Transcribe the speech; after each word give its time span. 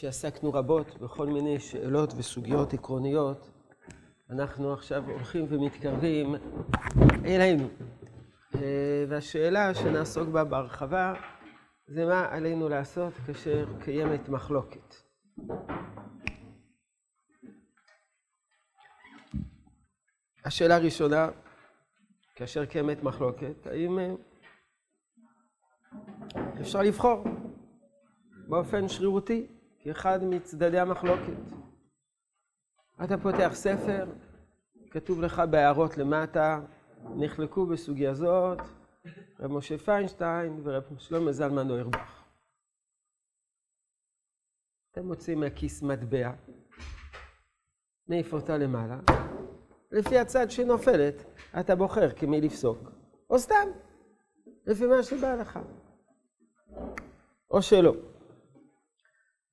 שעסקנו 0.00 0.52
רבות 0.52 0.98
בכל 0.98 1.26
מיני 1.26 1.60
שאלות 1.60 2.12
וסוגיות 2.16 2.74
עקרוניות, 2.74 3.50
אנחנו 4.30 4.72
עכשיו 4.72 5.04
הולכים 5.10 5.46
ומתקרבים 5.48 6.34
אלינו. 7.24 7.68
והשאלה 9.08 9.74
שנעסוק 9.74 10.28
בה 10.28 10.44
בהרחבה 10.44 11.14
זה 11.86 12.06
מה 12.06 12.26
עלינו 12.30 12.68
לעשות 12.68 13.14
כאשר 13.26 13.66
קיימת 13.80 14.28
מחלוקת. 14.28 14.94
השאלה 20.44 20.76
הראשונה, 20.76 21.28
כאשר 22.34 22.64
קיימת 22.64 23.02
מחלוקת, 23.02 23.66
האם 23.66 23.98
אפשר 26.60 26.82
לבחור 26.82 27.24
באופן 28.48 28.88
שרירותי 28.88 29.59
כאחד 29.82 30.24
מצדדי 30.24 30.78
המחלוקת? 30.78 31.40
אתה 33.04 33.18
פותח 33.18 33.50
ספר, 33.52 34.06
כתוב 34.90 35.20
לך 35.20 35.42
בהערות 35.50 35.98
למטה, 35.98 36.60
נחלקו 37.16 37.66
בסוגיה 37.66 38.14
זאת 38.14 38.58
רב 39.40 39.52
משה 39.52 39.78
פיינשטיין 39.78 40.60
ורב 40.64 40.98
שלמה 40.98 41.32
זלמן 41.32 41.68
נוירבך. 41.68 42.24
אתה 44.92 45.02
מוציא 45.02 45.36
מהכיס 45.36 45.82
מטבע, 45.82 46.32
מעיף 48.08 48.32
אותה 48.32 48.58
למעלה, 48.58 49.00
לפי 49.92 50.18
הצד 50.18 50.50
שנופלת, 50.50 51.14
אתה 51.60 51.76
בוחר 51.76 52.10
כמי 52.10 52.40
לפסוק, 52.40 52.78
או 53.30 53.38
סתם, 53.38 53.68
לפי 54.66 54.86
מה 54.86 55.02
שבא 55.02 55.34
לך, 55.34 55.58
או 57.50 57.62
שלא. 57.62 58.09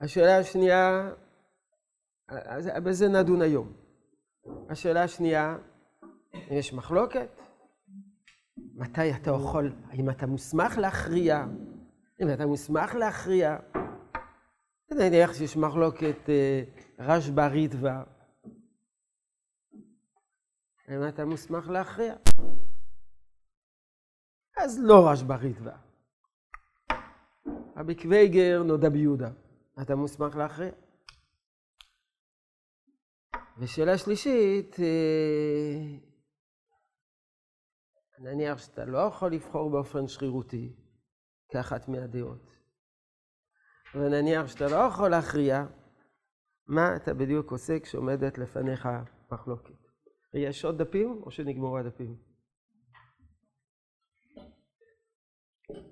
השאלה 0.01 0.37
השנייה, 0.37 1.09
בזה 2.83 3.07
נדון 3.07 3.41
היום. 3.41 3.73
השאלה 4.69 5.03
השנייה, 5.03 5.57
יש 6.33 6.73
מחלוקת? 6.73 7.29
מתי 8.57 9.11
אתה 9.11 9.31
יכול, 9.31 9.73
האם 9.89 10.09
אתה 10.09 10.25
מוסמך 10.25 10.77
להכריע? 10.77 11.45
אם 12.21 12.33
אתה 12.33 12.45
מוסמך 12.45 12.95
להכריע, 12.95 13.57
יודע 14.91 15.33
שיש 15.33 15.57
מחלוקת 15.57 16.29
רשב"א 16.99 17.47
ריטב"א. 17.47 18.03
האם 20.87 21.07
אתה 21.07 21.25
מוסמך 21.25 21.69
להכריע? 21.69 22.15
אז 24.57 24.79
לא 24.83 25.09
רשב"א 25.09 25.35
ריטב"א. 25.35 25.75
רבי 27.77 27.95
קוויגר 27.95 28.63
נודע 28.63 28.89
ביהודה. 28.89 29.29
אתה 29.81 29.95
מוסמך 29.95 30.35
להכריע. 30.35 30.71
ושאלה 33.57 33.97
שלישית, 33.97 34.75
אה, 34.79 35.97
נניח 38.19 38.57
שאתה 38.57 38.85
לא 38.85 38.97
יכול 38.97 39.33
לבחור 39.33 39.71
באופן 39.71 40.07
שרירותי 40.07 40.75
כאחת 41.49 41.87
מהדעות, 41.87 42.51
ונניח 43.95 44.47
שאתה 44.47 44.65
לא 44.65 44.75
יכול 44.75 45.09
להכריע, 45.09 45.65
מה 46.67 46.95
אתה 46.95 47.13
בדיוק 47.13 47.51
עושה 47.51 47.79
כשעומדת 47.79 48.37
לפניך 48.37 48.87
מחלוקת? 49.31 49.87
יש 50.33 50.65
עוד 50.65 50.81
דפים 50.81 51.21
או 51.23 51.31
שנגמרו 51.31 51.77
הדפים? 51.77 52.17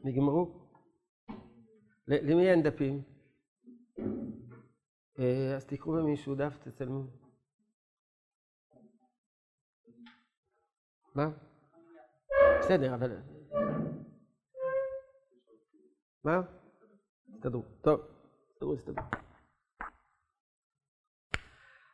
נגמרו? 0.03 0.69
למי 2.07 2.52
אין 2.52 2.63
דפים? 2.63 3.15
אה, 5.20 5.56
אז 5.56 5.66
תקראו 5.66 5.96
במישהו 5.96 6.36
דף, 6.36 6.58
תצלמו. 6.64 7.03
מה? 11.16 11.30
בסדר, 12.59 12.96
אבל... 12.96 13.18
מה? 16.24 16.42
תסתדרו. 17.34 17.64
טוב, 17.81 18.02
תסתדרו, 18.50 18.76
תסתדרו. 18.76 19.06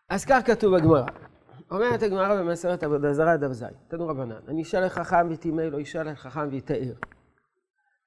אז 0.09 0.25
כך 0.25 0.41
כתוב 0.45 0.77
בגמרא. 0.77 1.05
אומרת 1.71 2.01
הגמרא 2.03 2.41
במסרת 2.41 2.83
עבודה 2.83 3.13
זרה, 3.13 3.37
דף 3.37 3.51
ז', 3.51 3.65
תנו 3.87 4.07
רבנן, 4.07 4.47
אני 4.47 4.61
אשאל 4.61 4.85
לחכם 4.85 5.31
וטימא, 5.31 5.61
לא 5.61 5.79
ישאל 5.79 6.11
לחכם 6.11 6.49
ויתאר. 6.51 6.93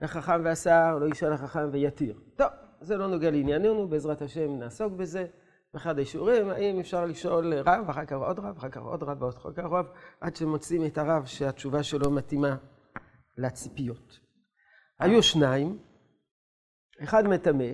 לחכם 0.01 0.45
ועשר, 0.45 0.99
לא 1.01 1.07
ישאל 1.07 1.33
לחכם 1.33 1.69
ויתיר. 1.73 2.21
טוב, 2.37 2.49
זה 2.85 2.97
לא 2.97 3.07
נוגע 3.07 3.31
לענייננו, 3.31 3.89
בעזרת 3.89 4.23
השם 4.23 4.59
נעסוק 4.59 4.93
בזה. 4.93 5.27
באחד 5.75 5.99
השיעורים, 5.99 6.51
האם 6.51 6.81
אפשר 6.81 7.07
לשאול 7.07 7.55
רב, 7.55 7.91
אחר 7.91 8.05
כך 8.05 8.17
עוד 8.17 8.39
רב, 8.39 8.57
אחר 8.57 8.69
כך 8.69 8.83
עוד 8.83 9.03
רב, 9.03 9.23
ואחר 9.23 9.53
כך 9.53 9.65
רב, 9.65 9.87
עד 10.21 10.37
שמוצאים 10.37 10.87
את 10.87 10.99
הרב 10.99 11.27
שהתשובה 11.27 11.83
שלו 11.83 12.11
מתאימה 12.11 12.57
לציפיות. 13.39 14.21
היו 14.99 15.23
שניים, 15.23 15.79
אחד 17.03 17.25
מטמא 17.25 17.73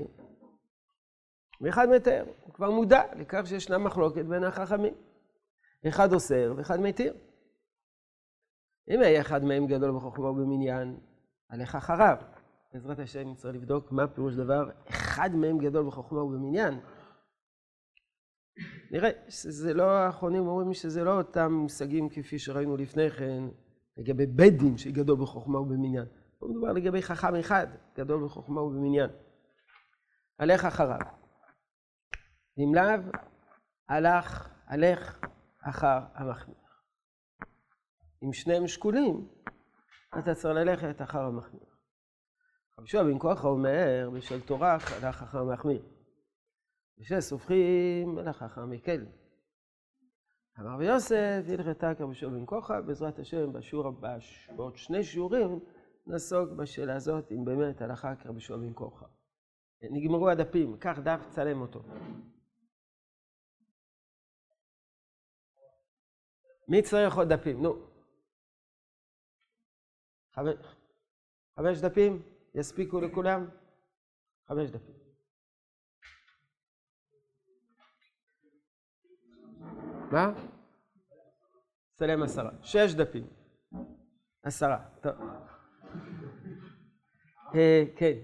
ואחד 1.61 1.89
מתאר. 1.89 2.25
הוא 2.45 2.55
כבר 2.55 2.71
מודע 2.71 3.03
לכך 3.17 3.41
שישנה 3.45 3.79
מחלוקת 3.79 4.25
בין 4.25 4.45
החכמים. 4.45 4.95
אחד 5.89 6.13
אוסר 6.13 6.55
ואחד 6.57 6.81
מתיר. 6.81 7.15
אם 8.91 9.01
היה 9.01 9.21
אחד 9.21 9.45
מהם 9.45 9.67
גדול 9.67 9.97
בחוכמה 9.97 10.31
ובמניין, 10.31 11.01
עליך 11.49 11.75
אחריו. 11.75 12.17
בעזרת 12.73 12.99
השם 12.99 13.29
נצטרך 13.29 13.55
לבדוק 13.55 13.93
מה 13.93 14.09
פירוש 14.09 14.35
דבר, 14.35 14.71
אחד 14.89 15.31
מהם 15.35 15.59
גדול 15.59 15.87
בחוכמה 15.87 16.23
ובמניין. 16.23 16.81
נראה 18.91 19.11
שזה 19.29 19.75
לא, 19.75 19.91
האחרונים 19.91 20.47
אומרים 20.47 20.75
שזה 20.75 21.05
לא 21.05 21.19
אותם 21.19 21.53
מושגים 21.53 22.09
כפי 22.09 22.39
שראינו 22.39 22.77
לפני 22.77 23.11
כן, 23.11 23.43
לגבי 23.97 24.27
בית 24.27 24.57
דין 24.59 24.79
שגדול 24.79 25.21
בחוכמה 25.23 25.59
ובמניין. 25.59 26.07
פה 26.39 26.47
מדובר 26.51 26.73
לגבי 26.73 27.03
חכם 27.03 27.35
אחד, 27.35 27.67
גדול 27.97 28.25
בחוכמה 28.25 28.61
ובמניין. 28.61 29.11
הלך 30.39 30.65
אחריו. 30.65 31.01
אם 32.59 32.75
לאו, 32.75 33.11
הלך, 33.89 34.49
הלך 34.67 35.21
אחר 35.63 35.99
המחמיר. 36.15 36.57
אם 38.25 38.33
שניהם 38.33 38.67
שקולים, 38.67 39.29
אתה 40.19 40.35
צריך 40.35 40.55
ללכת 40.55 41.03
אחר 41.03 41.21
המחמיר. 41.21 41.70
רבי 42.81 42.89
שועה 42.89 43.05
בן 43.05 43.19
כוח 43.19 43.45
אומר, 43.45 44.11
בשל 44.15 44.41
תורה 44.41 44.73
הלך 44.73 45.23
אחר 45.23 45.39
המחמיר. 45.39 45.83
בשל 46.99 47.21
סופחים 47.21 48.19
הלך 48.19 48.43
אחר 48.43 48.67
מקל. 48.67 49.07
אמר 50.61 50.75
רבי 50.75 50.85
יוסף, 50.85 51.43
הלכתה 51.49 51.95
כרבי 51.95 52.15
שועה 52.15 52.33
בן 52.33 52.47
כוחה, 52.47 52.81
בעזרת 52.81 53.19
השם, 53.19 53.53
בשיעור 53.53 53.87
הבא, 53.87 54.17
בעוד 54.57 54.77
שני 54.77 55.05
שיעורים, 55.05 55.61
נעסוק 56.07 56.51
בשאלה 56.51 56.97
הזאת, 56.97 57.33
אם 57.33 57.45
באמת 57.45 57.83
הלכה 57.83 58.17
כרבי 58.17 58.41
שועה 58.41 58.61
בן 58.61 58.73
כוחה. 58.75 59.07
נגמרו 59.83 60.29
הדפים, 60.31 60.77
קח 60.77 60.99
דף, 61.05 61.21
צלם 61.29 61.61
אותו. 61.61 61.83
מי 66.69 66.83
צריך 66.83 67.17
עוד 67.17 67.29
דפים? 67.33 67.63
נו. 67.63 67.87
חמש 71.57 71.81
דפים? 71.81 72.40
יספיקו 72.55 73.01
לכולם? 73.01 73.49
חמש 74.49 74.71
דפים. 74.71 74.95
מה? 80.13 80.33
צלם 81.99 82.23
עשרה. 82.23 82.51
שש 82.63 82.95
דפים. 82.95 83.27
עשרה. 84.43 84.79
טוב. 85.01 85.13
אה, 87.55 87.85
כן. 87.97 88.19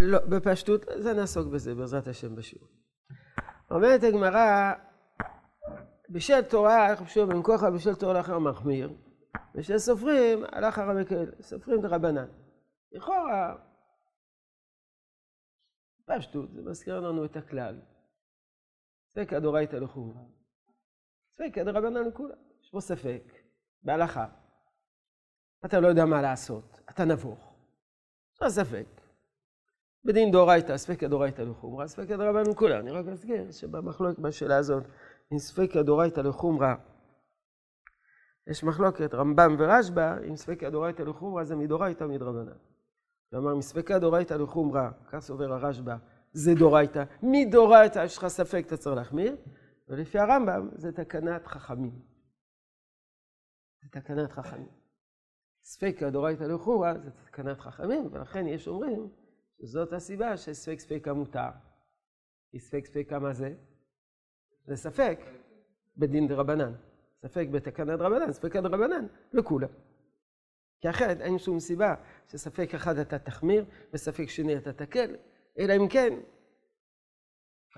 לא, 0.00 0.18
בפשטות, 0.18 0.84
זה 0.96 1.12
נעסוק 1.12 1.52
בזה 1.52 1.74
בעזרת 1.74 2.08
השם 2.08 2.36
בשיעור. 2.36 2.68
אומרת 3.70 4.02
הגמרא, 4.02 4.72
בשל 6.10 6.42
תורה 6.42 6.86
הלך 6.86 7.02
בשביל 7.02 7.24
בן 7.24 7.42
כוחה, 7.42 7.70
בשל 7.70 7.94
תורה 7.94 8.12
לאחר 8.12 8.38
מחמיר, 8.38 8.92
בשל 9.54 9.78
סופרים 9.78 10.44
הלך 10.52 10.78
הרמקל, 10.78 11.32
סופרים 11.40 11.80
דרבנן. 11.80 12.26
לכאורה, 12.92 13.56
פשטות, 16.04 16.52
זה 16.52 16.62
מזכיר 16.62 17.00
לנו 17.00 17.24
את 17.24 17.36
הכלל. 17.36 17.80
ספק 19.10 19.32
הדורייתא 19.32 19.76
לחומרא. 19.76 20.22
ספק 21.34 21.58
דרבנן 21.58 22.08
לכולם. 22.08 22.36
יש 22.62 22.70
פה 22.70 22.80
ספק, 22.80 23.22
בהלכה. 23.82 24.26
אתה 25.64 25.80
לא 25.80 25.88
יודע 25.88 26.04
מה 26.04 26.22
לעשות, 26.22 26.80
אתה 26.90 27.04
נבוך. 27.04 27.54
יש 28.42 28.52
ספק. 28.52 28.86
בדין 30.04 30.30
דאורייתא, 30.30 30.76
ספקא 30.76 31.08
דאורייתא 31.08 31.42
לחומרא, 31.42 31.86
ספקא 31.86 32.16
דרבנן 32.16 32.54
כולה. 32.54 32.78
אני 32.80 32.90
רק 32.90 33.06
אזכיר 33.06 33.52
שבמחלוקת 33.52 34.18
בשאלה 34.18 34.56
הזאת, 34.56 34.84
אם 35.32 35.38
ספקא 35.38 35.82
דאורייתא 35.82 36.20
לחומרא 36.20 36.74
יש 38.50 38.64
מחלוקת, 38.64 39.14
רמב"ם 39.14 39.56
ורשב"א, 39.58 40.16
אם 40.28 40.36
ספקא 40.36 40.70
דאורייתא 40.70 41.02
לחומרא 41.02 41.44
זה 41.44 41.56
מדאורייתא 41.56 42.04
או 42.04 42.08
מדרבנן. 42.08 42.56
כלומר, 43.30 43.54
מספקא 43.54 43.98
דאורייתא 43.98 44.34
לחומרא, 44.34 44.90
כך 45.08 45.18
סובר 45.18 45.52
הרשב"א, 45.52 45.96
זה 46.32 46.54
דאורייתא. 46.54 47.04
מדאורייתא 47.22 48.04
יש 48.04 48.18
לך 48.18 48.26
ספק, 48.26 48.64
אתה 48.66 48.76
צריך 48.76 48.96
להחמיר, 48.96 49.36
ולפי 49.88 50.18
הרמב"ם 50.18 50.68
זה 50.76 50.92
תקנת 50.92 51.46
חכמים. 51.46 52.02
זה 53.82 54.00
תקנת 54.00 54.32
חכמים. 54.32 54.68
ספקא 55.62 56.10
דאורייתא 56.10 56.44
לחומרא 56.44 56.98
זה 56.98 57.10
תקנת 57.10 57.60
חכמים, 57.60 58.08
ולכן 58.12 58.46
יש 58.46 58.68
אומרים 58.68 59.08
שזאת 59.60 59.92
הסיבה 59.92 60.36
שספק 60.36 60.78
ספקא 60.78 61.10
מותר. 61.10 61.50
כי 62.50 62.60
ספק 62.60 62.86
ספקא 62.86 63.18
מה 63.18 63.32
זה? 63.32 63.54
זה 64.66 64.76
ספק 64.76 65.20
בדין 65.96 66.28
דרבנן. 66.28 66.72
ספק 67.22 67.46
בתקנת 67.52 67.98
דרבנן, 67.98 68.32
ספקא 68.32 68.60
דרבנן, 68.60 69.06
לכולם. 69.32 69.68
כי 70.80 70.90
אחרת 70.90 71.20
אין 71.20 71.38
שום 71.38 71.60
סיבה 71.60 71.94
שספק 72.28 72.74
אחד 72.74 72.98
אתה 72.98 73.18
תחמיר 73.18 73.64
וספק 73.92 74.26
שני 74.28 74.56
אתה 74.56 74.72
תקל, 74.72 75.16
אלא 75.58 75.76
אם 75.76 75.88
כן, 75.88 76.20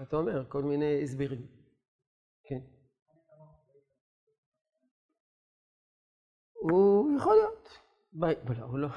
אתה 0.02 0.16
אומר 0.16 0.44
כל 0.48 0.62
מיני 0.62 1.02
הסברים. 1.02 1.46
כן. 2.44 2.60
הוא 6.52 7.16
יכול 7.16 7.34
להיות. 7.34 7.68
לא, 8.12 8.64
הוא 8.64 8.78
לא, 8.78 8.88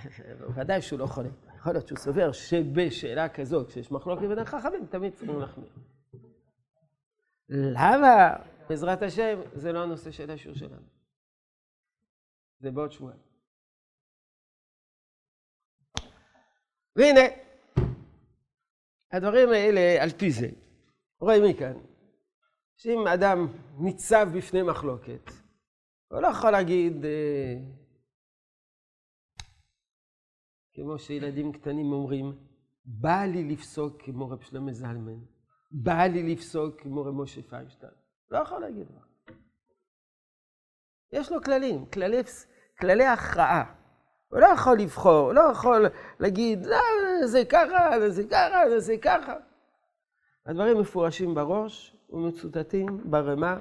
ודאי 0.56 0.82
שהוא 0.82 0.98
לא 0.98 1.06
חולק. 1.06 1.30
יכול 1.56 1.72
להיות 1.72 1.88
שהוא 1.88 1.98
סובר 1.98 2.32
שבשאלה 2.32 3.28
כזאת, 3.28 3.68
כשיש 3.68 3.92
מחלוקת 3.92 4.22
בין 4.22 4.38
החכמים, 4.38 4.86
תמיד 4.86 5.14
צריכים 5.14 5.38
להחמיר. 5.38 5.70
למה? 7.50 8.36
בעזרת 8.68 9.02
השם, 9.02 9.38
זה 9.54 9.72
לא 9.72 9.82
הנושא 9.82 10.10
של 10.10 10.30
השיעור 10.30 10.56
שלנו. 10.56 10.86
זה 12.60 12.70
בעוד 12.70 12.92
שבועיים. 12.92 13.20
והנה, 16.96 17.20
הדברים 19.12 19.48
האלה, 19.48 20.02
על 20.02 20.10
פי 20.10 20.30
זה, 20.30 20.48
רואים 21.20 21.42
מכאן, 21.50 21.72
שאם 22.76 23.06
אדם 23.14 23.46
ניצב 23.78 24.28
בפני 24.38 24.62
מחלוקת, 24.62 25.30
הוא 26.08 26.20
לא 26.20 26.28
יכול 26.28 26.50
להגיד, 26.50 27.04
אה, 27.04 27.54
כמו 30.72 30.98
שילדים 30.98 31.52
קטנים 31.52 31.92
אומרים, 31.92 32.38
בא 32.84 33.24
לי 33.32 33.44
לפסוק 33.44 34.02
כמו 34.02 34.30
רב 34.30 34.42
שלמה 34.42 34.72
זלמן, 34.72 35.18
בא 35.70 36.02
לי 36.02 36.34
לפסוק 36.34 36.80
כמו 36.80 37.04
רב 37.04 37.14
משה 37.14 37.42
פיינשטיין. 37.42 37.92
לא 38.30 38.38
יכול 38.38 38.60
להגיד 38.60 38.86
דבר. 38.86 39.34
יש 41.12 41.32
לו 41.32 41.42
כללים, 41.42 41.86
כללי, 41.86 42.22
כללי 42.80 43.06
הכרעה. 43.06 43.74
הוא 44.28 44.40
לא 44.40 44.46
יכול 44.46 44.78
לבחור, 44.78 45.26
הוא 45.26 45.32
לא 45.32 45.40
יכול 45.52 45.86
להגיד, 46.20 46.66
לא, 46.66 46.78
זה 47.26 47.44
ככה, 47.44 48.10
זה 48.10 48.22
ככה, 48.30 48.78
זה 48.78 48.94
ככה. 49.02 49.34
הדברים 50.46 50.80
מפורשים 50.80 51.34
בראש 51.34 51.96
ומצוטטים 52.10 53.10
ברמה 53.10 53.58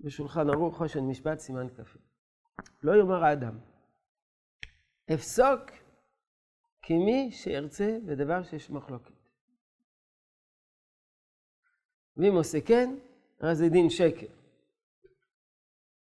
בשולחן 0.00 0.50
ערוך 0.50 0.76
חושן 0.76 1.00
משפט 1.00 1.38
סימן 1.38 1.68
כ"ה. 1.68 1.82
לא 2.82 2.92
יאמר 2.92 3.24
האדם, 3.24 3.58
אפסוק 5.14 5.60
כמי 6.82 7.30
שירצה 7.32 7.98
בדבר 8.06 8.42
שיש 8.42 8.70
מחלוקת. 8.70 9.21
ואם 12.16 12.34
עושה 12.34 12.60
כן, 12.60 12.94
הרי 13.40 13.54
זה 13.54 13.68
דין 13.68 13.90
שקר. 13.90 14.26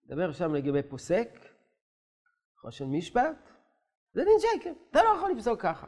נדבר 0.06 0.32
שם 0.32 0.56
לגבי 0.56 0.84
פוסק, 0.84 1.30
חושן 2.62 2.86
משפט, 2.86 3.50
זה 4.14 4.24
דין 4.24 4.40
שקר, 4.40 4.72
אתה 4.92 5.04
לא 5.04 5.10
יכול 5.18 5.32
לפסוק 5.32 5.62
ככה. 5.62 5.88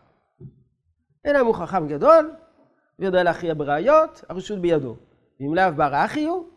אלא 1.25 1.41
אם 1.41 1.45
הוא 1.45 1.55
חכם 1.55 1.87
גדול, 1.87 2.31
ויודע 2.99 3.23
להכריע 3.23 3.53
בראיות, 3.53 4.23
הרשות 4.29 4.59
בידו. 4.59 4.95
ואם 5.39 5.55
לאו 5.55 5.75
בר 5.75 6.05
אחי 6.05 6.25
הוא, 6.25 6.49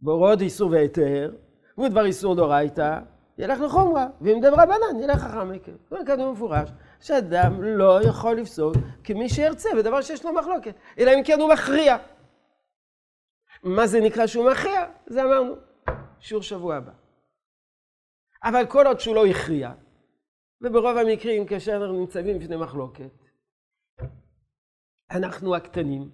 בהוראות 0.00 0.40
איסור 0.40 0.70
והיתר, 0.70 1.34
ודבר 1.78 2.04
איסור 2.04 2.34
דאורייתא, 2.34 3.00
ילך 3.38 3.60
לחומרה, 3.60 4.06
ואם 4.20 4.40
דבר 4.40 4.56
רבנן, 4.62 5.02
ילך 5.02 5.18
חכם 5.18 5.52
מכם. 5.52 5.72
זאת 5.82 5.92
אומרת, 5.92 6.06
כתוב 6.06 6.32
מפורש, 6.32 6.70
שאדם 7.00 7.62
לא 7.62 8.02
יכול 8.02 8.36
לפסוק 8.36 8.74
כמי 9.04 9.28
שירצה 9.28 9.68
בדבר 9.76 10.00
שיש 10.00 10.24
לו 10.24 10.32
מחלוקת, 10.32 10.74
אלא 10.98 11.10
אם 11.14 11.22
כן 11.24 11.40
הוא 11.40 11.52
מכריע. 11.52 11.96
מה 13.62 13.86
זה 13.86 13.98
נקרא 14.00 14.26
שהוא 14.26 14.50
מכריע? 14.50 14.80
זה 15.06 15.22
אמרנו, 15.22 15.54
שיעור 16.20 16.42
שבוע 16.42 16.76
הבא. 16.76 16.92
אבל 18.44 18.62
כל 18.70 18.86
עוד 18.86 19.00
שהוא 19.00 19.14
לא 19.14 19.26
הכריע, 19.26 19.72
וברוב 20.60 20.96
המקרים 20.96 21.46
כאשר 21.46 21.72
אנחנו 21.72 22.00
נמצאים 22.00 22.38
בפני 22.38 22.56
מחלוקת, 22.56 23.12
אנחנו 25.10 25.56
הקטנים, 25.56 26.10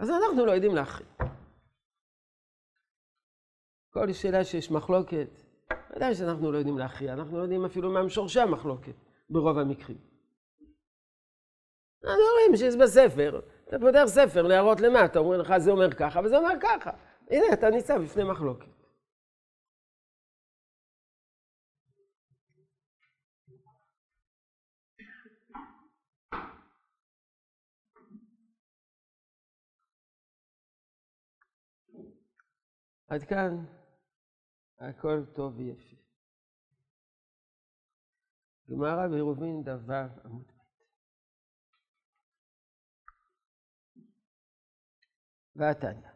אז 0.00 0.10
אנחנו 0.10 0.46
לא 0.46 0.52
יודעים 0.52 0.74
להכריע. 0.74 1.08
כל 3.90 4.12
שאלה 4.12 4.44
שיש 4.44 4.70
מחלוקת, 4.70 5.28
ודאי 5.96 6.14
שאנחנו 6.14 6.52
לא 6.52 6.58
יודעים 6.58 6.78
להכריע, 6.78 7.12
אנחנו 7.12 7.38
לא 7.38 7.42
יודעים 7.42 7.64
אפילו 7.64 7.92
מה 7.92 8.08
שורשי 8.08 8.40
המחלוקת 8.40 8.94
ברוב 9.30 9.58
המקרים. 9.58 9.98
אנחנו 12.04 12.22
רואים 12.38 12.56
שיש 12.56 12.74
בספר, 12.82 13.40
אתה 13.68 13.78
פותח 13.78 14.04
ספר 14.06 14.42
להראות 14.42 14.80
למטה, 14.80 15.18
אומרים 15.18 15.40
לך 15.40 15.58
זה 15.58 15.70
אומר 15.70 15.94
ככה 15.94 16.20
וזה 16.24 16.36
אומר 16.36 16.54
ככה. 16.60 16.90
הנה, 17.30 17.44
אתה 17.52 17.70
ניצב 17.70 17.98
בפני 18.04 18.24
מחלוקת. 18.24 18.74
עד 33.08 33.22
כאן 33.22 33.64
הכל 34.78 35.24
טוב 35.34 35.58
ויפה. 35.58 35.96
גמרא 38.70 39.08
בעירובין 39.08 39.62
דו 39.62 39.94
עמוד 40.24 40.53
ועתניא. 45.56 46.10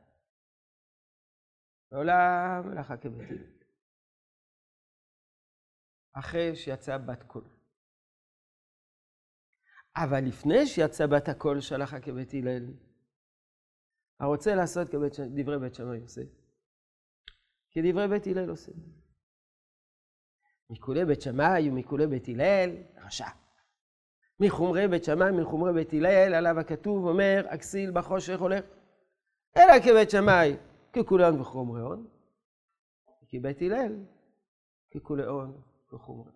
לעולם 1.92 2.62
מלאכה 2.64 2.96
כבית 2.96 3.64
אחרי 6.12 6.56
שיצאה 6.56 6.98
בת 6.98 7.22
קול. 7.22 7.44
אבל 9.96 10.20
לפני 10.28 10.66
שיצאה 10.66 11.06
בת 11.06 11.28
הקול 11.28 11.60
שלחה 11.60 12.00
כבית 12.00 12.34
הלל, 12.34 12.72
הרוצה 14.20 14.54
לעשות 14.54 14.88
כדברי 14.88 15.58
בית 15.58 15.74
שמאי 15.74 15.98
יוסף, 15.98 16.28
כדברי 17.70 18.08
בית 18.08 18.26
הלל 18.26 18.50
עושה. 18.50 18.72
מכולי 20.70 21.04
בית 21.04 21.22
שמאי 21.22 21.70
ומכולי 21.70 22.06
בית 22.06 22.28
הלל, 22.28 22.70
רשע. 22.96 23.28
מחומרי 24.40 24.88
בית 24.88 25.04
שמאי 25.04 25.30
ומחומרי 25.30 25.72
בית 25.72 25.92
הלל, 25.92 26.34
עליו 26.34 26.60
הכתוב 26.60 27.04
אומר, 27.04 27.46
אכסיל 27.46 27.90
בחושך 27.90 28.40
הולך. 28.40 28.64
אלא 29.58 29.72
כבית 29.84 30.10
שמאי, 30.10 30.56
ככולן 30.92 31.40
וחומרי 31.40 31.80
הון, 31.80 32.06
כבית 33.28 33.62
הלל, 33.62 34.04
ככולי 34.94 35.24
הון 35.24 35.62
וחומרי. 35.92 36.32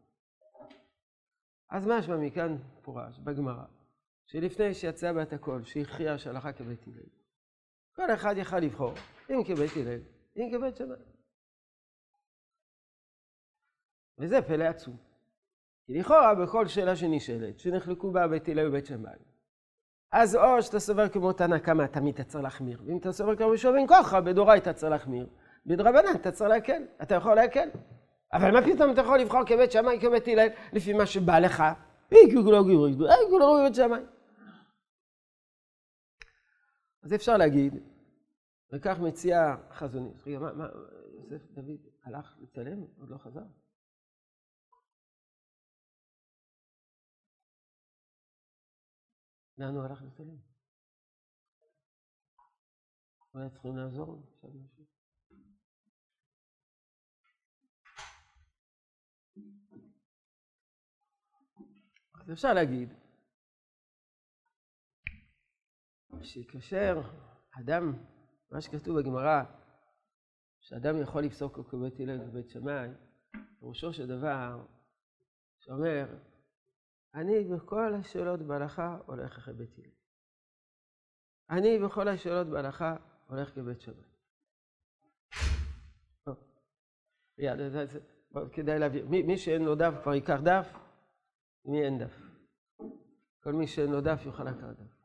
אז 1.70 1.86
משמע 1.86 2.16
מכאן 2.16 2.56
פורש 2.82 3.18
בגמרא, 3.18 3.64
שלפני 4.26 4.74
שיצא 4.74 5.12
בת 5.12 5.32
הקול, 5.32 5.64
שהכריע 5.64 6.18
שהלכה 6.18 6.52
כבית 6.52 6.86
הלל, 6.86 7.06
כל 7.96 8.14
אחד 8.14 8.34
יכל 8.36 8.58
לבחור, 8.58 8.92
אם 9.30 9.44
כבית 9.44 9.70
הלל, 9.76 10.00
אם 10.36 10.50
כבית 10.52 10.76
שמאי. 10.76 10.96
וזה 14.18 14.42
פלא 14.42 14.64
עצום. 14.64 14.96
כי 15.86 15.98
לכאורה 15.98 16.34
בכל 16.34 16.66
שאלה 16.66 16.96
שנשאלת, 16.96 17.58
שנחלקו 17.58 18.10
בה 18.10 18.28
בית 18.28 18.48
הלל 18.48 18.68
ובית 18.68 18.86
שמאי, 18.86 19.18
אז 20.12 20.36
או 20.36 20.62
שאתה 20.62 20.80
סובר 20.80 21.08
כמו 21.08 21.32
תנא 21.32 21.58
קמא, 21.58 21.86
תמיד 21.86 22.14
אתה 22.14 22.24
צריך 22.24 22.44
להחמיר, 22.44 22.82
ואם 22.86 22.96
אתה 22.96 23.12
סובר 23.12 23.36
כמו 23.36 23.58
שווין 23.58 23.86
כוחה, 23.86 24.20
בדוראי 24.20 24.58
אתה 24.58 24.72
צריך 24.72 24.92
להחמיר, 24.92 25.26
בדרבנן 25.66 26.14
אתה 26.14 26.32
צריך 26.32 26.50
להקל, 26.50 26.82
אתה 27.02 27.14
יכול 27.14 27.34
להקל. 27.34 27.68
אבל 28.32 28.50
מה 28.50 28.62
פתאום 28.62 28.92
אתה 28.92 29.00
יכול 29.00 29.18
לבחור 29.18 29.44
כבית 29.46 29.72
שמאי, 29.72 30.00
כבית 30.00 30.28
הלל, 30.28 30.48
לפי 30.72 30.92
מה 30.92 31.06
שבא 31.06 31.38
לך? 31.38 31.62
בית 33.64 33.74
שמאי. 33.74 34.00
אז 37.02 37.14
אפשר 37.14 37.36
להגיד, 37.36 37.74
וכך 38.72 38.98
מציע 39.00 39.54
חזוני, 39.70 40.10
רגע, 40.26 40.38
מה, 40.38 40.52
מה, 40.52 40.66
יוסף 41.30 41.50
דוד 41.50 41.80
הלך 42.04 42.36
לצלם? 42.42 42.84
עוד 43.00 43.10
לא 43.10 43.18
חזר? 43.18 43.40
לאן 49.58 49.74
הוא 49.74 49.84
הלך 49.84 50.02
לתלם? 50.02 50.36
הוא 53.30 53.40
היה 53.40 53.50
צריכים 53.50 53.76
לעזור 53.76 54.06
לו 54.06 54.22
עכשיו 54.34 54.50
משהו? 54.50 54.84
אז 62.20 62.32
אפשר 62.32 62.52
להגיד 62.54 62.88
שכאשר 66.22 67.00
אדם, 67.60 68.04
מה 68.50 68.60
שכתוב 68.60 69.00
בגמרא, 69.00 69.42
שאדם 70.60 71.02
יכול 71.02 71.22
לפסוק 71.24 71.70
כבית 71.70 72.00
הלל 72.00 72.20
ובית 72.20 72.50
שמאי, 72.50 72.88
פירושו 73.58 73.92
של 73.92 74.06
דבר 74.06 74.66
שאומר 75.58 76.06
אני 77.14 77.44
בכל 77.44 77.94
השאלות 77.94 78.40
בהלכה 78.42 78.98
הולך 79.06 79.38
אחרי 79.38 79.54
בית 79.54 79.78
הלל. 79.78 79.90
אני 81.50 81.78
בכל 81.78 82.08
השאלות 82.08 82.46
בהלכה 82.46 82.96
הולך 83.26 83.54
כבית 83.54 83.80
שמאי. 83.80 83.96
יאללה, 87.38 87.84
כדאי 88.52 88.78
להביא. 88.78 89.04
מי, 89.04 89.22
מי 89.22 89.38
שאין 89.38 89.62
לו 89.62 89.74
דף 89.74 89.94
כבר 90.02 90.14
ייקח 90.14 90.40
דף, 90.44 90.66
מי 91.64 91.84
אין 91.84 91.98
דף. 91.98 92.16
כל 93.42 93.52
מי 93.52 93.66
שאין 93.66 93.90
לו 93.90 94.00
דף 94.00 94.20
יוכל 94.24 94.44
לקחת 94.44 94.76
דף. 94.76 95.02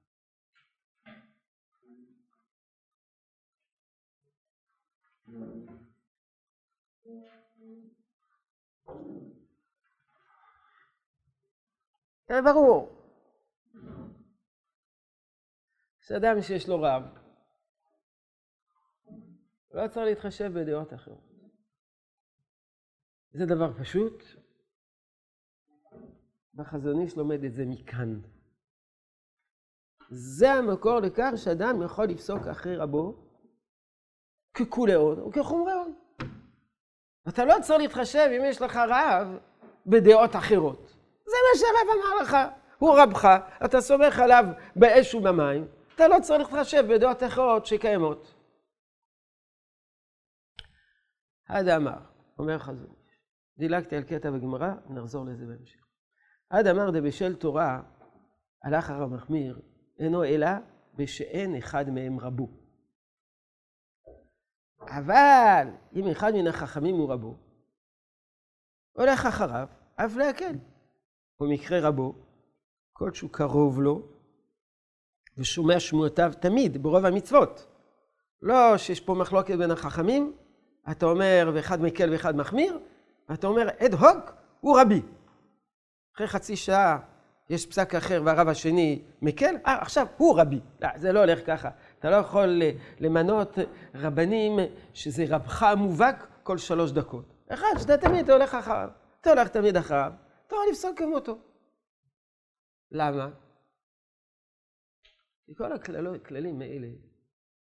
זה 8.88 9.17
ברור. 12.32 12.98
שאדם 16.02 16.42
שיש 16.42 16.70
לו 16.70 16.82
רב, 16.82 17.04
לא 19.72 19.88
צריך 19.88 20.06
להתחשב 20.06 20.52
בדעות 20.60 20.94
אחרות. 20.94 21.28
זה 23.32 23.46
דבר 23.46 23.74
פשוט. 23.80 24.24
בחזון 26.54 27.02
איש 27.02 27.18
לומד 27.18 27.44
את 27.44 27.54
זה 27.54 27.64
מכאן. 27.66 28.22
זה 30.10 30.52
המקור 30.52 31.00
לכך 31.00 31.32
שאדם 31.36 31.82
יכול 31.86 32.06
לפסוק 32.06 32.48
אחרי 32.52 32.78
רבו 32.78 33.16
ככולי 34.54 34.94
עוד 34.94 35.20
או 35.20 35.32
כחומרי 35.32 35.74
עוד. 35.74 35.92
אתה 37.30 37.46
לא 37.46 37.54
צריך 37.62 37.80
להתחשב 37.80 38.30
אם 38.38 38.42
יש 38.46 38.62
לך 38.62 38.76
רב 38.76 39.28
בדעות 39.86 40.36
אחרות. 40.36 40.97
זה 41.38 41.44
מה 41.48 41.60
שהרב 41.60 42.00
אמר 42.00 42.22
לך. 42.24 42.38
הוא 42.78 43.00
רבך, 43.00 43.28
אתה 43.66 43.82
סומך 43.82 44.20
עליו 44.20 44.46
באש 44.76 45.16
ובמים, 45.16 45.68
אתה 45.96 46.08
לא 46.08 46.16
צריך 46.22 46.54
להתחשב 46.54 46.94
בדעות 46.94 47.24
אחרות 47.24 47.66
שקיימות. 47.66 48.34
עד 51.50 51.68
אמר, 51.68 51.98
אומר 52.40 52.60
חזון 52.60 52.94
דילגתי 53.58 53.96
על 53.96 54.04
קטע 54.04 54.32
בגמרא, 54.32 54.70
נחזור 54.90 55.26
לזה 55.26 55.46
בהמשך. 55.46 55.88
עד 56.50 56.68
אמר 56.68 56.92
דבשל 56.92 57.36
תורה, 57.36 57.82
הלך 58.64 58.90
הרב 58.90 59.14
מחמיר, 59.14 59.62
אינו 60.00 60.24
אלא 60.24 60.50
בשאין 60.96 61.56
אחד 61.56 61.90
מהם 61.90 62.20
רבו. 62.20 62.50
אבל 64.82 65.68
אם 65.96 66.12
אחד 66.12 66.32
מן 66.32 66.48
החכמים 66.48 66.96
הוא 66.96 67.14
רבו, 67.14 67.38
הולך 68.94 69.26
אחריו, 69.26 69.68
אף 69.96 70.16
להקל. 70.16 70.54
במקרה 71.40 71.80
רבו, 71.80 72.14
כל 72.94 73.14
שהוא 73.14 73.30
קרוב 73.30 73.82
לו, 73.82 74.02
ושומע 75.38 75.80
שמועותיו 75.80 76.32
תמיד, 76.40 76.84
ברוב 76.84 77.06
המצוות. 77.06 77.68
לא 78.42 78.78
שיש 78.78 79.00
פה 79.00 79.14
מחלוקת 79.14 79.58
בין 79.58 79.72
החכמים, 79.72 80.34
אתה 80.92 81.06
אומר 81.06 81.52
ואחד 81.54 81.82
מקל 81.82 82.12
ואחד 82.12 82.36
מחמיר, 82.36 82.80
אתה 83.34 83.48
אומר 83.48 83.70
אד 83.80 83.94
הוק 83.94 84.34
הוא 84.60 84.80
רבי. 84.80 85.02
אחרי 86.16 86.28
חצי 86.28 86.56
שעה 86.56 87.00
יש 87.50 87.66
פסק 87.66 87.96
אחר 87.96 88.22
והרב 88.26 88.48
השני 88.48 89.02
מקל, 89.22 89.56
אה 89.66 89.82
עכשיו 89.82 90.08
הוא 90.18 90.40
רבי. 90.40 90.60
לא, 90.82 90.90
זה 90.96 91.12
לא 91.12 91.20
הולך 91.20 91.40
ככה. 91.48 91.70
אתה 92.00 92.10
לא 92.10 92.16
יכול 92.16 92.62
למנות 93.00 93.58
רבנים 93.96 94.60
שזה 94.94 95.26
רבך 95.30 95.64
המובהק 95.64 96.28
כל 96.44 96.58
שלוש 96.58 96.92
דקות. 96.92 97.34
אחד 97.50 97.68
שאתה 97.80 97.98
תמיד 97.98 98.30
הולך 98.32 98.56
אחריו. 98.56 98.90
אתה 99.22 99.30
הולך 99.30 99.48
תמיד 99.48 99.78
אחריו, 99.78 100.12
יכול 100.48 100.66
לפסוק 100.72 101.00
כמותו. 101.00 101.40
למה? 102.92 103.30
כי 105.46 105.56
כל 105.56 105.72
הכללים 105.74 106.62
האלה 106.62 106.88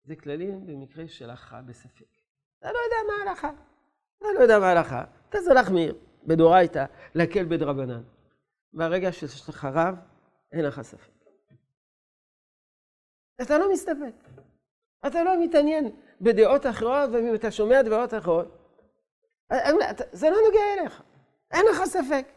זה 0.03 0.15
כללים 0.15 0.65
במקרה 0.67 1.08
של 1.08 1.29
הכרעה 1.29 1.62
בספק. 1.62 2.05
אתה 2.60 2.72
לא 2.72 2.77
יודע 2.77 2.96
מה 3.08 3.13
ההלכה. 3.20 3.50
אתה 4.17 4.27
לא 4.36 4.39
יודע 4.39 4.60
מה 4.60 4.67
ההלכה. 4.67 5.03
אתה 5.29 5.41
זה 5.41 5.53
להחמיר 5.53 6.00
בדורייתא, 6.27 6.86
להקל 7.15 7.46
בדרבנן. 7.46 8.03
ברגע 8.74 9.12
שיש 9.12 9.50
לך 9.50 9.65
רב, 9.74 9.96
אין 10.51 10.65
לך 10.65 10.82
ספק. 10.82 11.12
אתה 13.41 13.58
לא 13.58 13.72
מסתפק. 13.74 14.29
אתה 15.08 15.24
לא 15.24 15.44
מתעניין 15.44 16.01
בדעות 16.22 16.65
אחרות, 16.65 17.10
ואם 17.13 17.36
אתה 17.36 17.51
שומע 17.51 17.82
דעות 17.82 18.13
אחרות, 18.13 18.48
זה 20.12 20.29
לא 20.29 20.38
נוגע 20.48 20.62
אליך. 20.79 21.03
אין 21.51 21.65
לך 21.72 21.86
ספק. 21.86 22.35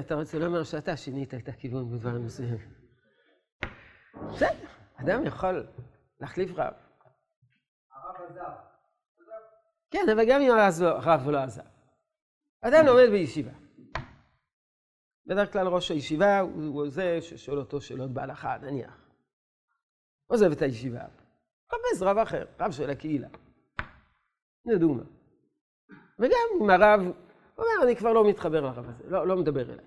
אתה 0.00 0.14
רוצה 0.14 0.38
לומר 0.38 0.64
שאתה 0.64 0.96
שינית 0.96 1.34
את 1.34 1.48
הכיוון 1.48 1.90
בדברים 1.90 2.24
מסוימים. 2.24 2.72
בסדר, 4.32 4.68
אדם 4.96 5.26
יכול 5.26 5.66
להחליף 6.20 6.50
רב. 6.50 6.72
הרב 7.90 8.30
עזב. 8.30 8.52
כן, 9.90 10.06
אבל 10.12 10.22
גם 10.28 10.40
אם 10.40 10.50
הרב 10.80 11.28
לא 11.28 11.38
עזב. 11.38 11.62
אדם 12.60 12.86
לומד 12.86 13.10
בישיבה. 13.10 13.52
בדרך 15.26 15.52
כלל 15.52 15.66
ראש 15.66 15.90
הישיבה 15.90 16.40
הוא 16.40 16.88
זה 16.88 17.18
ששואל 17.20 17.58
אותו 17.58 17.80
שאלות 17.80 18.10
בהלכה, 18.10 18.58
נניח. 18.58 19.10
עוזב 20.26 20.50
את 20.52 20.62
הישיבה. 20.62 21.04
חפש 21.68 22.02
רב 22.02 22.18
אחר, 22.18 22.44
רב 22.60 22.70
של 22.70 22.90
הקהילה. 22.90 23.28
לדוגמה. 24.64 25.15
וגם 26.18 26.62
אם 26.62 26.70
הרב 26.70 27.00
אומר, 27.58 27.82
אני 27.82 27.96
כבר 27.96 28.12
לא 28.12 28.28
מתחבר 28.28 28.60
לרב 28.60 28.88
הזה, 28.88 29.04
לא, 29.10 29.26
לא 29.26 29.36
מדבר 29.36 29.72
אליי. 29.72 29.84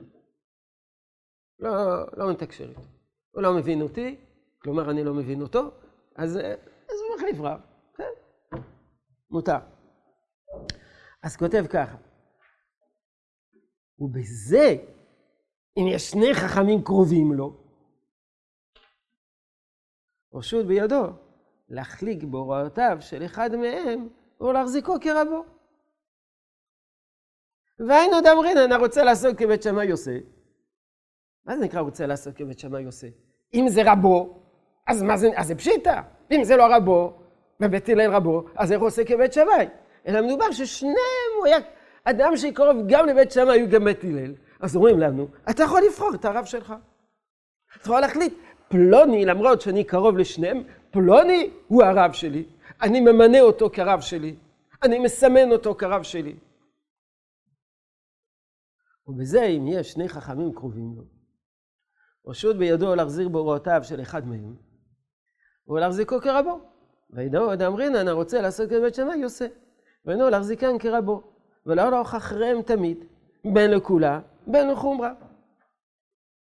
לא, 1.60 1.72
לא 2.18 2.32
מתקשר 2.32 2.70
איתו. 2.70 2.82
הוא 3.32 3.44
לא 3.44 3.54
מבין 3.54 3.82
אותי, 3.82 4.16
כלומר 4.62 4.92
אני 4.92 5.04
לא 5.04 5.14
מבין 5.14 5.42
אותו, 5.42 5.72
אז, 6.16 6.36
אז 6.90 6.96
הוא 7.02 7.16
מחליף 7.16 7.40
רב. 7.40 7.60
כן, 7.96 8.04
מותר. 9.30 9.58
אז 11.24 11.38
כותב 11.38 11.66
ככה, 11.70 11.98
ובזה, 14.00 14.76
אם 15.78 15.88
יש 15.88 16.10
שני 16.10 16.34
חכמים 16.34 16.84
קרובים 16.84 17.34
לו, 17.34 17.58
רשות 20.34 20.66
בידו 20.66 21.06
להחליק 21.70 22.24
בהוראותיו 22.24 22.98
של 23.00 23.26
אחד 23.26 23.56
מהם 23.56 24.10
או 24.42 24.52
להחזיקו 24.52 24.94
כרבו. 25.02 25.59
ואין 27.88 28.14
עוד 28.14 28.28
אמרין, 28.28 28.58
אני 28.58 28.76
רוצה 28.76 29.04
לעשות 29.04 29.38
כבית 29.38 29.64
שמאי 29.64 29.92
עושה. 29.92 30.18
מה 31.46 31.58
זה 31.58 31.64
נקרא 31.64 31.82
רוצה 31.82 32.06
לעשות 32.06 32.36
כבית 32.36 32.60
שמאי 32.60 32.86
עושה? 32.86 33.08
אם 33.54 33.66
זה 33.70 33.92
רבו, 33.92 34.40
אז 34.88 35.04
מה 35.04 35.18
זה, 35.18 35.30
אז 35.36 35.48
זה 35.48 35.56
פשיטא. 35.56 36.02
אם 36.32 36.44
זה 36.44 36.56
לא 36.56 36.76
רבו, 36.76 37.14
בבית 37.60 37.90
הלל 37.90 38.12
רבו, 38.12 38.46
אז 38.56 38.72
איך 38.72 38.80
הוא 38.80 38.88
עושה 38.88 39.04
כבית 39.04 39.34
שמאי? 39.34 39.68
אלא 40.08 40.22
מדובר 40.22 40.52
ששניהם, 40.52 41.32
הוא 41.38 41.46
היה 41.46 41.58
אדם 42.04 42.38
שקרוב 42.38 42.78
גם 42.88 43.08
לבית 43.08 43.32
שמאי 43.32 43.64
וגם 43.64 43.84
בית 43.84 44.04
הלל. 44.04 44.34
אז 44.60 44.76
אומרים 44.76 45.00
לנו, 45.00 45.28
אתה 45.50 45.64
יכול 45.64 45.82
לבחור 45.88 46.12
את 46.16 46.26
הרב 46.26 46.46
שלך. 46.46 46.74
אתה 47.76 47.84
יכול 47.84 48.00
להחליט, 48.00 48.34
פלוני, 48.68 49.26
למרות 49.26 49.62
שאני 49.62 49.84
קרוב 49.84 50.18
לשניהם, 50.18 50.64
פלוני 50.92 51.50
הוא 51.68 51.84
הרב 51.84 52.12
שלי. 52.12 52.44
אני 52.82 53.00
ממנה 53.00 53.42
אותו 53.42 53.70
כרב 53.74 54.02
שלי. 54.02 54.36
אני 54.84 55.00
מסמן 55.00 55.52
אותו 55.52 55.76
כרב 55.76 56.04
שלי. 56.04 56.36
ובזה, 59.10 59.44
אם 59.44 59.68
יש 59.68 59.92
שני 59.92 60.10
חכמים 60.10 60.54
קרובים 60.54 60.94
לו, 60.98 61.04
רשות 62.28 62.58
בידו 62.58 62.96
להחזיר 62.96 63.30
בהוראותיו 63.30 63.82
של 63.84 64.02
אחד 64.02 64.28
מהם, 64.28 64.56
ולהחזיקו 65.68 66.22
כרבו. 66.22 66.60
וידעו 67.10 67.46
עוד 67.46 67.62
אמרינן 67.62 68.08
הרוצה 68.08 68.42
לעשות 68.42 68.70
כבית 68.70 68.96
שמאי 68.96 69.24
עושה, 69.24 69.48
ואינו 70.06 70.30
להחזיקן 70.30 70.80
כרבו, 70.80 71.24
ולא 71.66 71.82
הולך 71.82 72.16
אחריהם 72.16 72.62
תמיד, 72.62 73.06
בין 73.54 73.72
לכולה, 73.72 74.22
בין 74.48 74.70
לחומרה. 74.70 75.14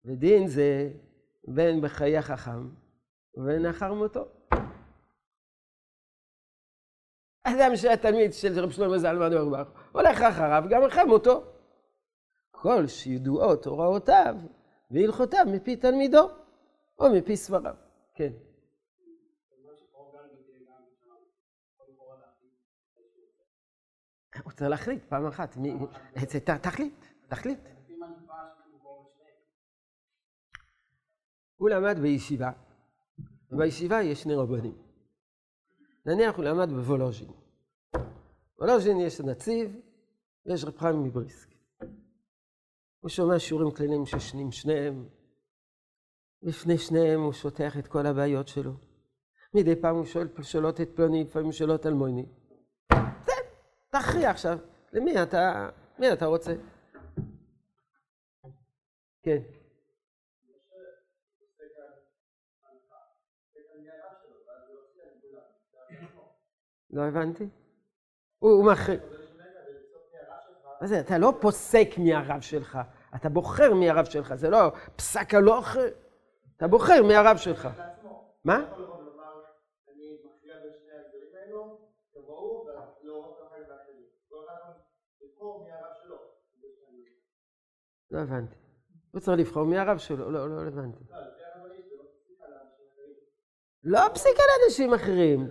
ודין 0.05 0.47
זה 0.47 0.91
בין 1.49 1.81
בחיי 1.81 2.19
החכם 2.19 2.69
ובין 3.35 3.67
אחר 3.67 3.95
מותו. 3.95 4.25
אדם 7.45 7.77
שהיה 7.77 7.97
תלמיד 7.97 8.33
של 8.33 8.61
רב 8.61 8.71
שלמה 8.71 8.99
זלמן 8.99 9.33
אורבך, 9.33 9.69
הולך 9.93 10.21
אחריו 10.21 10.65
גם 10.71 10.83
אחרי 10.85 11.05
מותו. 11.05 11.52
כל 12.63 12.87
שידועות 12.87 13.67
הוראותיו 13.67 14.37
והלכותיו 14.91 15.47
מפי 15.53 15.77
תלמידו, 15.77 16.31
או 16.99 17.07
מפי 17.15 17.37
סבריו. 17.37 17.75
כן. 18.15 18.33
הוא 24.45 24.53
צריך 24.53 24.71
להחליט 24.71 25.05
פעם 25.05 25.27
אחת. 25.27 25.57
תחליט, 26.63 27.05
תחליט. 27.29 27.59
הוא 31.57 31.69
למד 31.71 31.99
בישיבה, 31.99 32.51
ובישיבה 33.51 34.03
יש 34.03 34.23
שני 34.23 34.35
רבנים. 34.35 34.77
נניח 36.07 36.37
הוא 36.37 36.45
למד 36.45 36.69
בוולוז'ין. 36.69 37.31
בוולוז'ין 38.59 39.01
יש 39.01 39.21
נציב 39.21 39.81
ויש 40.47 40.65
רב 40.65 40.79
חיים 40.79 41.05
מבריסק. 41.05 41.52
הוא 43.03 43.09
שומע 43.11 43.39
שיעורים 43.39 43.71
כלליים 43.71 44.07
ששנים 44.07 44.53
שניהם. 44.53 45.09
לפני 46.43 46.79
שניהם 46.79 47.21
הוא 47.21 47.33
שוטח 47.33 47.79
את 47.79 47.87
כל 47.87 48.07
הבעיות 48.07 48.49
שלו. 48.49 48.73
מדי 49.55 49.77
פעם 49.77 49.97
הוא 49.97 50.05
שואל 50.05 50.29
שאלות 50.43 50.81
את 50.81 50.89
פלוני, 50.97 51.25
לפעמים 51.25 51.53
שאלות 51.53 51.87
על 51.87 51.95
מויני. 51.95 52.27
תכריע 53.91 54.31
עכשיו, 54.31 54.59
למי 54.93 55.23
אתה, 55.23 55.69
מי 55.99 56.13
אתה 56.13 56.27
רוצה? 56.27 56.55
כן. 59.23 59.43
לא 66.91 67.03
הבנתי. 67.03 67.45
הוא 68.39 68.73
מכריע. 68.73 69.12
מה 70.83 70.89
זה, 70.89 71.01
אתה 71.01 71.19
לא 71.19 71.33
פוסק 71.41 71.89
מהרב 71.99 72.41
שלך, 72.41 72.79
אתה 73.15 73.29
בוחר 73.29 73.75
מהרב 73.75 74.05
שלך, 74.05 74.35
זה 74.35 74.51
לא 74.51 74.73
פסק 74.97 75.35
הלוך, 75.35 75.69
אתה 76.57 76.69
בוחר 76.69 77.03
מהרב 77.03 77.37
שלך. 77.37 77.69
מה? 78.45 78.65
לא 88.11 88.19
הבנתי. 88.19 88.57
הוא 89.11 89.21
צריך 89.21 89.39
לבחור 89.39 89.65
מהרב 89.65 89.99
שלו, 89.99 90.31
לא, 90.31 90.49
לא 90.49 90.63
הבנתי. 90.69 91.05
לא 93.85 94.01
פסיקה 94.15 94.43
לאנשים 94.63 94.95
אחרים. 94.95 95.51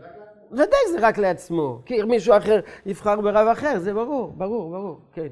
ודאי 0.51 0.91
זה 0.91 1.07
רק 1.07 1.17
לעצמו. 1.17 1.81
כי 1.85 2.03
מישהו 2.03 2.37
אחר 2.37 2.59
יבחר 2.85 3.21
ברב 3.21 3.47
אחר, 3.47 3.79
זה 3.79 3.93
ברור, 3.93 4.33
ברור, 4.37 4.71
ברור, 4.71 4.99
כן. 5.13 5.27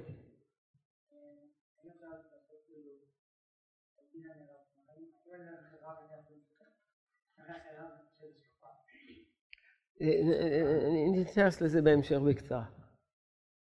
נתייחס 11.16 11.62
לזה 11.62 11.82
בהמשך 11.82 12.18
בקצרה. 12.30 12.66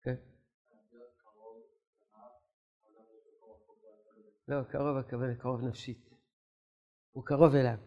כן. 0.01 0.15
לא, 4.47 4.63
קרוב 4.63 4.97
הכוונה 4.97 5.35
קרוב 5.35 5.61
נפשית. 5.61 6.09
הוא 7.11 7.25
קרוב 7.25 7.55
אליו. 7.55 7.77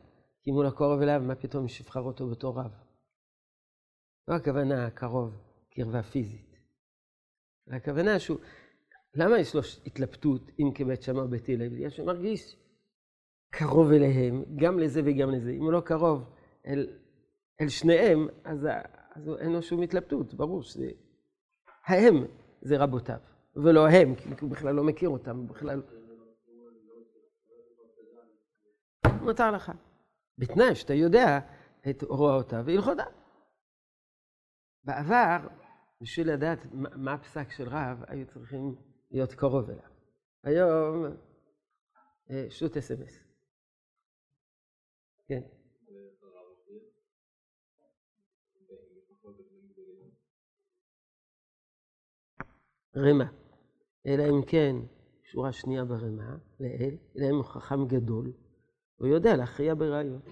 כי 0.42 0.50
אם 0.50 0.54
הוא 0.54 0.64
לא 0.64 0.70
קרוב 0.70 1.02
אליו, 1.02 1.20
מה 1.20 1.34
פתאום 1.34 1.68
שיבחר 1.68 2.00
אותו 2.00 2.30
בתור 2.30 2.58
רב? 2.58 2.89
לא 4.30 4.34
הכוונה 4.34 4.90
קרוב, 4.90 5.36
קרבה 5.70 6.02
פיזית. 6.02 6.56
הכוונה 7.70 8.18
שהוא, 8.18 8.38
למה 9.14 9.38
יש 9.38 9.54
לו 9.54 9.60
התלבטות 9.86 10.50
אם 10.58 10.70
כבית 10.74 11.02
שמאי 11.02 11.28
בית 11.28 11.48
הלל? 11.48 11.68
בגלל 11.68 11.90
שהוא 11.90 12.06
מרגיש 12.06 12.56
קרוב 13.50 13.92
אליהם, 13.92 14.44
גם 14.56 14.78
לזה 14.78 15.00
וגם 15.04 15.30
לזה. 15.30 15.50
אם 15.50 15.62
הוא 15.62 15.72
לא 15.72 15.80
קרוב 15.80 16.24
אל, 16.66 16.88
אל 17.60 17.68
שניהם, 17.68 18.28
אז, 18.44 18.66
אז 19.14 19.30
אין 19.38 19.52
לו 19.52 19.62
שום 19.62 19.82
התלבטות, 19.82 20.34
ברור 20.34 20.62
שזה... 20.62 20.90
ההם 21.86 22.24
זה 22.62 22.78
רבותיו, 22.78 23.18
ולא 23.56 23.88
הם, 23.88 24.14
כי 24.14 24.28
הוא 24.40 24.50
בכלל 24.50 24.74
לא 24.74 24.84
מכיר 24.84 25.08
אותם, 25.08 25.36
הוא 25.36 25.48
בכלל... 25.48 25.82
מותר 29.22 29.50
לך. 29.50 29.72
בתנאי 30.38 30.74
שאתה 30.74 30.94
יודע 30.94 31.38
את 31.90 32.02
הוראותיו 32.02 32.62
והלכותיו. 32.66 33.19
בעבר, 34.84 35.48
בשביל 36.00 36.32
לדעת 36.32 36.58
מה 36.72 37.12
הפסק 37.12 37.50
של 37.50 37.68
רב, 37.68 38.02
היו 38.06 38.26
צריכים 38.26 38.74
להיות 39.10 39.32
קרוב 39.32 39.70
אליו. 39.70 39.90
היום, 40.44 41.04
אה, 42.30 42.46
שוט 42.50 42.76
אס.אם.אס. 42.76 43.24
כן. 45.26 45.40
רמה. 52.96 53.24
אלא 54.06 54.22
אם 54.22 54.44
כן, 54.46 54.76
שורה 55.24 55.52
שנייה 55.52 55.84
ברמה, 55.84 56.36
לאל, 56.60 56.96
אלא 57.16 57.30
אם 57.30 57.34
הוא 57.34 57.44
חכם 57.44 57.86
גדול, 57.86 58.32
הוא 58.96 59.08
יודע 59.08 59.36
להכריע 59.36 59.74
בראיות. 59.74 60.22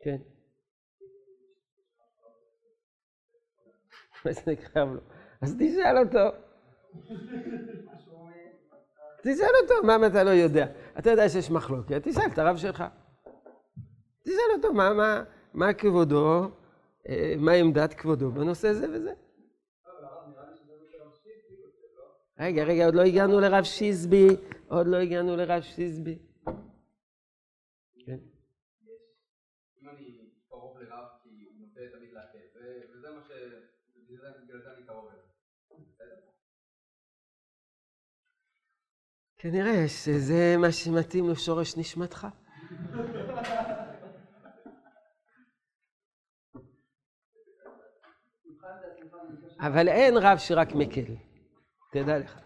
כן. 0.00 0.16
מה 4.24 4.32
זה 4.32 4.40
נקרא 4.46 4.84
לו? 4.84 5.00
אז 5.42 5.56
תשאל 5.58 5.98
אותו. 5.98 6.36
תשאל 9.22 9.54
אותו, 9.62 9.86
מה 9.86 10.06
אתה 10.06 10.24
לא 10.24 10.30
יודע? 10.30 10.66
אתה 10.98 11.10
יודע 11.10 11.28
שיש 11.28 11.50
מחלוקת, 11.50 12.08
תשאל 12.08 12.26
את 12.32 12.38
הרב 12.38 12.56
שלך. 12.56 12.84
תשאל 14.22 14.50
אותו, 14.56 14.72
מה, 14.72 14.94
מה, 14.94 15.24
מה 15.54 15.72
כבודו, 15.72 16.48
אה, 17.08 17.34
מה 17.38 17.52
עמדת 17.52 17.94
כבודו 17.94 18.30
בנושא 18.30 18.72
זה 18.72 18.86
וזה. 18.92 19.12
רגע, 22.40 22.64
רגע, 22.64 22.84
עוד 22.86 22.94
לא 22.94 23.02
הגענו 23.02 23.40
לרב 23.40 23.64
שיזבי, 23.64 24.28
עוד 24.68 24.86
לא 24.86 24.96
הגענו 24.96 25.36
לרב 25.36 25.62
שיזבי. 25.62 26.18
כנראה 39.38 39.88
שזה 39.88 40.56
מה 40.60 40.72
שמתאים 40.72 41.30
לשורש 41.30 41.76
נשמתך. 41.76 42.26
אבל 49.60 49.88
אין 49.88 50.14
רב 50.16 50.38
שרק 50.38 50.68
מקל, 50.74 51.14
תדע 51.92 52.18
לך. 52.18 52.40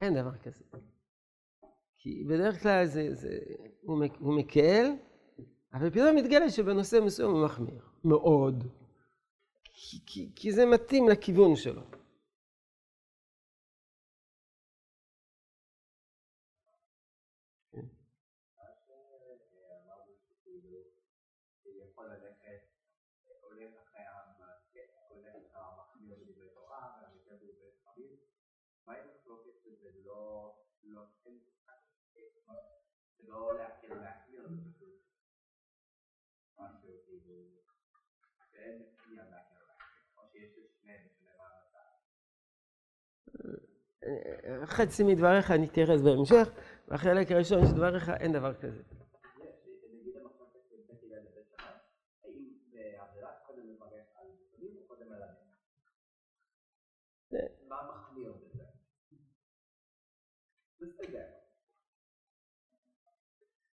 אין 0.00 0.14
דבר 0.14 0.36
כזה. 0.36 0.64
כי 1.98 2.24
בדרך 2.28 2.62
כלל 2.62 2.86
זה, 2.86 3.14
זה, 3.14 3.38
הוא, 3.82 4.04
הוא 4.18 4.38
מקל, 4.38 4.86
אבל 5.74 5.90
פתאום 5.90 6.16
מתגלה 6.16 6.50
שבנושא 6.50 6.96
מסוים 7.06 7.30
הוא 7.30 7.44
מחמיר. 7.44 7.82
מאוד. 8.04 8.81
כי, 9.84 10.00
כי, 10.06 10.32
כי 10.36 10.52
זה 10.52 10.66
מתאים 10.66 11.08
לכיוון 11.08 11.56
שלו. 11.56 11.82
לא 33.32 33.54
להקל 33.58 33.94
שאין 38.52 38.82
עניין 39.06 39.26
להקל 39.30 39.58
להכיר, 39.68 40.16
או 40.16 40.22
שיש 40.32 40.58
שניהם 40.80 41.08
חצי 44.64 45.02
מדבריך 45.04 45.50
אני 45.50 45.66
אתייחס 45.66 46.00
בהמשך, 46.00 46.48
והחלק 46.88 47.32
הראשון 47.32 47.66
של 47.66 47.72
דבריך 47.72 48.08
אין 48.08 48.32
דבר 48.32 48.54
כזה. 48.54 48.82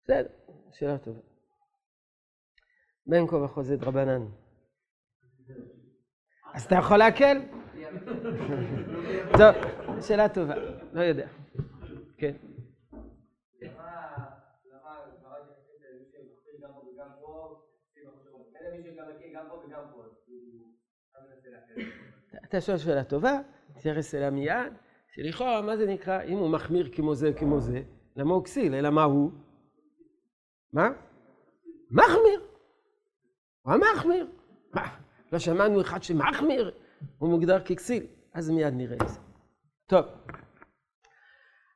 בסדר, 0.04 0.28
שאלה 0.72 0.98
טובה. 0.98 1.20
בין 3.06 3.26
כה 3.26 3.36
וכה 3.36 3.62
זה 3.62 3.76
דרבנן. 3.76 4.26
אז 6.54 6.64
אתה 6.64 6.74
יכול 6.74 6.96
להקל? 6.96 7.63
טוב, 9.38 9.54
שאלה 10.00 10.28
טובה, 10.28 10.54
לא 10.92 11.00
יודע. 11.00 11.26
כן. 12.16 12.32
אתה 22.44 22.60
שואל 22.60 22.78
שאלה 22.78 23.04
טובה, 23.04 23.40
תתייחס 23.74 24.14
אליה 24.14 24.30
מיד, 24.30 24.72
שלכאורה, 25.08 25.62
מה 25.62 25.76
זה 25.76 25.86
נקרא, 25.86 26.22
אם 26.22 26.38
הוא 26.38 26.50
מחמיר 26.50 26.88
כמו 26.92 27.14
זה 27.14 27.32
כמו 27.32 27.60
זה, 27.60 27.82
למה 28.16 28.34
הוא 28.34 28.44
כסיל? 28.44 28.74
אלא 28.74 28.90
מה 28.90 29.04
הוא? 29.04 29.30
מה? 30.72 30.90
מחמיר. 31.90 32.42
הוא 33.62 33.74
המחמיר. 33.74 34.26
מה? 34.74 34.96
לא 35.32 35.38
שמענו 35.38 35.80
אחד 35.80 36.02
שמחמיר, 36.02 36.74
הוא 37.18 37.30
מוגדר 37.30 37.60
ככסיל. 37.60 38.06
אז 38.34 38.50
מיד 38.50 38.74
נראה 38.74 38.96
את 39.02 39.08
זה. 39.08 39.18
טוב. 39.86 40.04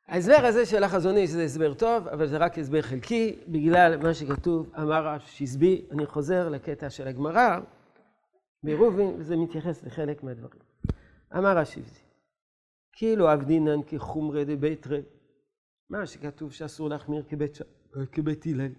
ההסבר 0.08 0.46
הזה 0.46 0.66
של 0.66 0.84
החזון 0.84 1.16
איש 1.16 1.30
זה 1.30 1.44
הסבר 1.44 1.74
טוב, 1.74 2.08
אבל 2.08 2.26
זה 2.26 2.36
רק 2.36 2.58
הסבר 2.58 2.82
חלקי, 2.82 3.38
בגלל 3.48 3.96
מה 3.96 4.14
שכתוב, 4.14 4.70
אמר 4.78 5.08
השזבי, 5.08 5.86
אני 5.90 6.06
חוזר 6.06 6.48
לקטע 6.48 6.90
של 6.90 7.08
הגמרא, 7.08 7.58
בעירובין, 8.62 9.14
וזה 9.18 9.36
מתייחס 9.36 9.84
לחלק 9.84 10.22
מהדברים. 10.22 10.62
אמר 11.36 11.58
השבזי, 11.58 12.00
כאילו 12.92 13.28
עבדינן 13.28 13.82
כחומרי 13.86 14.44
דביתרי, 14.44 15.02
מה 15.90 16.06
שכתוב 16.06 16.52
שאסור 16.52 16.88
להחמיר 16.88 17.22
כבית, 17.28 17.54
ש... 17.54 17.62
כבית 18.12 18.46
הלל. 18.46 18.72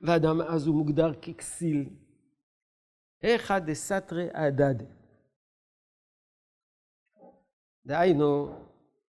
ואדם 0.00 0.40
אז 0.40 0.66
הוא 0.66 0.76
מוגדר 0.76 1.14
ככסיל. 1.14 1.88
איכא 3.22 3.58
דסתרי 3.58 4.28
אדד. 4.32 4.84
דהיינו, 7.86 8.48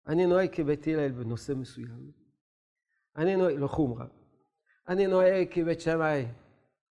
אני 0.07 0.27
נוהג 0.27 0.49
כבית 0.53 0.87
הלל 0.87 1.13
בנושא 1.13 1.53
מסוים. 1.53 2.13
אני 3.17 3.37
נוהג, 3.37 3.57
לא 3.57 3.67
חומרה. 3.67 4.07
אני 4.89 5.07
נוהג 5.07 5.49
כבית 5.51 5.81
שמאי 5.81 6.27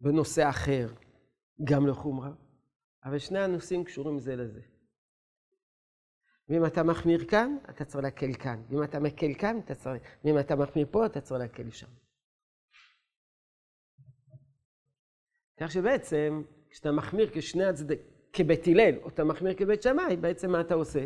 בנושא 0.02 0.50
אחר, 0.50 0.88
גם 1.63 1.88
לא 1.88 1.94
חומרה. 1.94 2.32
אבל 3.04 3.20
שני 3.20 3.39
הנושאים 3.39 3.84
קשורים 3.84 4.20
זה 4.20 4.36
לזה. 4.36 4.62
ואם 6.50 6.65
אתה 6.65 6.84
מחמיר 6.84 7.28
כאן, 7.30 7.58
אתה 7.70 7.86
צריך 7.86 8.04
להקל 8.04 8.34
כאן. 8.34 8.63
ואם 8.70 8.84
אתה 8.84 9.00
מקל 9.00 9.34
כאן, 9.39 9.60
אתה 9.60 9.76
צריך... 9.76 10.04
ואם 10.24 10.39
אתה 10.39 10.56
מחמיר 10.56 10.88
פה, 10.91 11.06
אתה 11.06 11.22
צריך 11.22 11.41
להקל 11.41 11.72
שם. 11.72 11.88
כך 15.60 15.72
שבעצם, 15.72 16.44
כשאתה 16.76 16.92
מחמיר 16.92 17.30
כשני 17.34 17.66
הצדדים, 17.66 17.98
כבית 18.34 18.68
הלל, 18.68 19.04
או 19.04 19.10
אתה 19.10 19.24
מחמיר 19.24 19.54
כבית 19.58 19.82
שמאי, 19.82 20.18
בעצם 20.18 20.52
מה 20.52 20.62
אתה 20.62 20.74
עושה? 20.74 21.06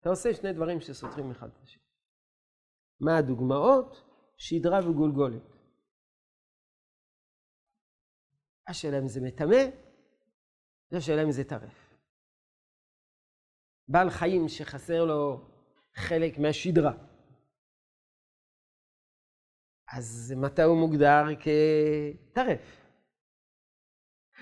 אתה 0.00 0.08
עושה 0.08 0.34
שני 0.34 0.52
דברים 0.52 0.80
שסותרים 0.80 1.30
אחד 1.30 1.48
את 1.48 1.62
השני. 1.62 1.82
מה 3.00 3.18
הדוגמאות? 3.18 4.04
שדרה 4.36 4.90
וגולגולת. 4.90 5.42
השאלה 8.68 8.98
אם 8.98 9.08
זה 9.08 9.20
מטמא, 9.20 9.64
זו 10.90 10.96
השאלה 10.96 11.22
אם 11.22 11.32
זה 11.32 11.44
טרף. 11.44 11.94
בעל 13.88 14.10
חיים 14.10 14.48
שחסר 14.48 15.04
לו 15.04 15.48
חלק 15.94 16.38
מהשדרה, 16.38 16.92
אז 19.96 20.34
מתי 20.36 20.62
הוא 20.62 20.80
מוגדר 20.80 21.24
כטרף? 21.40 22.77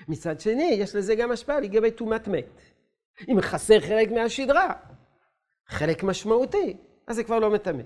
מצד 0.09 0.41
שני, 0.41 0.71
יש 0.79 0.95
לזה 0.95 1.15
גם 1.15 1.31
השפעה 1.31 1.61
לגבי 1.61 1.91
טומאת 1.91 2.29
מת. 2.29 2.63
אם 3.29 3.41
חסר 3.41 3.81
חלק 3.81 4.11
מהשדרה, 4.11 4.75
חלק 5.69 6.03
משמעותי, 6.03 6.77
אז 7.07 7.17
זה 7.17 7.25
כבר 7.25 7.39
לא 7.39 7.51
מטמא. 7.51 7.83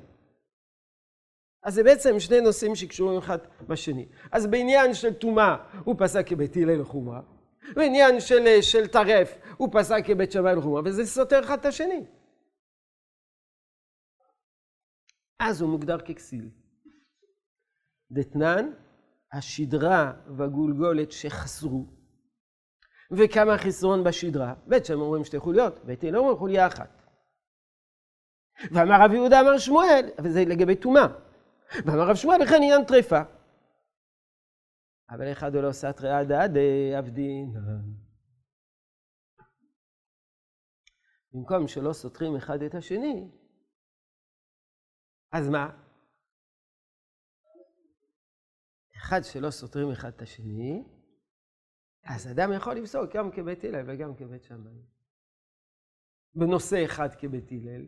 אז 1.63 1.75
זה 1.75 1.83
בעצם 1.83 2.21
שני 2.21 2.41
נושאים 2.41 2.75
שקשורים 2.75 3.19
אחד 3.19 3.39
בשני. 3.69 4.09
אז 4.33 4.47
בעניין 4.47 4.95
של 4.95 5.15
טומאה 5.15 5.57
הוא 5.85 5.95
פסק 5.99 6.27
כבית 6.27 6.57
הלל 6.57 6.81
לחומרה, 6.81 7.21
בעניין 7.75 8.21
של, 8.21 8.61
של 8.61 8.87
טרף 8.87 9.39
הוא 9.57 9.69
פסק 9.73 10.03
כבית 10.07 10.33
שמאי 10.33 10.55
לחומרה, 10.57 10.83
וזה 10.85 11.07
סותר 11.07 11.41
אחד 11.45 11.59
את 11.59 11.65
השני. 11.65 12.05
אז 15.39 15.61
הוא 15.61 15.71
מוגדר 15.71 15.99
ככסיל. 15.99 16.51
דתנן, 18.11 18.71
השדרה 19.33 20.13
והגולגולת 20.37 21.13
שחסרו, 21.13 21.87
וכמה 23.11 23.59
חסרון 23.59 24.05
בשדרה. 24.05 24.55
בית 24.67 24.85
שם 24.85 25.01
אומרים 25.01 25.25
שתי 25.25 25.39
חוליות, 25.39 25.85
בית 25.85 26.05
הלל 26.05 26.17
אומרים 26.17 26.37
חוליה 26.37 26.67
אחת. 26.67 27.03
ואמר 28.73 29.05
רב 29.05 29.13
יהודה 29.13 29.41
אמר 29.41 29.59
שמואל, 29.59 30.11
וזה 30.25 30.45
לגבי 30.45 30.77
טומאה. 30.77 31.07
ואמר 31.87 32.09
רב 32.11 32.17
שמואל, 32.17 32.43
לכן 32.43 32.55
עניין 32.57 32.85
טרפה. 32.85 33.21
אבל 35.11 35.33
אחד 35.33 35.57
לא 35.57 35.73
סתרי 35.73 36.11
עד 36.11 36.33
עד 36.33 36.57
עבדין. 36.99 37.53
במקום 41.33 41.69
שלא 41.69 41.93
סותרים 41.93 42.37
אחד 42.37 42.63
את 42.63 42.75
השני, 42.75 43.31
אז 45.33 45.49
מה? 45.49 45.71
אחד 48.97 49.21
שלא 49.23 49.51
סותרים 49.51 49.91
אחד 49.91 50.09
את 50.09 50.23
השני, 50.23 50.85
אז 52.05 52.31
אדם 52.31 52.53
יכול 52.53 52.75
לפסוק 52.75 53.17
גם 53.17 53.31
כבית 53.31 53.65
הלל 53.65 53.83
וגם 53.87 54.15
כבית 54.15 54.45
שמאי. 54.45 54.83
בנושא 56.35 56.85
אחד 56.85 57.15
כבית 57.15 57.53
הלל, 57.53 57.87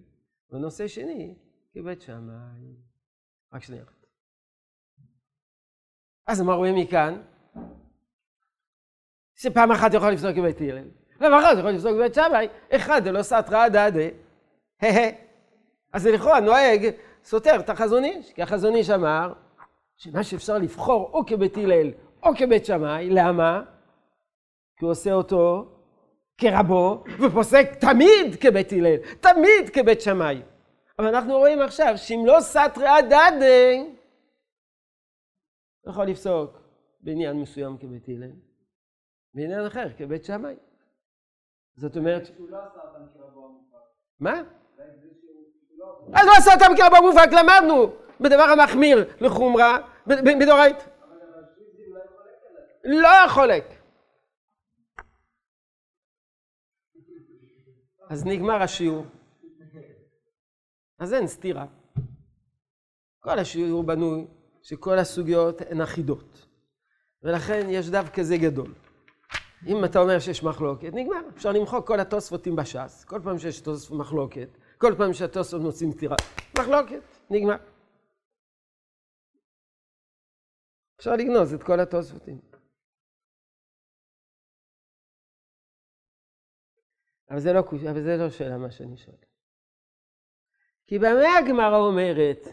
בנושא 0.51 0.88
שני 0.88 1.35
כבית 1.75 2.01
שמאי. 2.01 2.77
רק 3.53 3.62
שנייה 3.62 3.83
אחת. 3.83 4.07
אז 6.27 6.40
מה 6.40 6.55
רואים 6.55 6.75
מכאן? 6.77 7.22
שפעם 9.35 9.72
אחת 9.72 9.94
יכול 9.94 10.11
לפסוק 10.11 10.31
כבית 10.37 10.61
הלל, 10.61 10.88
פעם 11.18 11.35
אחת 11.35 11.59
יכול 11.59 11.70
לפסוק 11.70 11.92
כבית 11.92 12.14
שמאי, 12.14 12.48
אחד 12.70 13.01
דלא 13.05 13.22
סתרא 13.22 13.68
דדא, 13.68 14.09
הא 14.81 15.11
אז 15.92 16.07
לכאורה 16.07 16.40
נוהג 16.40 16.90
סותר 17.25 17.61
את 17.61 17.70
החזון 17.70 18.05
איש, 18.05 18.33
כי 18.33 18.42
החזון 18.42 18.75
איש 18.75 18.90
אמר 18.90 19.33
שמה 19.96 20.25
שאפשר 20.25 20.59
לבחור 20.59 21.11
או 21.12 21.27
כבית 21.27 21.57
הלל 21.57 21.90
או 22.22 22.31
כבית 22.37 22.64
שמאי, 22.64 23.11
למה? 23.11 23.62
כי 24.82 24.84
הוא 24.84 24.90
עושה 24.90 25.12
אותו 25.12 25.64
כרבו, 26.38 27.04
ופוסק 27.20 27.66
תמיד 27.80 28.36
כבית 28.40 28.72
הלל, 28.72 28.96
תמיד 29.20 29.70
כבית 29.72 30.00
שמאי. 30.00 30.42
אבל 30.98 31.14
אנחנו 31.14 31.38
רואים 31.38 31.62
עכשיו 31.62 31.94
שאם 31.96 32.22
לא 32.26 32.36
סתרי 32.40 32.88
הדדי, 32.88 33.90
יכול 35.88 36.04
לפסוק 36.04 36.58
בעניין 37.00 37.36
מסוים 37.40 37.78
כבית 37.78 38.08
הלל, 38.08 38.30
בעניין 39.34 39.66
אחר 39.66 39.88
כבית 39.98 40.24
שמאי. 40.24 40.54
זאת 41.76 41.96
אומרת... 41.96 42.30
מה? 44.20 44.42
אז 46.14 46.26
לא 46.26 46.32
עשה 46.38 46.54
אותם 46.54 46.76
כרבו 46.76 47.06
מובהק, 47.08 47.30
למדנו 47.32 47.92
בדבר 48.20 48.42
המחמיר 48.42 49.04
לחומרה, 49.20 49.78
בדורית. 50.06 50.76
לא 52.84 53.28
חולק. 53.28 53.81
אז 58.08 58.24
נגמר 58.26 58.62
השיעור. 58.62 59.06
אז 60.98 61.14
אין 61.14 61.26
סתירה. 61.26 61.66
כל 63.20 63.38
השיעור 63.38 63.82
בנוי 63.82 64.26
שכל 64.62 64.98
הסוגיות 64.98 65.60
הן 65.60 65.80
אחידות. 65.80 66.46
ולכן 67.22 67.66
יש 67.70 67.90
דף 67.90 68.10
כזה 68.14 68.36
גדול. 68.36 68.74
אם 69.66 69.84
אתה 69.84 69.98
אומר 69.98 70.18
שיש 70.18 70.42
מחלוקת, 70.42 70.90
נגמר. 70.92 71.28
אפשר 71.36 71.52
למחוק 71.52 71.86
כל 71.86 72.00
התוספותים 72.00 72.56
בש"ס. 72.56 73.04
כל 73.04 73.20
פעם 73.24 73.38
שיש 73.38 73.60
תוספות 73.60 73.98
מחלוקת, 73.98 74.48
כל 74.78 74.94
פעם 74.98 75.12
שהתוספות 75.12 75.60
מוצאים 75.60 75.92
סתירה. 75.92 76.16
מחלוקת, 76.58 77.00
נגמר. 77.30 77.56
אפשר 80.98 81.16
לגנוז 81.16 81.54
את 81.54 81.62
כל 81.62 81.80
התוספותים. 81.80 82.51
אבל 87.32 87.40
זה 87.40 87.52
לא, 87.52 87.62
אבל 87.90 88.02
זה 88.02 88.16
לא 88.16 88.30
שאלה 88.30 88.58
מה 88.58 88.70
שאני 88.70 88.96
שואל. 88.96 89.16
כי 90.86 90.98
במה 90.98 91.36
הגמרא 91.38 91.76
אומרת 91.76 92.48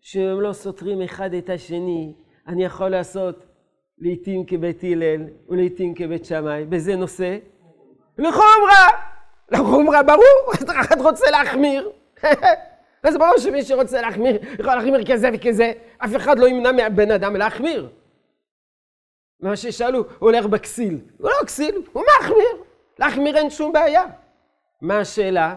שהם 0.00 0.40
לא 0.40 0.52
סותרים 0.52 1.02
אחד 1.02 1.34
את 1.34 1.50
השני, 1.50 2.14
אני 2.46 2.64
יכול 2.64 2.88
לעשות 2.88 3.46
לעתים 3.98 4.46
כבית 4.46 4.82
הלל 4.82 5.24
ולעתים 5.48 5.94
כבית 5.94 6.24
שמאי, 6.24 6.64
בזה 6.64 6.96
נושא? 6.96 7.38
לחומרה! 8.18 8.88
לחומרה 9.50 10.02
ברור, 10.02 10.52
אחד 10.80 11.00
רוצה 11.00 11.30
להחמיר. 11.30 11.90
אז 13.02 13.16
ברור 13.16 13.38
שמי 13.38 13.62
שרוצה 13.62 14.00
להחמיר, 14.00 14.38
יכול 14.52 14.74
להחמיר 14.74 15.12
כזה 15.12 15.28
וכזה, 15.34 15.72
אף 15.98 16.16
אחד 16.16 16.38
לא 16.38 16.48
ימנע 16.48 16.72
מהבן 16.72 17.10
אדם 17.10 17.36
להחמיר. 17.36 17.88
מה 19.40 19.56
ששאלו, 19.56 19.98
הוא 19.98 20.30
הולך 20.30 20.46
בכסיל. 20.46 21.00
הוא 21.18 21.30
לא 21.30 21.46
כסיל, 21.46 21.82
הוא 21.92 22.04
מחמיר. 22.20 22.69
להחמיר 23.00 23.36
אין 23.36 23.50
שום 23.50 23.72
בעיה. 23.72 24.04
מה 24.80 24.98
השאלה? 24.98 25.56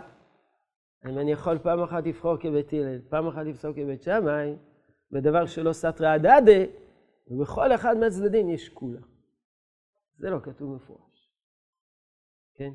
אם 1.06 1.20
אני 1.20 1.32
יכול 1.32 1.58
פעם 1.58 1.84
אחת 1.84 2.04
לבחור 2.06 2.38
כבית 2.38 2.74
הלל, 2.74 3.02
פעם 3.10 3.28
אחת 3.28 3.46
לפסוק 3.46 3.76
כבית 3.76 4.04
שמאי, 4.04 4.56
בדבר 5.12 5.46
שלא 5.46 5.74
סתרא 5.74 6.08
הדדה, 6.08 6.66
ובכל 7.28 7.76
אחד 7.76 7.98
מהצדדים 7.98 8.50
יש 8.50 8.70
כולה. 8.70 9.02
זה 10.18 10.30
לא 10.30 10.40
כתוב 10.40 10.76
מפורש. 10.76 11.30
כן? 12.54 12.74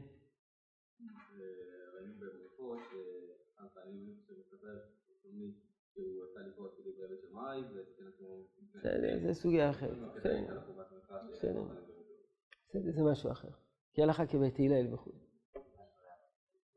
זה 9.23 9.35
סוגיה 9.35 9.71
אחרת. 9.71 9.99
בסדר. 11.33 11.63
זה 12.73 13.03
משהו 13.03 13.31
אחר. 13.31 13.68
כי 13.99 14.03
הלכה 14.03 14.27
כבית 14.27 14.55
הלל 14.59 14.95
וכו'. 14.95 15.11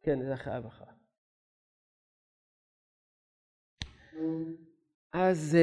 כן, 0.03 0.25
זה 0.25 0.36
חייב 0.36 0.65
אחר. 0.65 0.86
אז 5.13 5.57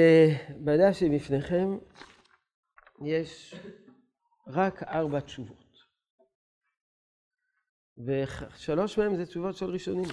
בדף 0.64 0.92
שבפניכם 0.92 1.78
יש 3.06 3.54
רק 4.46 4.82
ארבע 4.82 5.20
תשובות. 5.20 5.76
ושלוש 8.06 8.98
מהן 8.98 9.16
זה 9.16 9.26
תשובות 9.26 9.56
של 9.56 9.66
ראשונים. 9.66 10.08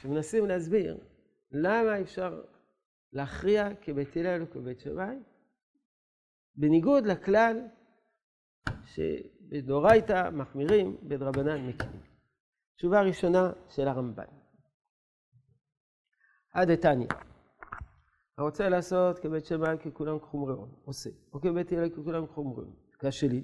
שמנסים 0.00 0.46
להסביר 0.46 0.98
למה 1.50 2.00
אפשר 2.00 2.42
להכריע 3.12 3.68
כבית 3.82 4.16
הלל 4.16 4.42
וכבית 4.42 4.80
שמאי, 4.80 5.16
בניגוד 6.54 7.06
לכלל 7.06 7.60
שבדאורייתא 9.54 10.30
מחמירים, 10.30 10.96
בדרבנן 11.02 11.66
מקלים. 11.66 12.00
תשובה 12.76 13.02
ראשונה 13.02 13.52
של 13.68 13.88
הרמב"ן. 13.88 14.24
עד 16.52 16.70
איתניא. 16.70 17.06
הרוצה 18.38 18.68
לעשות 18.68 19.18
כבית 19.18 19.44
שמאי 19.44 19.76
ככולם 19.78 20.20
חומריון, 20.20 20.68
עושה, 20.84 21.10
או 21.32 21.40
כבית 21.40 21.72
הלל 21.72 21.88
ככולם 21.88 22.26
חומריון. 22.26 22.70
קשה 22.98 23.26
לי. 23.26 23.42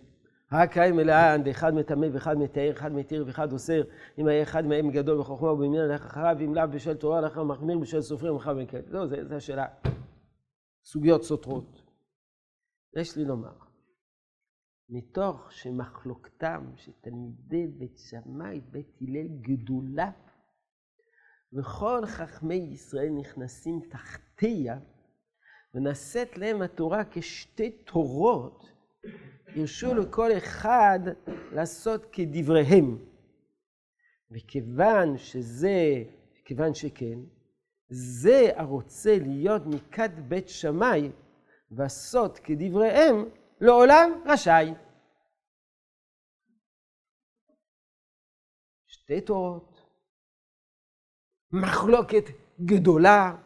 הקיים 0.50 0.96
מלאה, 0.96 1.36
אחד 1.50 1.74
מטמא 1.74 2.06
ואחד 2.12 2.38
מטהר, 2.38 2.70
אחד 2.70 2.92
מתיר 2.92 3.24
ואחד 3.26 3.52
אוסר, 3.52 3.82
אם 4.18 4.26
היה 4.26 4.42
אחד 4.42 4.66
מהם 4.66 4.90
גדול 4.90 5.18
בחוכמה 5.18 5.52
ובעניין 5.52 5.90
הלך 5.90 6.06
אחריו, 6.06 6.36
אם 6.44 6.54
לאו 6.54 6.68
בשל 6.70 6.96
תורה, 6.96 7.18
הלך 7.18 7.38
מחמיר 7.38 7.78
בשל 7.78 8.00
סופרים 8.00 8.36
אחר 8.36 8.54
מכן. 8.54 8.80
לא, 8.88 9.06
זו 9.06 9.34
השאלה. 9.34 9.66
סוגיות 10.84 11.22
סותרות. 11.22 11.82
יש 12.96 13.16
לי 13.16 13.24
לומר, 13.24 13.52
מתוך 14.90 15.52
שמחלוקתם 15.52 16.72
שתלמידי 16.76 17.66
בית 17.66 17.98
שמאי, 17.98 18.60
בית 18.70 18.96
הלל 19.00 19.26
גדולה, 19.40 20.10
וכל 21.52 22.06
חכמי 22.06 22.54
ישראל 22.54 23.10
נכנסים 23.20 23.80
תחתיה, 23.90 24.78
ונעשית 25.74 26.38
להם 26.38 26.62
התורה 26.62 27.02
כשתי 27.10 27.70
תורות, 27.70 28.72
הרשו 29.46 29.94
לכל 29.94 30.30
אחד 30.36 31.00
לעשות 31.52 32.06
כדבריהם. 32.12 32.98
וכיוון 34.30 35.18
שזה, 35.18 36.04
כיוון 36.44 36.74
שכן, 36.74 37.18
זה 37.88 38.50
הרוצה 38.56 39.18
להיות 39.18 39.62
מכת 39.66 40.10
בית 40.28 40.48
שמאי 40.48 41.10
ועשות 41.70 42.38
כדבריהם, 42.38 43.24
לעולם 43.60 44.10
רשאי. 44.26 44.74
שתי 48.86 49.20
תורות, 49.20 49.80
מחלוקת 51.52 52.24
גדולה, 52.64 53.36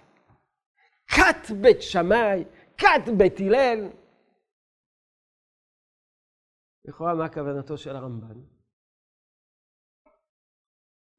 כת 1.06 1.50
בית 1.62 1.82
שמאי, 1.82 2.44
כת 2.78 3.12
בית 3.18 3.40
הלל. 3.40 3.90
לכאורה 6.84 7.14
מה 7.14 7.28
כוונתו 7.28 7.78
של 7.78 7.96
הרמב"ן? 7.96 8.40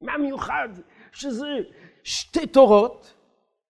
מה 0.01 0.17
מיוחד 0.17 0.69
שזה 1.11 1.47
שתי 2.03 2.47
תורות? 2.47 3.13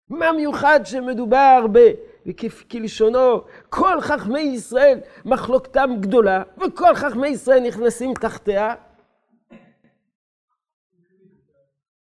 מה 0.10 0.26
מיוחד 0.38 0.80
שמדובר 0.86 1.68
ב... 1.74 1.78
וכלשונו, 2.26 3.42
כל 3.70 4.02
חכמי 4.02 4.40
ישראל 4.40 5.00
מחלוקתם 5.26 5.90
גדולה, 6.00 6.44
וכל 6.58 6.96
חכמי 6.96 7.28
ישראל 7.28 7.68
נכנסים 7.68 8.14
תחתיה? 8.14 8.76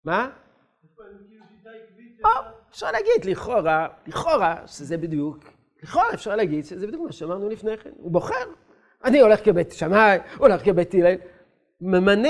מה? 0.05 0.31
או, 2.25 2.31
אפשר 2.71 2.91
להגיד 2.93 3.25
לכאורה, 3.25 3.89
לכאורה 4.07 4.57
שזה 4.67 4.97
בדיוק, 4.97 5.39
לכאורה 5.83 6.15
אפשר 6.15 6.37
להגיד 6.37 6.65
שזה 6.65 6.87
בדיוק 6.87 7.03
מה 7.03 7.13
שאמרנו 7.13 7.49
לפני 7.49 7.77
כן, 7.77 7.91
הוא 7.97 8.13
בוחר. 8.13 8.45
אני 9.05 9.21
הולך 9.21 9.45
כבית 9.45 9.73
שמאי, 9.73 10.19
הולך 10.39 10.65
כבית 10.65 10.95
הלל, 10.95 11.15
ממנה, 11.81 12.29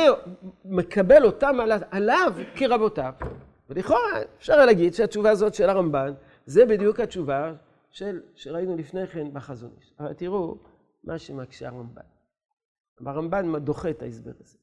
מקבל 0.65 1.25
אותם 1.25 1.57
עליו 1.91 2.33
כרבותיו. 2.57 3.13
ולכאורה 3.71 4.21
אפשר 4.39 4.67
להגיד 4.67 4.95
שהתשובה 4.95 5.31
הזאת 5.31 5.55
של 5.55 5.71
הרמב"ן, 5.71 6.13
זה 6.47 6.67
בדיוק 6.67 7.01
התשובה 7.01 7.53
של, 7.97 8.21
שראינו 8.35 8.77
לפני 8.77 9.07
כן 9.07 9.33
בחזון 9.33 9.71
איש. 9.77 9.95
אבל 10.01 10.13
תראו 10.13 10.59
מה 11.05 11.19
שמקשה 11.19 11.69
הרמב"ן. 11.69 12.03
הרמב"ן 13.07 13.59
דוחה 13.59 13.91
את 13.91 14.03
ההסבר 14.03 14.33
הזה. 14.41 14.59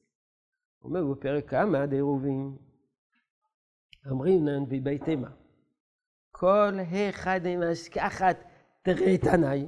הוא 0.78 0.88
אומר 0.88 1.14
בפרק 1.14 1.50
כמה 1.50 1.86
דירובים, 1.86 2.56
אמרינן 4.10 4.62
ובית 4.68 5.08
אימה. 5.08 5.30
כל 6.30 6.72
אחד 7.10 7.40
עם 7.46 7.62
השכחת 7.62 8.36
תרי 8.82 9.18
תנאי, 9.18 9.66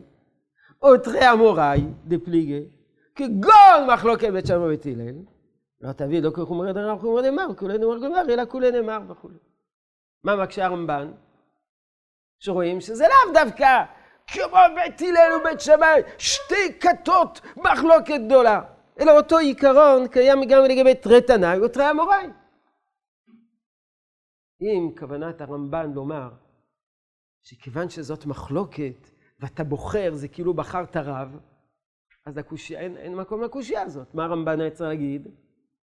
או 0.83 0.98
תרי 0.98 1.33
אמוראי 1.33 1.87
דפליגי, 2.05 2.68
כגון 3.14 3.90
מחלוקת 3.94 4.29
בית 4.33 4.46
שמאי 4.46 4.59
ובית 4.59 4.87
הלל, 4.87 5.16
לא 5.81 5.92
תביא 5.92 6.22
לא 6.22 6.31
כחומרי 6.31 6.72
דרם 6.72 6.98
חומרי 6.98 7.31
דמר, 7.31 7.55
כולי 7.57 7.79
נאמר 7.79 7.98
גמר, 7.98 8.35
אלא 8.35 8.42
כולי 8.48 8.70
נאמר 8.70 8.98
וכו'. 9.09 9.29
מה 10.24 10.37
מקשה 10.37 10.64
הרמב"ן? 10.64 11.12
שרואים 12.38 12.81
שזה 12.81 13.05
לאו 13.05 13.33
דווקא 13.35 13.85
כמו 14.27 14.59
בית 14.75 15.01
הלל 15.01 15.40
ובית 15.40 15.61
שמאי, 15.61 16.01
שתי 16.18 16.79
כתות 16.81 17.40
מחלוקת 17.57 18.20
גדולה, 18.27 18.61
אלא 19.01 19.16
אותו 19.16 19.38
עיקרון 19.38 20.09
קיים 20.09 20.44
גם 20.49 20.64
לגבי 20.64 20.94
תרי 20.94 21.20
תנאי 21.20 21.61
ותרי 21.61 21.90
אמוראי. 21.90 22.27
אם 24.61 24.90
כוונת 24.99 25.40
הרמב"ן 25.40 25.92
לומר 25.94 26.29
שכיוון 27.42 27.88
שזאת 27.88 28.27
מחלוקת 28.27 29.11
ואתה 29.40 29.64
בוחר, 29.64 30.14
זה 30.14 30.29
כאילו 30.29 30.55
בחרת 30.55 30.96
רב, 30.96 31.38
אז 32.27 32.38
הקושי, 32.38 32.77
אין, 32.77 32.96
אין 32.96 33.14
מקום 33.14 33.42
לקושייה 33.42 33.83
הזאת. 33.83 34.14
מה 34.14 34.25
הרמב"ן 34.25 34.61
היה 34.61 34.70
צריך 34.70 34.88
להגיד? 34.88 35.29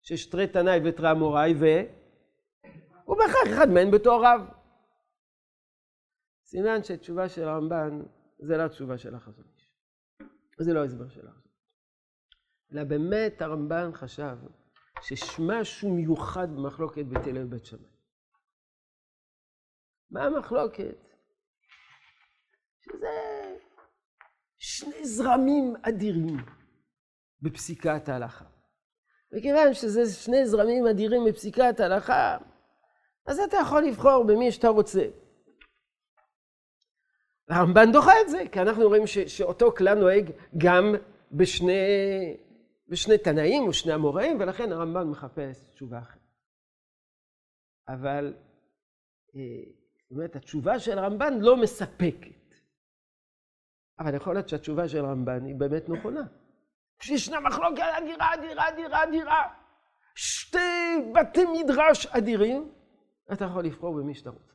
שיש 0.01 0.25
תרי 0.25 0.47
תנאי 0.47 0.79
ותרי 0.84 1.12
אמוראי 1.12 1.53
ו... 1.60 1.65
הוא 3.05 3.17
בהכרח 3.17 3.53
אחד 3.53 3.69
מהם 3.69 3.91
בתור 3.91 4.25
רב. 4.25 4.41
סימן 6.56 6.84
שתשובה 6.84 7.30
של 7.30 7.48
הרמב"ן 7.48 8.02
זה 8.39 8.58
לא 8.58 8.65
התשובה 8.65 8.98
של 8.98 9.15
החזון 9.15 9.46
איש. 9.56 9.72
זה 10.60 10.74
לא 10.74 10.80
ההסבר 10.80 11.10
של 11.10 11.28
החזון 11.28 11.52
אלא 12.74 12.84
באמת 12.84 13.41
הרמב"ן 13.41 13.91
חשב 13.94 14.38
שיש 15.02 15.39
משהו 15.39 15.96
מיוחד 15.96 16.48
במחלוקת 16.56 17.06
בית 17.06 17.28
הלל 17.28 17.46
ובית 17.46 17.65
שמאי. 17.65 17.89
מה 20.12 20.24
המחלוקת? 20.24 20.98
שזה 22.82 23.58
שני 24.58 25.06
זרמים 25.06 25.74
אדירים 25.82 26.38
בפסיקת 27.41 28.10
ההלכה. 28.10 28.46
וכיוון 29.38 29.74
שזה 29.74 30.13
שני 30.13 30.48
זרמים 30.48 30.88
אדירים 30.88 31.22
בפסיקת 31.28 31.80
ההלכה, 31.80 32.38
אז 33.28 33.39
אתה 33.39 33.58
יכול 33.62 33.84
לבחור 33.84 34.24
במי 34.28 34.52
שאתה 34.52 34.68
רוצה. 34.68 35.24
הרמב"ן 37.49 37.91
דוחה 37.91 38.12
את 38.21 38.29
זה, 38.29 38.43
כי 38.51 38.62
אנחנו 38.62 38.88
רואים 38.88 39.08
ש, 39.08 39.17
שאותו 39.17 39.71
כלל 39.75 39.99
נוהג 39.99 40.31
גם 40.58 40.95
בשני, 41.31 41.73
בשני 42.88 43.17
תנאים 43.17 43.63
או 43.63 43.73
שני 43.73 43.95
אמוראים, 43.95 44.39
ולכן 44.39 44.71
הרמב"ן 44.71 45.08
מחפש 45.08 45.63
תשובה 45.73 45.99
אחרת. 45.99 46.19
אבל, 47.88 48.34
אה, 49.36 49.41
זאת 50.01 50.12
אומרת, 50.12 50.36
התשובה 50.36 50.79
של 50.79 50.99
הרמב"ן 50.99 51.39
לא 51.39 51.58
מספקת. 51.58 52.55
אבל 53.99 54.15
יכול 54.15 54.34
להיות 54.34 54.49
שהתשובה 54.49 54.88
של 54.88 55.05
הרמב"ן 55.05 55.45
היא 55.45 55.55
באמת 55.55 55.89
נכונה. 55.89 56.23
כשישנה 56.99 57.39
מחלוקת 57.39 57.84
אדירה, 57.97 58.34
אדירה, 58.34 58.69
אדירה, 58.69 59.03
אדירה, 59.03 59.41
שתי 60.15 60.58
בתי 61.15 61.45
מדרש 61.45 62.05
אדירים, 62.05 62.71
אתה 63.34 63.45
יכול 63.45 63.65
לבחור 63.65 63.95
במי 63.95 64.15
שאתה 64.15 64.29
רוצה. 64.29 64.55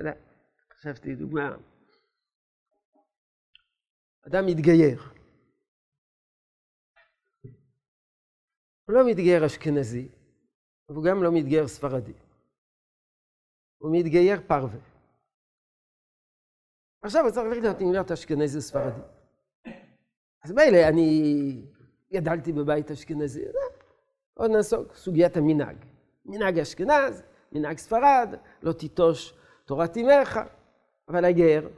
יודע, 0.00 0.12
חשבתי 0.72 1.14
דוגמה. 1.14 1.56
אדם 4.26 4.46
מתגייר. 4.46 5.02
הוא 8.84 8.94
לא 8.94 9.06
מתגייר 9.06 9.46
אשכנזי, 9.46 10.08
והוא 10.88 11.04
גם 11.04 11.22
לא 11.22 11.30
מתגייר 11.32 11.68
ספרדי. 11.68 12.12
הוא 13.78 13.96
מתגייר 13.98 14.40
פרווה. 14.46 14.78
עכשיו 17.02 17.22
הוא 17.22 17.30
צריך 17.30 17.46
ללכת 17.56 17.82
אם 17.82 17.92
להיות 17.92 18.10
אשכנזי 18.10 18.56
או 18.56 18.62
ספרדי. 18.62 19.00
אז 20.44 20.52
מילא, 20.52 20.88
אני 20.88 21.62
גדלתי 22.12 22.52
בבית 22.52 22.90
אשכנזי, 22.90 23.44
עוד 24.34 24.50
נעסוק, 24.50 24.94
סוגיית 24.94 25.36
המנהג. 25.36 25.76
מנהג 26.24 26.58
אשכנז, 26.58 27.22
מנהג 27.52 27.78
ספרד, 27.78 28.34
לא 28.62 28.72
תיטוש 28.72 29.39
תורת 29.70 29.96
אמך, 29.96 30.40
אבל 31.08 31.24
הגר, 31.24 31.68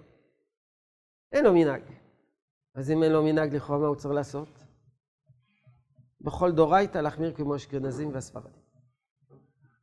אין 1.32 1.44
לו 1.44 1.52
מנהג. 1.54 1.82
אז 2.74 2.90
אם 2.90 3.02
אין 3.02 3.12
לו 3.12 3.22
מנהג 3.22 3.56
לכאורה, 3.56 3.78
מה 3.78 3.86
הוא 3.86 3.96
צריך 3.96 4.14
לעשות? 4.14 4.48
בכל 6.20 6.52
דורייתא 6.52 6.98
להחמיר 6.98 7.34
כמו 7.36 7.56
אשכנזים 7.56 8.14
והספרדים. 8.14 8.62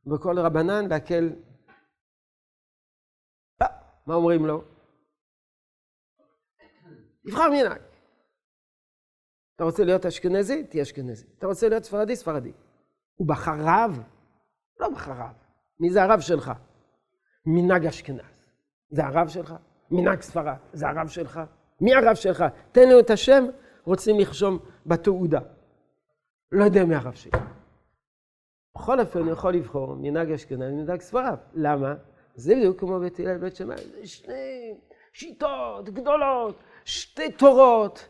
בכל 0.06 0.38
רבנן 0.38 0.88
להקל... 0.88 1.24
לא, 3.60 3.66
מה 4.06 4.14
אומרים 4.14 4.46
לו? 4.46 4.64
נבחר 7.24 7.50
מנהג. 7.50 7.82
אתה 9.56 9.64
רוצה 9.64 9.84
להיות 9.84 10.06
אשכנזי? 10.06 10.66
תהיה 10.66 10.82
אשכנזי. 10.82 11.26
אתה 11.38 11.46
רוצה 11.46 11.68
להיות 11.68 11.84
ספרדי? 11.84 12.16
ספרדי. 12.16 12.52
הוא 13.14 13.28
בחר 13.28 13.56
רב? 13.58 14.02
לא 14.80 14.88
בחר 14.88 15.12
רב. 15.12 15.36
מי 15.80 15.90
זה 15.90 16.02
הרב 16.02 16.20
שלך? 16.20 16.52
מנהג 17.46 17.86
אשכנז. 17.86 18.20
זה 18.90 19.06
הרב 19.06 19.28
שלך? 19.28 19.54
מנהג 19.90 20.20
ספרד. 20.20 20.54
זה 20.72 20.88
הרב 20.88 21.08
שלך? 21.08 21.40
מי 21.80 21.94
הרב 21.94 22.14
שלך? 22.14 22.44
תן 22.72 22.88
לו 22.88 23.00
את 23.00 23.10
השם, 23.10 23.44
רוצים 23.84 24.18
לרשום 24.18 24.58
בתעודה. 24.86 25.40
לא 26.52 26.64
יודע 26.64 26.84
מי 26.84 26.94
הרב 26.94 27.14
שלי. 27.14 27.30
בכל 28.76 29.00
אופן, 29.00 29.18
הוא 29.18 29.32
יכול 29.32 29.54
לבחור 29.54 29.94
מנהג 29.94 30.32
אשכנז 30.32 30.72
ומנהג 30.72 31.00
ספרד. 31.00 31.38
למה? 31.54 31.94
זה 32.34 32.54
בדיוק 32.54 32.80
כמו 32.80 33.00
בית 33.00 33.20
הלל 33.20 33.38
בית 33.38 33.56
שמאי. 33.56 33.76
זה 33.76 34.06
שני 34.06 34.74
שיטות 35.12 35.90
גדולות, 35.90 36.62
שתי 36.84 37.32
תורות. 37.32 38.08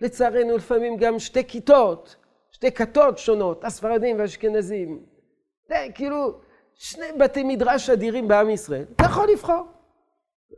לצערנו 0.00 0.56
לפעמים 0.56 0.96
גם 0.96 1.18
שתי 1.18 1.44
כיתות, 1.44 2.16
שתי 2.50 2.72
כתות 2.72 3.18
שונות, 3.18 3.64
הספרדים 3.64 4.18
והאשכנזים. 4.18 5.04
זה 5.68 5.86
כאילו 5.94 6.40
שני 6.80 7.06
בתי 7.20 7.44
מדרש 7.44 7.90
אדירים 7.90 8.28
בעם 8.28 8.50
ישראל. 8.50 8.84
אתה 8.96 9.04
יכול 9.04 9.28
לבחור. 9.32 9.66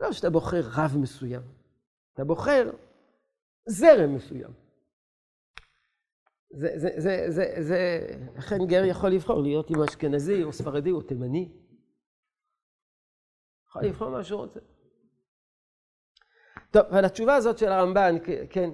לא 0.01 0.11
שאתה 0.11 0.29
בוחר 0.29 0.61
רב 0.77 0.97
מסוים, 0.97 1.41
אתה 2.13 2.23
בוחר 2.23 2.71
זרם 3.65 4.15
מסוים. 4.15 4.53
זה, 6.49 6.69
זה, 6.75 6.89
זה, 6.97 7.25
זה, 7.27 7.55
זה, 7.63 8.07
לכן 8.37 8.57
גר 8.67 8.83
יכול 8.85 9.09
לבחור 9.09 9.41
להיות 9.41 9.69
עם 9.69 9.81
אשכנזי 9.81 10.43
או 10.43 10.53
ספרדי 10.53 10.91
או 10.91 11.01
תימני. 11.01 11.51
יכול 13.67 13.83
לבחור 13.83 14.09
מה 14.09 14.23
שהוא 14.23 14.39
רוצה. 14.39 14.59
טוב, 16.71 16.83
אבל 16.85 17.05
התשובה 17.05 17.35
הזאת 17.35 17.57
של 17.57 17.67
הרמב"ן, 17.67 18.15
כן. 18.23 18.69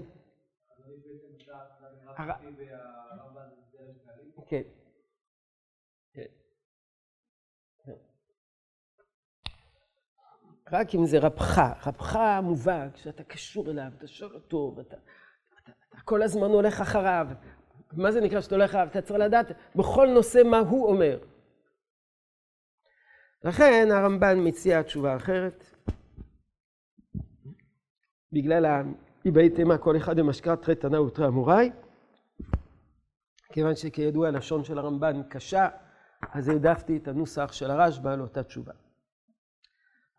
כן. 4.48 4.62
רק 10.72 10.96
אם 10.96 11.06
זה 11.06 11.20
רבך, 11.20 11.62
רבך 11.86 12.20
מובהק, 12.44 12.98
שאתה 12.98 13.24
קשור 13.24 13.70
אליו, 13.70 13.92
אתה 13.98 14.08
שואל 14.08 14.34
אותו, 14.34 14.74
ואתה 14.78 14.96
אתה, 15.64 15.72
אתה 15.90 15.98
כל 16.06 16.22
הזמן 16.22 16.50
הולך 16.50 16.82
אחריו. 16.82 17.28
מה 17.94 18.12
זה 18.12 18.22
נקרא 18.22 18.42
שאתה 18.42 18.56
הולך 18.56 18.70
אחריו? 18.70 18.88
אתה 18.88 19.02
צריך 19.02 19.20
לדעת 19.20 19.52
בכל 19.76 20.08
נושא 20.08 20.42
מה 20.46 20.60
הוא 20.60 20.88
אומר. 20.88 21.20
לכן 23.44 23.88
הרמב"ן 23.92 24.48
מציע 24.48 24.82
תשובה 24.82 25.16
אחרת. 25.16 25.66
בגלל 28.32 28.66
האיבאי 28.66 29.50
תימה 29.50 29.78
כל 29.78 29.98
אחד 29.98 30.20
במשקרת 30.20 30.62
תרי 30.62 30.76
תנא 30.76 30.98
ותרי 30.98 31.28
אמוראי. 31.28 31.72
כיוון 33.54 33.76
שכידוע 33.76 34.28
הלשון 34.28 34.64
של 34.64 34.78
הרמב"ן 34.78 35.22
קשה, 35.30 35.68
אז 36.34 36.50
העדפתי 36.50 36.98
את 36.98 37.08
הנוסח 37.08 37.52
של 37.52 37.72
הרשב"א 37.72 38.16
לאותה 38.16 38.44
תשובה. 38.44 38.74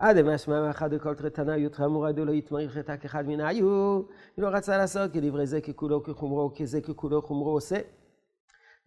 עד 0.00 0.22
משמע 0.22 0.60
מאחד 0.60 0.88
וכל 0.92 1.14
תרתנה 1.14 1.56
יותרה 1.56 1.86
אמורה 1.86 2.12
דלא 2.12 2.32
יתמרי 2.32 2.68
חטא 2.68 2.96
כאחד 2.96 3.26
מן 3.26 3.40
היו, 3.40 4.02
היא 4.36 4.42
לא 4.42 4.48
רצה 4.48 4.76
לעשות 4.76 5.12
כדברי 5.12 5.46
זה 5.46 5.60
ככולו 5.60 6.02
כחומרו, 6.02 6.52
כזה 6.56 6.80
ככולו 6.80 7.22
חומרו 7.22 7.50
עושה. 7.50 7.76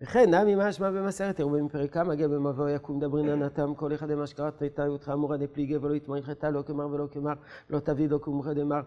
וכן 0.02 0.36
נמי 0.36 0.56
משמע 0.58 0.91
במסכת 0.91 1.39
אירובים 1.39 1.69
פרק 1.69 1.93
כמה 1.93 2.15
גב 2.15 2.36
במבוא 2.36 2.69
יקום 2.69 2.99
דברינן 2.99 3.43
נתם 3.43 3.76
כל 3.76 3.93
אחד 3.93 4.12
למה 4.12 4.28
שקראת 4.28 4.58
תרתא 4.58 4.82
יותרה 4.82 5.13
אמורה 5.13 5.38
דפליגי 5.38 5.78
ולא 5.78 5.95
יתמרי 5.95 6.21
חטא 6.21 6.47
לא 6.47 6.62
כמר 6.62 6.88
ולא 6.88 7.08
כמר 7.12 7.34
לא 7.69 7.80
תביא 7.80 8.10
לא 8.10 8.17
כומרי 8.17 8.54
דמר 8.54 8.82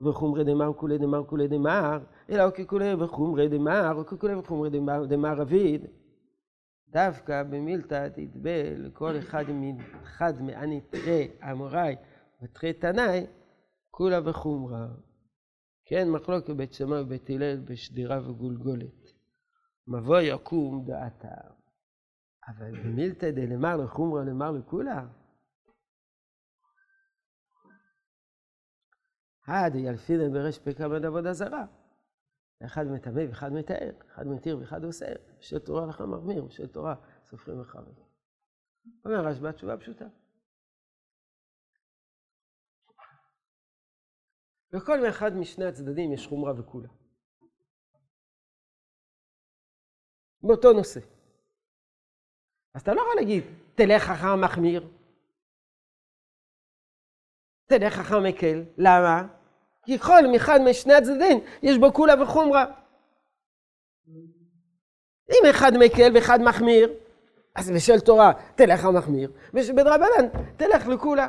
וחומרי 0.00 0.44
דמר 0.44 0.72
כולי 0.76 0.98
דמר 0.98 1.24
כולי 1.24 1.48
דמר 1.48 1.98
אלא 2.30 2.50
ככולי 2.50 2.94
וחומרי 2.94 3.48
דמר 3.48 3.92
או 3.94 4.06
ככולי 4.06 4.34
וחומרי 4.34 4.70
דמר 5.08 5.42
אביד 5.42 5.86
דווקא 6.96 7.42
במילתא 7.42 8.08
תתבל 8.08 8.90
כל 8.92 9.18
אחד 9.18 9.44
מאחד 9.50 10.32
תרי 10.90 11.28
אמוראי 11.52 11.96
ותרי 12.42 12.72
תנאי, 12.72 13.26
כולה 13.90 14.28
וחומרה. 14.28 14.86
כן, 15.84 16.10
מחלוקת 16.10 16.50
בית 16.50 16.72
שמאי 16.72 17.00
ובית 17.00 17.30
הלל 17.30 17.60
בשדירה 17.60 18.30
וגולגולת. 18.30 19.12
מבוא 19.88 20.20
יקום 20.20 20.84
דעתה. 20.86 21.34
אבל 22.48 22.80
במילתא 22.80 23.30
דלמר 23.30 23.76
לחומרה 23.76 24.24
למר 24.24 24.50
לכולה. 24.50 25.06
הא 29.46 29.68
דיילפינן 29.68 30.32
ברש 30.32 30.58
פקמא 30.58 31.06
עבודה 31.06 31.32
זרה. 31.32 31.66
אחד 32.64 32.84
מטמא 32.84 33.22
ואחד 33.28 33.52
מתאר, 33.52 33.90
אחד 34.14 34.26
מתיר 34.26 34.58
ואחד 34.58 34.84
אוסר. 34.84 35.14
בשל 35.38 35.58
תורה 35.58 35.86
לך 35.86 36.00
מחמיר, 36.00 36.44
בשל 36.44 36.66
תורה 36.66 36.94
סופרים 37.24 37.60
לך. 37.60 37.78
אומר 39.04 39.26
רשב"א 39.26 39.52
תשובה 39.52 39.76
פשוטה. 39.76 40.04
בכל 44.72 45.08
אחד 45.08 45.30
משני 45.32 45.64
הצדדים 45.64 46.12
יש 46.12 46.26
חומרה 46.26 46.60
וכולה. 46.60 46.88
באותו 50.42 50.72
נושא. 50.72 51.00
אז 52.74 52.82
אתה 52.82 52.94
לא 52.94 53.00
יכול 53.00 53.14
להגיד, 53.16 53.44
תלך 53.74 54.02
חכם 54.02 54.44
מחמיר, 54.44 54.88
תלך 57.66 57.94
חכם 57.94 58.24
מקל. 58.28 58.64
למה? 58.78 59.35
כי 59.86 59.98
כל 59.98 60.36
אחד 60.36 60.60
משני 60.60 60.94
הצדדים 60.94 61.40
יש 61.62 61.78
בו 61.78 61.92
כולה 61.92 62.22
וחומרה. 62.22 62.64
אם 65.30 65.46
אחד 65.50 65.76
מקל 65.76 66.10
ואחד 66.14 66.42
מחמיר, 66.42 66.92
אז 67.54 67.70
בשל 67.70 68.00
תורה 68.00 68.32
תלך 68.54 68.84
המחמיר, 68.84 69.30
ובדרבנן 69.54 70.28
תלך 70.56 70.88
לכולה. 70.88 71.28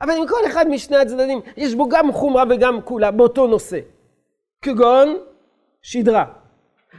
אבל 0.00 0.10
אם 0.10 0.26
כל 0.28 0.46
אחד 0.46 0.68
משני 0.68 0.96
הצדדים 0.96 1.40
יש 1.56 1.74
בו 1.74 1.88
גם 1.88 2.12
חומרה 2.12 2.44
וגם 2.50 2.82
כולה 2.82 3.10
באותו 3.10 3.46
נושא, 3.46 3.78
כגון 4.62 5.18
שדרה. 5.82 6.24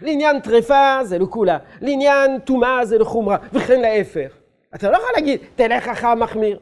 לעניין 0.02 0.40
טרפה 0.40 1.00
זה 1.04 1.20
לכולה, 1.20 1.58
לעניין 1.82 2.40
טומאה 2.40 2.86
זה 2.86 2.98
לחומרה, 2.98 3.38
וכן 3.54 3.82
להפך. 3.82 4.34
אתה 4.76 4.92
לא 4.92 4.98
יכול 4.98 5.10
להגיד, 5.16 5.42
תלך 5.56 5.88
אחר 5.88 6.16
מחמיר. 6.16 6.60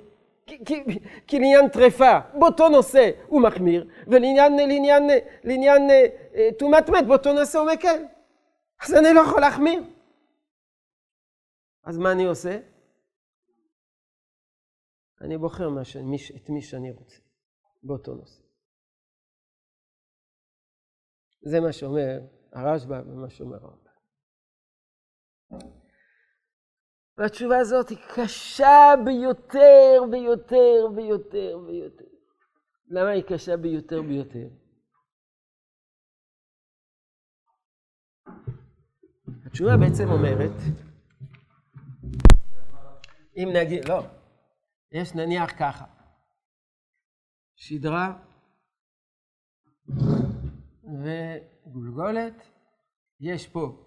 כי 1.28 1.40
לעניין 1.40 1.70
טרפה, 1.70 2.20
באותו 2.40 2.70
נושא 2.70 3.12
הוא 3.28 3.42
מחמיר, 3.42 3.90
ולעניין 4.08 4.56
לעניין, 4.56 5.04
לעניין 5.44 5.82
טומאת 6.60 6.90
מת, 6.90 7.08
באותו 7.08 7.34
נושא 7.34 7.60
הוא 7.60 7.68
מקל. 7.74 8.04
אז 8.84 8.94
אני 8.94 9.14
לא 9.16 9.22
יכול 9.22 9.42
להחמיר. 9.42 9.84
אז 11.84 11.98
מה 11.98 12.12
אני 12.12 12.26
עושה? 12.26 12.60
אני 15.22 15.38
בוחר 15.38 15.70
מה 15.70 15.86
ש... 15.86 15.98
את 16.36 16.50
מי 16.50 16.62
שאני 16.62 16.92
רוצה, 16.92 17.18
באותו 17.84 18.14
נושא. 18.14 18.42
זה 21.42 21.60
מה 21.60 21.74
שאומר 21.74 22.20
הרשב"א 22.54 23.02
ומה 23.06 23.30
שאומר 23.30 23.58
הרמב"ם. 23.58 23.90
והתשובה 27.20 27.58
הזאת 27.58 27.90
היא 27.90 27.98
קשה 28.16 28.94
ביותר 29.06 30.02
ויותר 30.12 30.88
ויותר 30.96 31.60
ויותר. 31.68 32.06
למה 32.88 33.10
היא 33.10 33.24
קשה 33.24 33.58
ביותר 33.58 34.02
ביותר? 34.02 34.48
התשובה 39.46 39.72
בעצם 39.78 40.10
אומרת, 40.10 40.62
אם 43.36 43.50
נגיד, 43.56 43.90
לא, 43.90 44.04
יש 44.92 45.16
נניח 45.16 45.52
ככה, 45.60 45.86
שדרה 47.56 48.20
וגולגולת, 51.04 52.34
יש 53.20 53.48
פה, 53.48 53.86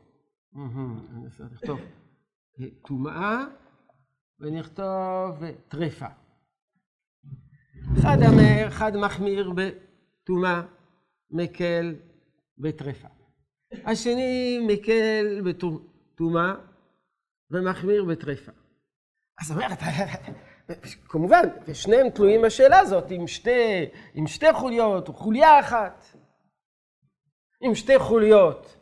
אני 0.54 1.24
אנסה 1.24 1.44
לכתוב, 1.44 1.80
טומאה 2.70 3.44
ונכתוב 4.40 5.42
טרפה. 5.68 6.06
אחד, 7.98 8.16
אחד 8.68 8.96
מחמיר 8.96 9.52
בטומאה, 9.56 10.62
מקל 11.30 11.94
בטרפה. 12.58 13.08
השני 13.84 14.58
מקל 14.66 15.40
בטומאה 15.44 16.54
ומחמיר 17.50 18.04
בטרפה. 18.04 18.52
אז 19.40 19.50
אומרת, 19.50 19.78
כמובן, 21.08 21.42
ושניהם 21.66 22.10
תלויים 22.10 22.42
בשאלה 22.42 22.78
הזאת, 22.78 23.10
עם 23.10 23.26
שתי, 23.26 23.84
עם 24.14 24.26
שתי 24.26 24.52
חוליות, 24.52 25.08
או 25.08 25.12
חוליה 25.12 25.60
אחת. 25.60 26.04
עם 27.62 27.74
שתי 27.74 27.98
חוליות, 27.98 28.76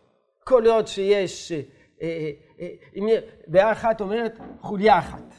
כל 0.45 0.67
עוד 0.67 0.87
שיש, 0.87 1.53
אה, 1.53 1.61
אה, 2.03 2.07
אה, 2.07 2.31
אם 2.97 3.07
דעה 3.49 3.73
אחת 3.73 4.01
אומרת 4.01 4.39
חוליה 4.61 4.99
אחת. 4.99 5.35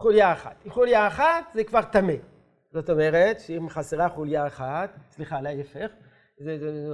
חוליה 0.00 0.32
אחת. 0.32 0.64
חוליה 0.68 1.06
אחת 1.06 1.44
זה 1.54 1.64
כבר 1.64 1.82
טמא. 1.82 2.14
זאת 2.72 2.90
אומרת 2.90 3.40
שאם 3.40 3.68
חסרה 3.68 4.08
חוליה 4.08 4.46
אחת, 4.46 4.90
סליחה, 5.10 5.40
להפך, 5.40 5.90
זה, 6.44 6.58
זה, 6.58 6.72
זה, 6.72 6.88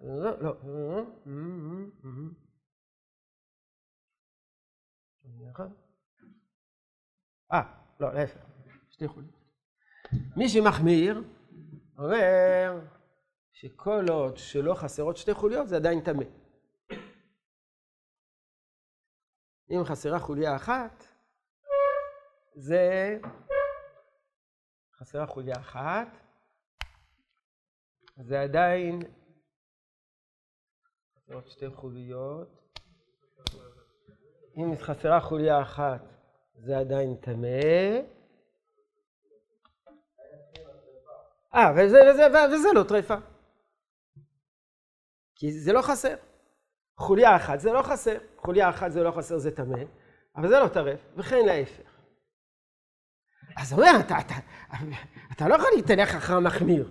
לא, 0.00 0.40
לא. 0.40 0.56
אה, 7.52 7.62
לא, 8.00 8.14
להפך, 8.14 8.40
שתי 8.90 9.08
חוליות. 9.08 9.34
מי 10.36 10.48
שמחמיר 10.48 11.24
אומר 11.98 12.80
שכל 13.52 14.04
עוד 14.10 14.36
שלא 14.36 14.74
חסרות 14.74 15.16
שתי 15.16 15.34
חוליות 15.34 15.68
זה 15.68 15.76
עדיין 15.76 16.00
טמא. 16.00 16.24
אם 19.70 19.84
חסרה 19.84 20.18
חוליה 20.18 20.56
אחת, 20.56 21.04
זה... 22.54 23.18
חסרה 24.98 25.26
חוליה 25.26 25.54
אחת, 25.60 26.08
זה 28.16 28.40
עדיין... 28.40 29.00
חסרות 31.16 31.48
שתי 31.50 31.70
חוליות. 31.70 32.48
אם 34.56 34.76
חסרה 34.80 35.20
חוליה 35.20 35.62
אחת, 35.62 36.02
זה 36.54 36.78
עדיין 36.78 37.16
טמא. 37.16 37.46
אה, 41.54 41.72
וזה, 41.76 41.98
וזה, 42.10 42.26
וזה 42.54 42.68
לא 42.74 42.84
טרפה. 42.88 43.14
כי 45.34 45.52
זה 45.52 45.72
לא 45.72 45.82
חסר. 45.82 46.14
חוליה 46.96 47.36
אחת 47.36 47.60
זה 47.60 47.72
לא 47.72 47.82
חסר, 47.82 48.18
חוליה 48.38 48.70
אחת 48.70 48.92
זה 48.92 49.02
לא 49.02 49.10
חסר, 49.10 49.38
זה 49.38 49.56
טמא, 49.56 49.78
אבל 50.36 50.48
זה 50.48 50.58
לא 50.58 50.68
טרף, 50.68 51.00
וכן 51.16 51.46
להפך. 51.46 51.98
אז 53.56 53.72
הוא 53.72 53.82
אומר, 53.82 54.00
אתה, 54.00 54.18
אתה, 54.18 54.34
אתה 55.32 55.48
לא 55.48 55.54
יכול 55.54 55.70
להתהלך 55.76 56.14
אחר 56.14 56.36
המחמיר. 56.36 56.90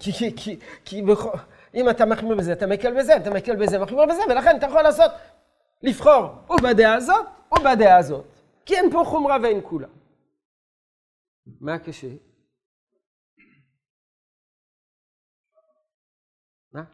כי, 0.00 0.12
כי, 0.12 0.36
כי, 0.36 0.58
כי 0.84 1.02
בכל, 1.02 1.30
אם 1.74 1.90
אתה 1.90 2.04
מחמיר 2.04 2.36
בזה, 2.36 2.52
אתה 2.52 2.66
מקל 2.66 2.98
בזה, 2.98 3.16
אתה 3.16 3.30
מקל 3.30 3.56
בזה, 3.56 3.78
מחמיר 3.78 4.06
בזה, 4.06 4.22
ולכן 4.30 4.56
אתה 4.56 4.66
יכול 4.66 4.82
לעשות, 4.82 5.10
לבחור 5.82 6.24
או 6.48 6.56
בדעה 6.56 6.94
הזאת 6.94 7.26
או 7.52 7.56
בדעה 7.56 7.98
הזאת. 7.98 8.24
כי 8.66 8.76
אין 8.76 8.90
פה 8.90 9.02
חומרה 9.06 9.36
ואין 9.42 9.60
כולה. 9.64 9.88
מה 11.60 11.78
קשה? 11.78 12.08
מה? 16.72 16.82
לא. 16.82 16.84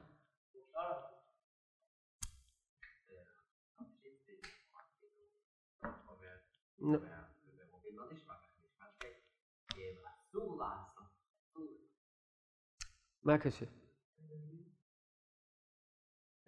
מה 13.23 13.39
קשה? 13.39 13.67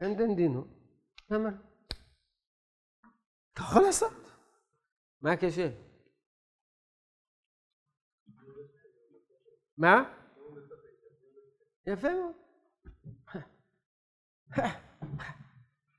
אין 0.00 0.16
דין 0.16 0.36
דינו, 0.36 0.64
למה? 1.30 1.48
אתה 3.52 3.60
יכול 3.62 3.82
לעשות. 3.82 4.12
מה 5.20 5.36
קשה? 5.36 5.68
מה? 9.78 10.14
יפה 11.86 12.08
מאוד. 12.08 12.36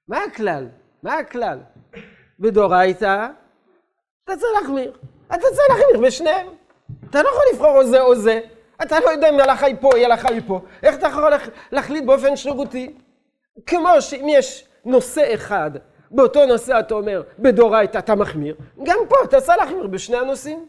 מה 0.08 0.18
הכלל? 0.24 0.68
מה 1.04 1.14
הכלל? 1.18 1.60
בדורייתא 2.40 3.28
אתה 4.32 4.38
צריך 4.38 4.52
להחמיר. 4.62 4.98
אתה 5.28 5.38
צריך 5.42 5.70
להחמיר 5.70 6.08
בשניהם. 6.08 6.48
אתה 7.10 7.24
לא 7.24 7.30
יכול 7.30 7.44
לבחור 7.54 7.78
או 7.78 7.88
זה 7.88 8.02
או 8.02 8.16
זה. 8.16 8.40
אתה 8.82 9.00
לא 9.00 9.10
יודע 9.10 9.30
אם 9.30 9.40
הלכה 9.40 9.66
היא 9.66 9.76
פה, 9.82 9.96
היא 9.96 10.06
הלכה 10.06 10.30
היא 10.30 10.42
פה. 10.48 10.62
איך 10.84 10.96
אתה 10.96 11.08
יכול 11.08 11.34
להחליט 11.72 12.06
באופן 12.06 12.36
שרירותי? 12.36 12.96
כמו 13.66 14.02
שאם 14.02 14.26
יש 14.30 14.68
נושא 14.86 15.34
אחד, 15.34 15.72
באותו 16.12 16.46
נושא 16.46 16.80
אתה 16.80 16.94
אומר, 16.94 17.24
בדורייתא 17.40 17.98
אתה 17.98 18.16
מחמיר, 18.16 18.56
גם 18.84 18.98
פה 19.10 19.16
אתה 19.24 19.42
צריך 19.42 19.58
להחמיר 19.58 19.88
בשני 19.88 20.18
הנושאים. 20.18 20.68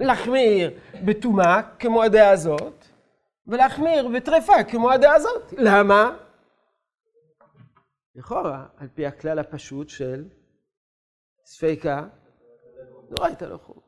להחמיר 0.00 0.70
בטומאה, 1.04 1.60
כמו 1.78 2.02
הדעה 2.02 2.30
הזאת, 2.30 2.84
ולהחמיר 3.46 4.08
בטרפה, 4.08 4.64
כמו 4.64 4.90
הדעה 4.90 5.14
הזאת. 5.14 5.54
למה? 5.58 6.16
לכאורה, 8.16 8.64
על 8.78 8.88
פי 8.94 9.06
הכלל 9.06 9.38
הפשוט 9.38 9.88
של 9.88 10.24
ספיקה, 11.44 12.04
לא 13.12 13.24
ראית 13.24 13.42
לו 13.42 13.58
חום. 13.58 13.80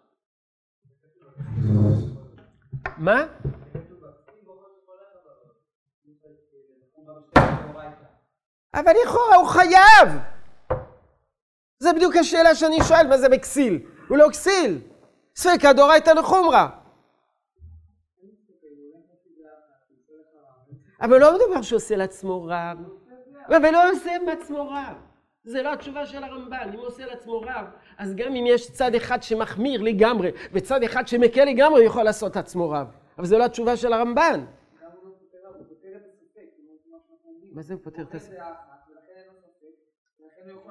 מה? 2.96 3.26
אבל 8.74 8.92
לכאורה 9.04 9.36
הוא 9.36 9.48
חייב! 9.48 10.08
זה 11.78 11.92
בדיוק 11.92 12.16
השאלה 12.16 12.54
שאני 12.54 12.78
שואל, 12.88 13.06
מה 13.06 13.18
זה 13.18 13.28
בכסיל? 13.28 13.86
הוא 14.08 14.18
לא 14.18 14.28
כסיל! 14.30 14.80
ספקא 15.36 15.72
דאורייתא 15.72 16.10
לחומרא. 16.10 16.66
אבל 21.00 21.20
לא 21.20 21.34
מדובר 21.34 21.62
שעושה 21.62 21.96
לעצמו 21.96 22.44
רב, 22.44 22.78
אבל 23.48 23.70
לא 23.70 23.90
עושה 23.90 24.10
מעצמו 24.26 24.70
רב. 24.70 24.96
זה 25.44 25.62
לא 25.62 25.72
התשובה 25.72 26.06
של 26.06 26.24
הרמב"ן, 26.24 26.70
אם 26.74 26.78
הוא 26.78 26.86
עושה 26.86 27.06
לעצמו 27.06 27.40
רב, 27.40 27.66
אז 27.98 28.14
גם 28.14 28.34
אם 28.34 28.44
יש 28.46 28.70
צד 28.70 28.94
אחד 28.94 29.22
שמחמיר 29.22 29.82
לגמרי, 29.82 30.30
וצד 30.52 30.82
אחד 30.82 31.08
שמקל 31.08 31.44
לגמרי, 31.44 31.80
הוא 31.80 31.86
יכול 31.86 32.02
לעשות 32.02 32.36
עצמו 32.36 32.70
רב. 32.70 32.86
אבל 33.18 33.26
זה 33.26 33.38
לא 33.38 33.44
התשובה 33.44 33.76
של 33.76 33.92
הרמב"ן. 33.92 34.44
מה 37.52 37.62
זה 37.62 37.74
הוא 37.74 37.80
פותר 37.84 38.02
את 38.02 38.14
הספק? 38.14 38.34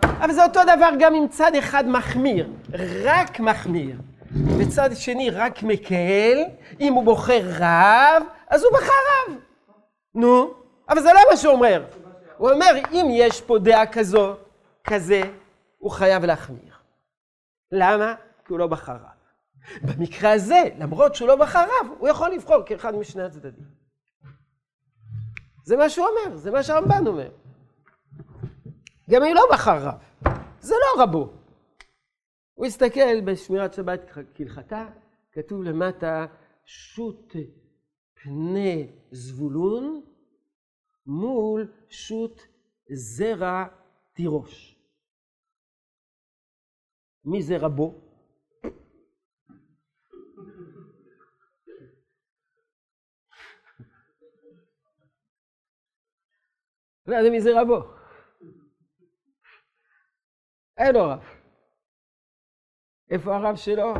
אבל 0.03 0.31
זה 0.31 0.43
אותו 0.43 0.59
דבר 0.63 0.89
גם 0.99 1.15
אם 1.15 1.27
צד 1.27 1.51
אחד 1.55 1.87
מחמיר, 1.87 2.49
רק 3.03 3.39
מחמיר, 3.39 3.97
וצד 4.59 4.89
שני 4.93 5.29
רק 5.29 5.63
מקל, 5.63 6.37
אם 6.79 6.93
הוא 6.93 7.03
בוחר 7.03 7.41
רב, 7.59 8.23
אז 8.47 8.63
הוא 8.63 8.71
בחר 8.73 8.93
רב. 9.31 9.35
נו, 10.15 10.53
אבל 10.89 11.01
זה 11.01 11.13
לא 11.13 11.19
מה 11.31 11.37
שהוא 11.37 11.53
אומר. 11.53 11.83
הוא 12.37 12.51
אומר, 12.51 12.71
אם 12.91 13.07
יש 13.11 13.41
פה 13.41 13.59
דעה 13.59 13.85
כזאת, 13.85 14.37
כזה, 14.83 15.21
הוא 15.77 15.91
חייב 15.91 16.25
להחמיר. 16.25 16.72
למה? 17.73 18.15
כי 18.45 18.53
הוא 18.53 18.59
לא 18.59 18.67
בחר 18.67 18.95
רב. 18.95 19.23
במקרה 19.81 20.31
הזה, 20.31 20.61
למרות 20.77 21.15
שהוא 21.15 21.27
לא 21.27 21.35
בחר 21.35 21.63
רב, 21.63 21.87
הוא 21.99 22.09
יכול 22.09 22.31
לבחור 22.31 22.63
כאחד 22.65 22.95
משני 22.95 23.23
הצדדים. 23.23 23.65
זה 25.65 25.77
מה 25.77 25.89
שהוא 25.89 26.07
אומר, 26.07 26.37
זה 26.37 26.51
מה 26.51 26.63
שהרמב"ן 26.63 27.07
אומר. 27.07 27.29
גם 29.09 29.23
אם 29.23 29.35
לא 29.35 29.41
בחר 29.51 29.87
רב, 29.87 30.03
זה 30.59 30.73
לא 30.73 31.03
רבו. 31.03 31.33
הוא 32.53 32.65
הסתכל 32.65 33.21
בשמירת 33.21 33.73
שבת 33.73 34.11
כהלכתה, 34.35 34.85
כתוב 35.31 35.63
למטה, 35.63 36.25
שוט 36.65 37.35
פני 38.13 38.91
זבולון 39.11 40.01
מול 41.05 41.71
שוט 41.89 42.41
זרע 42.93 43.65
תירוש. 44.13 44.72
מי 47.25 47.41
זה 47.41 47.57
רבו? 47.57 48.03
לא 57.07 57.15
יודע 57.15 57.29
מי 57.29 57.41
זה 57.41 57.49
רבו. 57.61 58.03
אין 60.77 60.95
לו 60.95 61.09
רב. 61.09 61.23
איפה 63.09 63.35
הרב 63.35 63.55
שלו? 63.55 63.93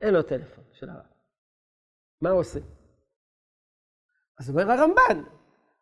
אין 0.00 0.14
לו 0.14 0.22
טלפון 0.22 0.64
של 0.72 0.90
הרב. 0.90 1.06
מה 2.20 2.30
הוא 2.30 2.40
עושה? 2.40 2.58
אז 4.38 4.50
אומר 4.50 4.70
הרמב"ן, 4.70 5.30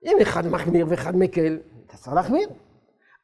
אם 0.02 0.16
אחד 0.22 0.42
מחמיר 0.52 0.86
ואחד 0.90 1.12
מקל, 1.18 1.58
אתה 1.86 1.96
צריך 1.96 2.16
להחמיר. 2.16 2.48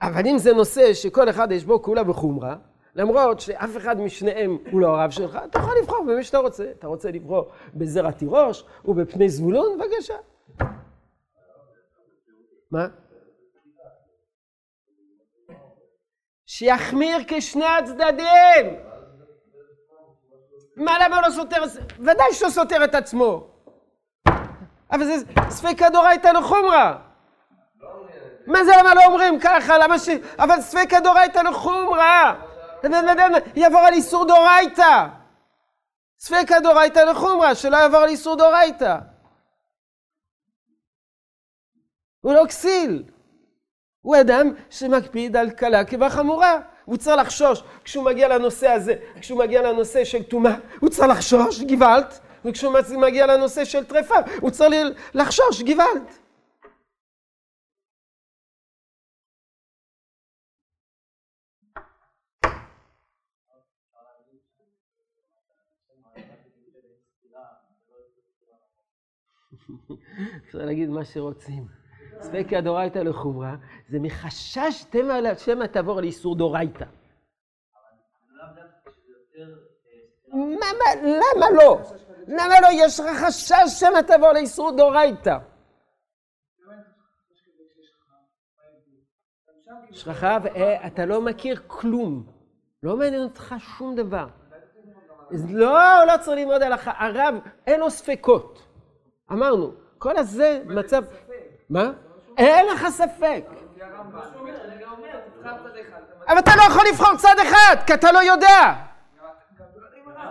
אבל 0.03 0.27
אם 0.27 0.39
זה 0.39 0.53
נושא 0.53 0.95
שכל 0.95 1.31
אחד 1.31 1.53
יש 1.53 1.65
בו 1.65 1.83
כולה 1.83 2.11
וחומרה, 2.11 2.57
למרות 2.95 3.41
שאף 3.41 3.77
אחד 3.77 4.01
משניהם 4.01 4.59
הוא 4.71 4.81
לא 4.81 4.89
הרב 4.89 5.11
שלך, 5.11 5.39
אתה 5.51 5.59
יכול 5.59 5.75
לבחור 5.83 6.05
במי 6.05 6.25
שאתה 6.25 6.39
רוצה. 6.39 6.71
אתה 6.79 6.87
רוצה 6.87 7.11
לבחור 7.11 7.51
בזרע 7.75 8.11
תירוש 8.11 8.65
ובפני 8.85 9.29
זבולון, 9.29 9.79
בבקשה. 9.79 10.15
מה? 12.71 12.87
שיחמיר 16.47 17.19
כשני 17.29 17.65
הצדדים. 17.65 18.77
מה 20.77 20.93
למה 21.05 21.17
הוא 21.17 21.27
לא 21.27 21.31
סותר? 21.31 21.63
ודאי 21.99 22.33
שהוא 22.33 22.51
סותר 22.51 22.85
את 22.85 22.95
עצמו. 22.95 23.47
אבל 24.93 25.05
זה 25.05 25.15
ספקא 25.51 25.89
דורייתא 25.89 26.29
לחומרא. 26.29 27.06
מה 28.47 28.65
זה 28.65 28.73
למה 28.79 28.95
לא 28.95 29.05
אומרים 29.05 29.41
ככה? 29.41 29.79
למה 29.79 29.99
ש... 29.99 30.09
אבל 30.39 30.61
ספקא 30.61 31.01
דורייתא 31.01 31.39
לחומרא. 31.39 32.35
יעבור 33.57 33.81
על 33.81 33.93
איסור 33.93 34.25
דורייתא. 34.25 35.07
ספקא 36.19 36.61
דורייתא 36.61 36.99
לחומרא, 36.99 37.55
שלא 37.55 37.77
יעבור 37.77 37.99
על 37.99 38.09
איסור 38.09 38.37
דורייתא. 38.37 38.97
הוא 42.21 42.35
לא 42.35 42.47
כסיל. 42.49 43.03
הוא 44.01 44.17
אדם 44.21 44.53
שמקפיד 44.71 45.37
על 45.37 45.51
קלה 45.51 45.85
כבחמורה. 45.85 46.61
הוא 46.85 46.97
צריך 46.97 47.17
לחשוש 47.17 47.63
כשהוא 47.85 48.05
מגיע 48.05 48.29
לנושא 48.29 48.69
הזה, 48.69 48.95
כשהוא 49.21 49.39
מגיע 49.39 49.63
לנושא 49.63 50.05
של 50.05 50.23
טומאה, 50.23 50.55
הוא 50.81 50.91
צריך 50.91 51.09
לחשוש, 51.09 51.61
גוואלד, 51.61 52.07
וכשהוא 52.45 52.75
מגיע 52.91 53.27
לנושא 53.27 53.65
של 53.65 53.85
טרפה, 53.85 54.15
הוא 54.41 54.51
צריך 54.51 54.89
לחשוש, 55.15 55.63
גוואלד. 55.63 56.03
אפשר 70.47 70.59
להגיד 70.59 70.89
מה 70.89 71.05
שרוצים. 71.05 71.67
ספקי 72.21 72.57
הדורייתא 72.57 72.99
לחומרה, 72.99 73.57
זה 73.89 73.99
מחשש 73.99 74.85
שמא 75.39 75.65
תעבור 75.65 76.01
לאיסור 76.01 76.37
דורייתא. 76.37 76.85
למה 80.33 81.51
לא? 81.57 81.81
למה 82.27 82.61
לא? 82.61 82.69
יש 82.73 83.01
לך 83.01 83.07
חשש 83.27 83.81
שמא 83.81 84.01
תעבור 84.07 84.33
לאיסור 84.33 84.77
דורייתא. 84.77 85.37
יש 89.91 90.09
לך 90.09 90.27
ואתה 90.43 91.07
לא 91.07 91.21
מכיר 91.23 91.63
כלום. 91.67 92.27
לא 92.83 92.97
מעניין 92.97 93.23
אותך 93.23 93.55
שום 93.59 93.97
דבר. 93.97 94.27
לא, 95.49 96.07
לא 96.07 96.17
צריך 96.21 96.39
ללמוד 96.39 96.63
הלכה. 96.63 96.93
הרב, 96.99 97.35
אין 97.67 97.81
לו 97.81 97.91
ספקות. 97.91 98.66
אמרנו, 99.33 99.73
כל 99.99 100.17
הזה 100.17 100.61
מצב... 100.67 101.03
מה? 101.71 101.91
אין 102.39 102.67
לך 102.67 102.89
ספק. 102.89 103.45
אבל 106.29 106.39
אתה 106.39 106.51
לא 106.57 106.63
יכול 106.63 106.85
לבחור 106.89 107.17
צד 107.17 107.35
אחד, 107.43 107.77
כי 107.87 107.95
אתה 107.95 108.13
לא 108.13 108.19
יודע. 108.19 108.75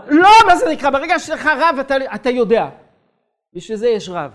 לא, 0.08 0.30
מה 0.48 0.56
זה 0.56 0.70
נקרא? 0.70 0.90
ברגע 0.90 1.20
שיש 1.20 1.30
לך 1.30 1.50
רב, 1.58 1.80
אתה, 1.80 1.96
אתה 2.16 2.30
יודע. 2.30 2.70
בשביל 3.54 3.78
זה 3.78 3.88
יש 3.88 4.10
רב. 4.10 4.32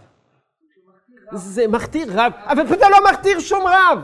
זה 1.32 1.68
מכתיר 1.68 2.08
רב, 2.10 2.32
אבל 2.44 2.74
אתה 2.74 2.88
לא 2.88 2.96
מכתיר 3.10 3.40
שום 3.40 3.66
רב. 3.66 3.98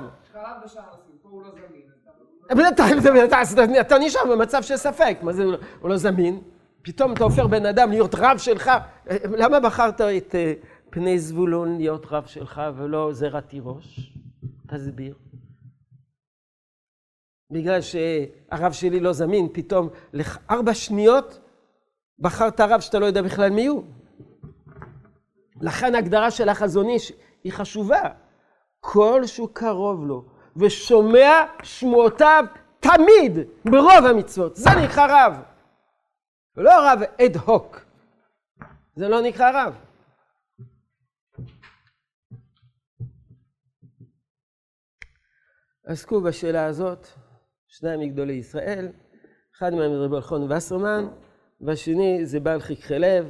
אתה 3.81 3.99
נשאר 3.99 4.25
במצב 4.31 4.63
של 4.63 4.77
ספק, 4.77 5.19
מה 5.23 5.33
זה, 5.33 5.45
הוא 5.81 5.91
לא 5.91 5.97
זמין? 5.97 6.41
פתאום 6.87 7.12
אתה 7.12 7.24
הופך 7.24 7.43
בן 7.43 7.66
אדם 7.66 7.91
להיות 7.91 8.14
רב 8.14 8.39
שלך. 8.39 8.70
למה 9.24 9.61
בחרת 9.61 10.01
את 10.01 10.34
אה, 10.34 10.53
פני 10.91 11.18
זבולון 11.18 11.76
להיות 11.76 12.07
רב 12.11 12.26
שלך 12.26 12.62
ולא 12.76 13.12
זרע 13.12 13.41
תירוש? 13.41 14.12
תסביר. 14.68 15.14
בגלל 17.53 17.80
שהרב 17.80 18.72
שלי 18.72 19.01
לא 19.01 19.12
זמין, 19.12 19.49
פתאום 19.53 19.89
לארבע 20.12 20.74
שניות 20.74 21.41
בחרת 22.18 22.61
רב 22.61 22.80
שאתה 22.80 22.99
לא 22.99 23.07
יודע 23.07 23.22
בכלל 23.22 23.51
מי 23.51 23.66
הוא. 23.66 23.84
לכן 25.61 25.95
ההגדרה 25.95 26.30
של 26.30 26.49
החזון 26.49 26.89
איש 26.89 27.12
היא 27.45 27.53
חשובה. 27.53 28.03
כל 28.80 29.22
שהוא 29.26 29.49
קרוב 29.53 30.07
לו 30.07 30.24
ושומע 30.57 31.45
שמועותיו 31.62 32.45
תמיד 32.80 33.39
ברוב 33.64 34.07
המצוות. 34.11 34.57
זה 34.57 34.70
נקרא 34.84 35.07
רב. 35.11 35.43
לא 36.57 36.73
רב 36.93 36.99
אד 37.03 37.37
הוק. 37.37 37.81
זה 38.95 39.09
לא 39.09 39.23
נקרא 39.23 39.51
רב. 39.55 39.75
עסקו 45.85 46.21
בשאלה 46.21 46.67
הזאת 46.67 47.07
שניים 47.69 48.01
מגדולי 48.01 48.33
ישראל, 48.33 48.93
אחד 49.57 49.71
מהם 49.71 49.93
זה 49.93 50.05
רבי 50.05 50.17
אלחון 50.17 50.53
וסרמן, 50.53 51.05
והשני 51.61 52.27
זה 52.27 52.41
בעל 52.41 52.61
חככי 52.61 52.99
לב, 52.99 53.27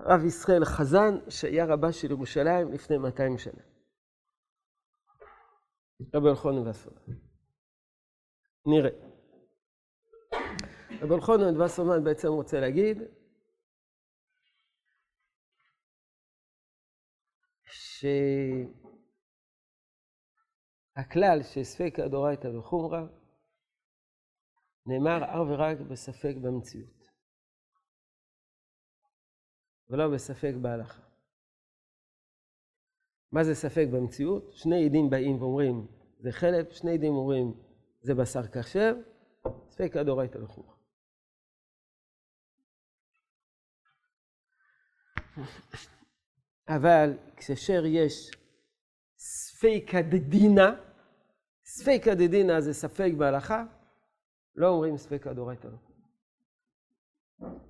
רב 0.00 0.24
ישראל 0.24 0.64
חזן, 0.64 1.14
שהיה 1.28 1.64
רבה 1.64 1.92
של 1.92 2.10
ירושלים 2.10 2.72
לפני 2.72 2.98
200 2.98 3.38
שנה. 3.38 3.62
רבי 6.14 6.28
אלחון 6.28 6.68
וסרמן. 6.68 7.16
נראה. 8.66 9.11
רבי 11.02 11.14
אלחון 11.14 11.60
וסרמן 11.60 12.04
בעצם 12.04 12.28
רוצה 12.28 12.60
להגיד 12.60 12.98
ש... 17.64 18.04
הכלל 20.96 21.42
שספקא 21.42 22.08
דורייתא 22.08 22.46
וחומרא 22.46 23.00
נאמר 24.86 25.24
אך 25.24 25.48
ורק 25.48 25.78
בספק 25.90 26.34
במציאות, 26.42 27.02
ולא 29.88 30.14
בספק 30.14 30.54
בהלכה. 30.62 31.02
מה 33.32 33.44
זה 33.44 33.54
ספק 33.54 33.86
במציאות? 33.92 34.52
שני 34.52 34.84
עדים 34.86 35.10
באים 35.10 35.42
ואומרים 35.42 35.86
זה 36.18 36.32
חלב, 36.32 36.70
שני 36.70 36.94
עדים 36.94 37.12
אומרים 37.12 37.54
זה 38.00 38.14
בשר 38.14 38.46
כשר, 38.46 38.94
ספקא 39.70 40.02
דורייתא 40.02 40.38
וחומרא. 40.38 40.81
אבל 46.68 47.12
כאשר 47.36 47.82
יש 47.86 48.30
ספיקא 49.18 50.00
דדינא, 50.00 50.70
ספיקא 51.64 52.14
דדינא 52.14 52.60
זה 52.60 52.74
ספק 52.74 53.10
בהלכה, 53.16 53.64
לא 54.56 54.68
אומרים 54.68 54.96
ספיקא 54.96 55.32
דורייתא 55.32 55.66
לא. 55.66 55.92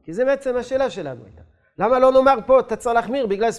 כי 0.04 0.12
זה 0.12 0.24
בעצם 0.24 0.56
השאלה 0.56 0.90
שלנו 0.90 1.24
הייתה. 1.24 1.42
למה 1.78 1.98
לא 1.98 2.12
נאמר 2.12 2.34
פה, 2.46 2.60
אתה 2.60 2.76
צריך 2.76 2.94
להחמיר 2.94 3.26
בגלל 3.26 3.50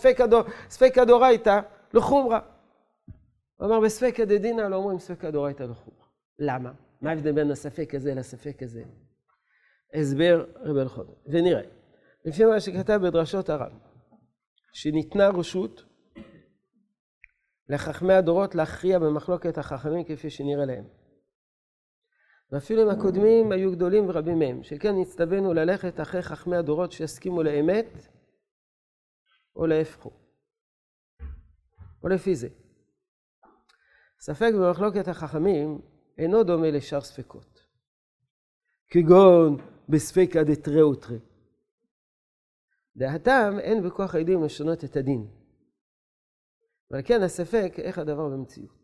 ספיקא 0.70 1.04
דורייתא 1.06 1.60
לחומרא. 1.94 2.40
הוא 3.56 3.68
אמר 3.68 3.80
בספיקא 3.80 4.26
דדינא 4.26 4.62
לא 4.62 4.76
אומרים 4.76 5.00
ספיקא 5.00 5.30
דורייתא 5.30 5.64
לחומרא. 5.64 6.06
למה? 6.40 6.72
מה 7.02 7.10
ההבדל 7.10 7.32
בין 7.32 7.52
הספק 7.52 7.96
הזה 7.96 8.14
לספק 8.14 8.64
הזה? 8.64 8.84
הסבר 9.94 10.46
רבי 10.56 10.82
אלחון. 10.82 11.06
ונראה, 11.28 11.62
לפי 12.26 12.46
מה 12.46 12.60
שכתב 12.60 13.00
בדרשות 13.04 13.50
הרב, 13.50 13.72
שניתנה 14.74 15.30
רשות 15.30 15.84
לחכמי 17.70 18.14
הדורות 18.14 18.56
להכריע 18.56 19.00
במחלוקת 19.00 19.58
החכמים 19.58 20.04
כפי 20.04 20.30
שנראה 20.30 20.66
להם. 20.66 20.84
ואפילו 22.52 22.84
אם 22.84 22.90
הקודמים 22.90 23.52
היו 23.52 23.72
גדולים 23.72 24.10
ורבים 24.10 24.40
מהם, 24.40 24.64
שכן 24.64 24.96
נצטווינו 25.02 25.54
ללכת 25.54 26.02
אחרי 26.02 26.22
חכמי 26.22 26.58
הדורות 26.58 26.92
שיסכימו 26.92 27.44
לאמת 27.44 28.08
או 29.56 29.68
להפכו. 29.68 30.12
או 32.04 32.08
לפי 32.08 32.36
זה. 32.36 32.48
ספק 34.20 34.52
במחלוקת 34.54 35.08
החכמים 35.08 35.82
אינו 36.18 36.44
דומה 36.44 36.72
לשאר 36.72 37.02
ספקות. 37.02 37.68
כגון 38.88 39.58
בספקא 39.90 40.44
דתרא 40.44 40.84
ותרא. 40.84 41.18
דעתם 42.98 43.60
אין 43.60 43.84
בכוח 43.84 44.16
העדים 44.16 44.44
לשנות 44.44 44.84
את 44.84 44.96
הדין. 44.96 45.28
ועל 46.92 47.02
כן 47.06 47.22
הספק 47.26 47.74
איך 47.78 47.98
הדבר 47.98 48.30
במציאות. 48.30 48.84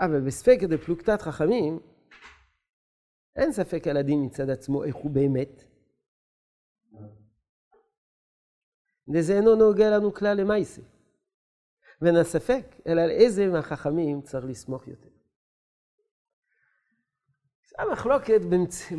אבל 0.00 0.20
בספק 0.26 0.58
דפלוגתת 0.70 1.22
חכמים, 1.22 1.80
אין 3.36 3.52
ספק 3.52 3.86
על 3.86 3.96
הדין 3.96 4.26
מצד 4.26 4.50
עצמו 4.50 4.84
איך 4.84 4.96
הוא 4.96 5.10
באמת. 5.10 5.62
וזה 9.14 9.32
אינו 9.32 9.54
נוגע 9.54 9.90
לנו 9.90 10.14
כלל 10.14 10.36
למעשה. 10.40 10.82
ואין 12.00 12.16
הספק, 12.16 12.64
אלא 12.86 13.00
על 13.00 13.10
איזה 13.10 13.46
מהחכמים 13.46 14.22
צריך 14.22 14.44
לסמוך 14.44 14.88
יותר. 14.88 15.08
המחלוקת. 17.78 18.40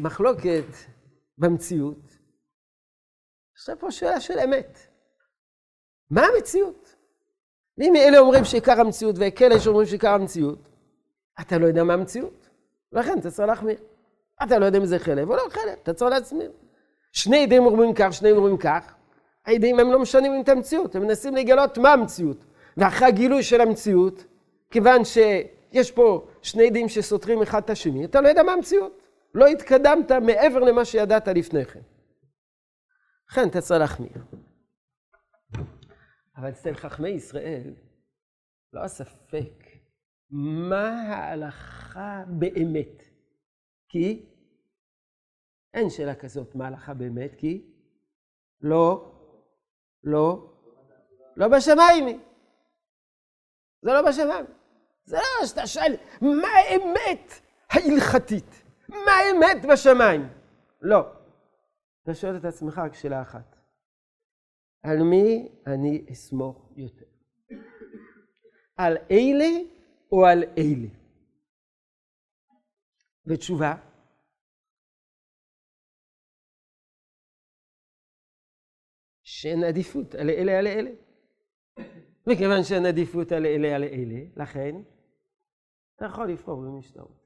מחלוקת 0.04 1.01
במציאות, 1.42 2.18
עכשיו 3.54 3.76
פה 3.80 3.92
שאלה 3.92 4.20
של 4.20 4.40
אמת. 4.40 4.78
מה 6.10 6.26
המציאות? 6.26 6.96
ואם 7.78 7.96
אלה 7.96 8.20
אומרים 8.20 8.46
שעיקר 8.46 8.80
המציאות 8.80 9.16
וכאלה 9.20 9.60
שאומרים 9.60 9.88
שעיקר 9.88 10.14
המציאות, 10.14 10.60
אתה 11.42 11.58
לא 11.58 11.68
יודע 11.68 11.84
מה 11.84 11.94
המציאות. 11.94 12.50
ולכן 12.94 13.20
אתה 13.20 13.32
צריך 13.32 13.48
להחמיר. 13.48 13.78
אתה 14.44 14.60
לא 14.60 14.66
יודע 14.66 14.78
אם 14.78 14.86
זה 14.86 15.00
חלב 15.00 15.30
או 15.30 15.36
לא 15.36 15.44
חלב, 15.50 15.76
אתה 15.84 15.94
צריך 15.94 16.12
להצמיר. 16.12 16.52
שני 17.12 17.44
עדים 17.44 17.66
אומרים 17.66 17.94
כך, 17.94 18.14
שני 18.14 18.32
אומרים 18.32 18.58
כך. 18.58 18.94
העדים 19.46 19.80
הם 19.80 19.92
לא 19.92 20.00
משנים 20.00 20.42
את 20.42 20.50
המציאות, 20.50 20.96
הם 20.96 21.02
מנסים 21.02 21.36
לגלות 21.36 21.78
מה 21.78 21.94
המציאות. 21.94 22.38
ואחרי 22.78 23.08
הגילוי 23.08 23.44
של 23.44 23.62
המציאות, 23.62 24.24
כיוון 24.72 25.06
שיש 25.06 25.92
פה 25.92 26.28
שני 26.42 26.68
עדים 26.68 26.90
שסותרים 26.90 27.42
אחד 27.42 27.64
את 27.64 27.70
השני, 27.70 28.06
אתה 28.06 28.22
לא 28.22 28.28
יודע 28.28 28.44
מה 28.44 28.52
המציאות. 28.52 29.01
לא 29.34 29.48
התקדמת 29.48 30.12
מעבר 30.12 30.60
למה 30.60 30.86
שידעת 30.86 31.28
לפני 31.28 31.66
כן. 31.66 31.82
לכן 33.32 33.50
אתה 33.50 33.62
צריך 33.62 33.80
להחמיר. 33.80 34.12
אבל 36.38 36.50
אצל 36.50 36.74
חכמי 36.74 37.10
ישראל, 37.10 37.76
לא 38.74 38.84
הספק 38.84 39.54
מה 40.30 41.02
ההלכה 41.02 42.24
באמת. 42.40 43.04
כי 43.90 44.26
אין 45.74 45.90
שאלה 45.90 46.16
כזאת 46.16 46.56
מה 46.56 46.66
ההלכה 46.66 46.94
באמת, 46.94 47.36
כי 47.38 47.72
לא, 48.62 49.12
לא, 50.04 50.54
לא 51.38 51.48
בשמיים. 51.48 52.22
זה 53.82 53.92
לא 53.94 54.02
בשמיים. 54.10 54.46
זה 55.04 55.18
לא 55.18 55.48
שאתה 55.48 55.68
שואל, 55.68 55.94
מה 56.22 56.48
האמת 56.48 57.34
ההלכתית? 57.70 58.61
מה 58.92 59.12
האמת 59.12 59.66
בשמיים? 59.72 60.22
לא. 60.82 61.02
אתה 62.04 62.14
שואל 62.14 62.38
את 62.38 62.46
עצמך 62.46 62.78
רק 62.78 62.94
שאלה 62.94 63.22
אחת. 63.22 63.56
על 64.84 64.98
מי 65.04 65.50
אני 65.68 66.06
אסמוך 66.12 66.72
יותר? 66.76 67.06
על 68.78 68.98
אלה 69.12 69.50
או 70.12 70.26
על 70.26 70.44
אלה? 70.58 70.88
ותשובה, 73.26 73.76
שאין 79.24 79.64
עדיפות 79.64 80.16
על 80.16 80.30
אלה 80.30 80.60
על 80.60 80.68
אלה. 80.68 80.92
וכיוון 82.30 82.64
שאין 82.64 82.86
עדיפות 82.86 83.32
על 83.32 83.46
אלה 83.46 83.76
על 83.76 83.84
אלה, 83.84 84.20
לכן 84.36 84.76
אתה 85.96 86.06
יכול 86.06 86.32
לבחור 86.32 86.62
במי 86.62 86.82
שאתה 86.82 87.02
רוצה. 87.02 87.21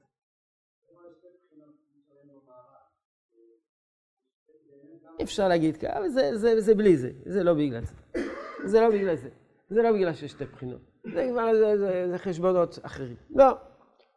אפשר 5.22 5.48
להגיד 5.48 5.76
ככה, 5.76 5.98
אבל 5.98 6.08
זה, 6.08 6.36
זה, 6.36 6.60
זה 6.60 6.74
בלי 6.74 6.96
זה, 6.96 7.10
זה 7.26 7.42
לא 7.42 7.54
בגלל 7.54 7.82
זה. 7.84 8.20
זה 8.64 8.80
לא 8.80 8.90
בגלל 8.90 9.16
זה. 9.16 9.28
זה 9.70 9.82
לא 9.82 9.92
בגלל 9.92 10.14
שיש 10.14 10.30
שתי 10.30 10.44
בחינות. 10.44 10.80
זה 11.14 11.28
כבר, 11.32 11.54
זה, 11.54 11.78
זה, 11.78 12.08
זה 12.10 12.18
חשבונות 12.18 12.78
אחרים. 12.82 13.16
לא, 13.30 13.46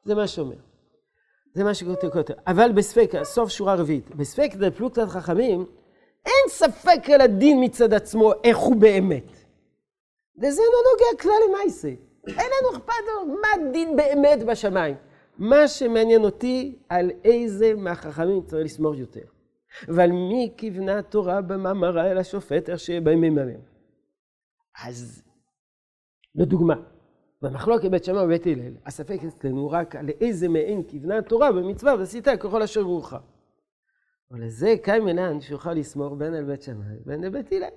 זה 0.06 0.16
מה 0.16 0.28
שאומר. 0.28 0.56
זה 1.54 1.64
מה 1.64 1.74
שכותב 1.74 2.10
כותב. 2.10 2.34
אבל 2.48 2.72
בספק, 2.72 3.12
סוף 3.24 3.50
שורה 3.50 3.76
רביעית, 3.76 4.16
בספק 4.16 4.52
דפלוגתת 4.56 5.08
חכמים, 5.08 5.66
אין 6.26 6.50
ספק 6.50 7.10
על 7.14 7.22
הדין 7.22 7.64
מצד 7.64 7.94
עצמו 7.94 8.32
איך 8.44 8.58
הוא 8.58 8.76
באמת. 8.76 9.32
וזה 10.38 10.62
לא 10.62 10.92
נוגע 10.92 11.22
כלל 11.22 11.40
למעשה. 11.50 11.88
אין 12.28 12.50
לנו 12.62 12.78
אכפת 12.78 12.94
מה 13.42 13.48
הדין 13.56 13.96
באמת 13.96 14.44
בשמיים. 14.44 14.96
מה 15.38 15.68
שמעניין 15.68 16.24
אותי, 16.24 16.80
על 16.90 17.12
איזה 17.24 17.74
מהחכמים 17.76 18.42
צריך 18.42 18.66
לסמור 18.66 18.96
יותר. 18.96 19.39
ועל 19.88 20.12
מי 20.12 20.54
כיוונה 20.58 21.00
התורה 21.00 21.42
במאמרה 21.42 22.12
אל 22.12 22.18
השופט 22.18 22.70
אשר 22.70 23.00
בהם 23.04 23.22
מממן. 23.22 23.60
אז, 24.86 25.24
לדוגמה, 26.36 26.76
במחלוקת 27.42 27.92
בית 27.92 28.04
שמאי 28.04 28.24
ובית 28.24 28.48
הלל, 28.48 28.74
הספק 28.86 29.20
אצלנו 29.28 29.70
רק 29.70 29.96
על 29.96 30.10
איזה 30.22 30.50
מעין 30.50 30.84
כיוונה 30.84 31.18
התורה 31.18 31.52
במצווה 31.52 31.96
ועשית 32.00 32.28
ככל 32.28 32.62
אשר 32.62 32.82
רוחה. 32.82 33.20
אבל 34.32 34.46
לזה 34.46 34.76
קיים 34.82 35.08
אינן 35.08 35.42
שיוכל 35.42 35.74
לסמור 35.74 36.16
בין 36.16 36.36
אל 36.36 36.44
בית 36.44 36.62
שמאי 36.62 36.98
ובין 37.02 37.24
אל 37.24 37.30
בית 37.30 37.52
הלל, 37.52 37.70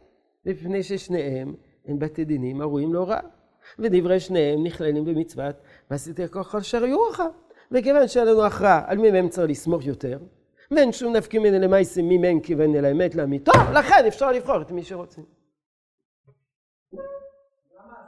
מפני 0.46 0.82
ששניהם 0.82 1.54
הם 1.86 1.98
בתי 1.98 2.24
דינים 2.24 2.60
הראויים 2.60 2.92
להוראה. 2.92 3.20
ודברי 3.78 4.20
שניהם 4.20 4.64
נכללים 4.64 5.04
במצוות 5.04 5.56
ועשית 5.90 6.20
ככל 6.20 6.58
אשר 6.58 6.84
יורך. 6.84 7.20
וכיוון 7.72 8.08
שהיה 8.08 8.26
לנו 8.26 8.44
הכרעה 8.44 8.82
על 8.86 8.98
מי 8.98 9.10
מהם 9.10 9.28
צריך 9.28 9.50
לסמוך 9.50 9.86
יותר, 9.86 10.18
ואין 10.76 10.92
שום 10.92 11.16
נפקא 11.16 11.36
מיני 11.38 11.58
למעשה 11.58 12.02
מי 12.02 12.18
מהם 12.18 12.40
כיוון 12.40 12.74
אל 12.76 12.84
האמת 12.84 13.14
לאמיתו, 13.14 13.52
לכן 13.74 14.06
אפשר 14.08 14.32
לבחור 14.32 14.62
את 14.62 14.70
מי 14.70 14.84
שרוצים. 14.84 15.24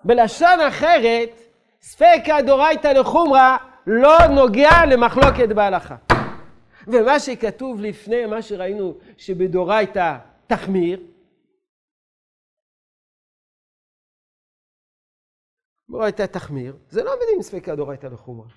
בלשון 0.04 0.60
אחרת, 0.68 1.30
ספקא 1.80 2.40
דורייתא 2.46 2.88
לחומרא 2.88 3.56
לא 3.86 4.18
נוגע 4.34 4.86
למחלוקת 4.90 5.48
בהלכה. 5.54 5.96
ומה 6.86 7.20
שכתוב 7.20 7.80
לפני, 7.80 8.26
מה 8.26 8.42
שראינו 8.42 8.98
שבדורייתא 9.16 10.18
תחמיר, 10.46 11.06
דורייתא 15.90 16.26
תחמיר, 16.26 16.76
זה 16.88 17.04
לא 17.04 17.12
מדין 17.16 17.42
ספקא 17.42 17.74
דורייתא 17.74 18.06
לחומרא. 18.06 18.48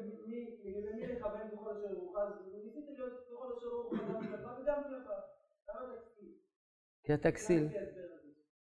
למי 0.64 1.06
לכוון 1.06 1.50
ככל 1.52 1.70
אשר 1.70 1.94
רוח, 1.94 2.16
אז 2.16 2.32
ניסיתי 2.64 2.92
להיות 2.92 3.12
אשר 3.58 3.68
גם 4.08 4.20
כלפיו 4.20 4.50
וגם 4.62 4.82
כלפיו. 4.84 5.16
למה 5.68 5.96
תקציב? 5.96 6.28
כי 7.04 7.12
התכסיל. 7.12 7.68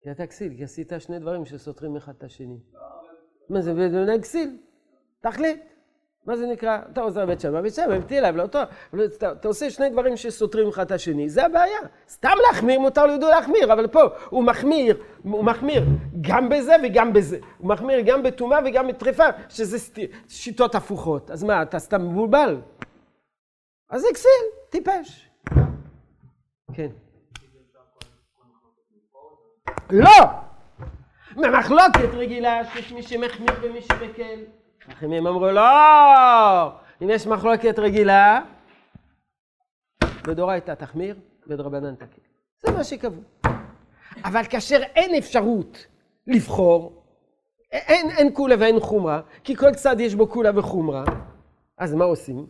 כי 0.00 0.10
התכסיל, 0.10 0.56
כי 0.56 0.64
עשית 0.64 0.92
שני 0.98 1.18
דברים 1.18 1.44
שסותרים 1.44 1.96
אחד 1.96 2.14
את 2.18 2.22
השני. 2.22 2.60
מה 3.48 3.60
זה 3.60 3.72
בדיוני 3.74 4.22
כסיל? 4.22 4.62
תחליט. 5.20 5.71
מה 6.26 6.36
זה 6.36 6.46
נקרא? 6.46 6.78
אתה 6.92 7.00
עוזר 7.00 7.26
בית 7.26 7.40
שמאי, 7.40 7.62
בית 7.62 7.74
שמאי, 7.74 8.02
תהיה 8.06 8.20
לב 8.20 8.36
לאותו, 8.36 8.58
אתה 9.16 9.48
עושה 9.48 9.70
שני 9.70 9.90
דברים 9.90 10.16
שסותרים 10.16 10.68
אחד 10.68 10.84
את 10.84 10.90
השני, 10.90 11.28
זה 11.28 11.46
הבעיה. 11.46 11.78
סתם 12.08 12.36
להחמיר, 12.46 12.80
מותר 12.80 13.06
לידו 13.06 13.28
להחמיר, 13.28 13.72
אבל 13.72 13.86
פה 13.86 14.00
הוא 14.30 14.44
מחמיר, 14.44 15.02
הוא 15.22 15.44
מחמיר 15.44 15.82
גם 16.20 16.48
בזה 16.48 16.72
וגם 16.84 17.12
בזה. 17.12 17.38
הוא 17.58 17.68
מחמיר 17.68 18.00
גם 18.00 18.22
בטומאה 18.22 18.58
וגם 18.64 18.88
בטריפה, 18.88 19.24
שזה 19.48 19.78
שיטות 20.28 20.74
הפוכות. 20.74 21.30
אז 21.30 21.44
מה, 21.44 21.62
אתה 21.62 21.78
סתם 21.78 22.08
מבולבל? 22.08 22.60
אז 23.90 24.00
זה 24.00 24.08
כסיל, 24.14 24.30
טיפש. 24.70 25.30
כן. 26.72 26.88
לא! 29.90 30.26
ממחלוקת 31.36 32.14
רגילה 32.14 32.64
שיש 32.64 32.92
מי 32.92 33.02
שמחמיר 33.02 33.54
ומי 33.62 33.82
שמקל. 33.82 34.61
חכמים 34.90 35.26
אמרו 35.26 35.50
לא, 35.50 36.72
אם 37.02 37.10
יש 37.10 37.26
מחלוקת 37.26 37.78
רגילה, 37.78 38.40
בדורייתא 40.26 40.72
תחמיר, 40.72 41.16
בדרבנן 41.46 41.94
תקל. 41.94 42.22
זה 42.66 42.72
מה 42.72 42.84
שקבעו. 42.84 43.22
אבל 44.24 44.44
כאשר 44.44 44.82
אין 44.82 45.14
אפשרות 45.14 45.86
לבחור, 46.26 47.02
אין, 47.72 48.10
אין 48.10 48.34
קולה 48.34 48.54
ואין 48.60 48.80
חומרה, 48.80 49.20
כי 49.44 49.56
כל 49.56 49.74
צד 49.74 50.00
יש 50.00 50.14
בו 50.14 50.26
קולה 50.26 50.58
וחומרה, 50.58 51.04
אז 51.78 51.94
מה 51.94 52.04
עושים? 52.04 52.46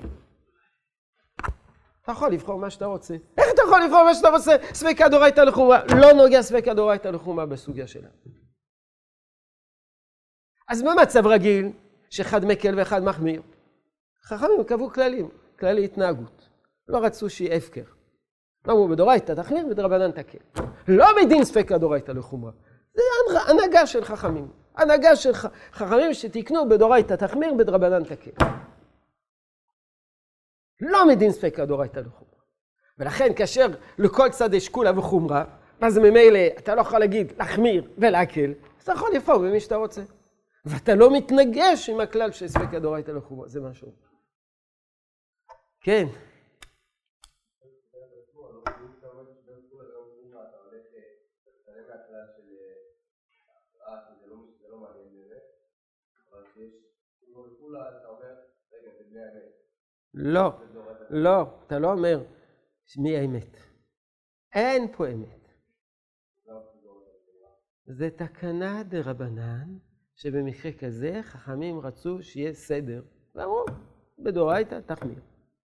אתה 2.02 2.12
יכול 2.12 2.32
לבחור 2.32 2.58
מה 2.58 2.70
שאתה 2.70 2.86
רוצה. 2.86 3.14
איך 3.38 3.46
אתה 3.54 3.62
יכול 3.66 3.82
לבחור 3.84 4.04
מה 4.04 4.14
שאתה 4.14 4.28
רוצה? 4.28 4.56
ספקא 4.72 5.08
דורייתא 5.08 5.40
לחומרה. 5.40 5.80
לא 6.00 6.12
נוגע 6.12 6.42
ספקא 6.42 6.74
דורייתא 6.74 7.08
לחומרה 7.08 7.46
בסוגיה 7.46 7.86
שלה. 7.86 8.08
אז 10.68 10.82
במצב 10.82 11.26
רגיל, 11.26 11.72
שאחד 12.12 12.44
מקל 12.44 12.78
ואחד 12.78 13.04
מחמיר. 13.04 13.42
חכמים 14.24 14.64
קבעו 14.66 14.90
כללים, 14.90 15.28
כללי 15.58 15.84
התנהגות. 15.84 16.48
לא 16.88 16.98
רצו 16.98 17.30
שיהיה 17.30 17.56
הפקר. 17.56 17.82
אמרו 18.66 18.88
בדורייתא 18.88 19.32
תחמיר, 19.32 19.66
בדרבנן 19.66 20.10
תקל. 20.10 20.38
לא 20.88 21.06
מדין 21.22 21.44
ספקא 21.44 21.76
דורייתא 21.76 22.12
לחומרה. 22.12 22.50
זה 22.94 23.02
הנהגה 23.48 23.86
של 23.86 24.04
חכמים. 24.04 24.48
הנהגה 24.76 25.16
של 25.16 25.32
חכמים 25.72 26.14
שתיקנו 26.14 26.68
בדורייתא 26.68 27.14
תחמיר, 27.14 27.54
בדרבנן 27.54 28.04
תקל. 28.04 28.44
לא 30.80 31.08
מדין 31.08 31.32
ספקא 31.32 31.64
דאורייתא 31.64 32.00
לחומרא. 32.00 32.40
ולכן 32.98 33.34
כאשר 33.34 33.66
לכל 33.98 34.28
צד 34.28 34.54
יש 34.54 34.68
כולה 34.68 34.98
וחומרה, 34.98 35.44
אז 35.80 35.98
ממילא 35.98 36.40
אתה 36.58 36.74
לא 36.74 36.80
יכול 36.80 36.98
להגיד 36.98 37.32
להחמיר 37.38 37.90
ולהקל, 37.98 38.52
אז 38.78 38.82
אתה 38.82 38.92
יכול 38.92 39.10
לבחור 39.14 39.38
במי 39.38 39.60
שאתה 39.60 39.76
רוצה. 39.76 40.02
ואתה 40.64 40.94
לא 40.94 41.08
מתנגש 41.16 41.88
עם 41.88 42.00
הכלל 42.00 42.32
של 42.32 42.48
ספקא 42.48 42.78
דאורייתא 42.78 43.10
לחומרא, 43.10 43.48
זה 43.48 43.60
משהו. 43.60 43.92
כן. 45.80 46.06
לא, 60.14 60.50
לא, 61.10 61.62
אתה 61.66 61.78
לא 61.78 61.92
אומר 61.92 62.24
מי 62.98 63.16
האמת. 63.16 63.56
אין 64.54 64.92
פה 64.96 65.08
אמת. 65.08 65.48
זה 67.86 68.10
תקנה 68.10 68.82
דה 68.82 68.98
רבנן, 69.04 69.78
שבמקרה 70.22 70.72
כזה 70.72 71.20
חכמים 71.22 71.80
רצו 71.80 72.22
שיהיה 72.22 72.52
סדר. 72.52 73.02
ואמרו, 73.34 73.64
בדורייתא 74.18 74.80
תחמיר, 74.86 75.20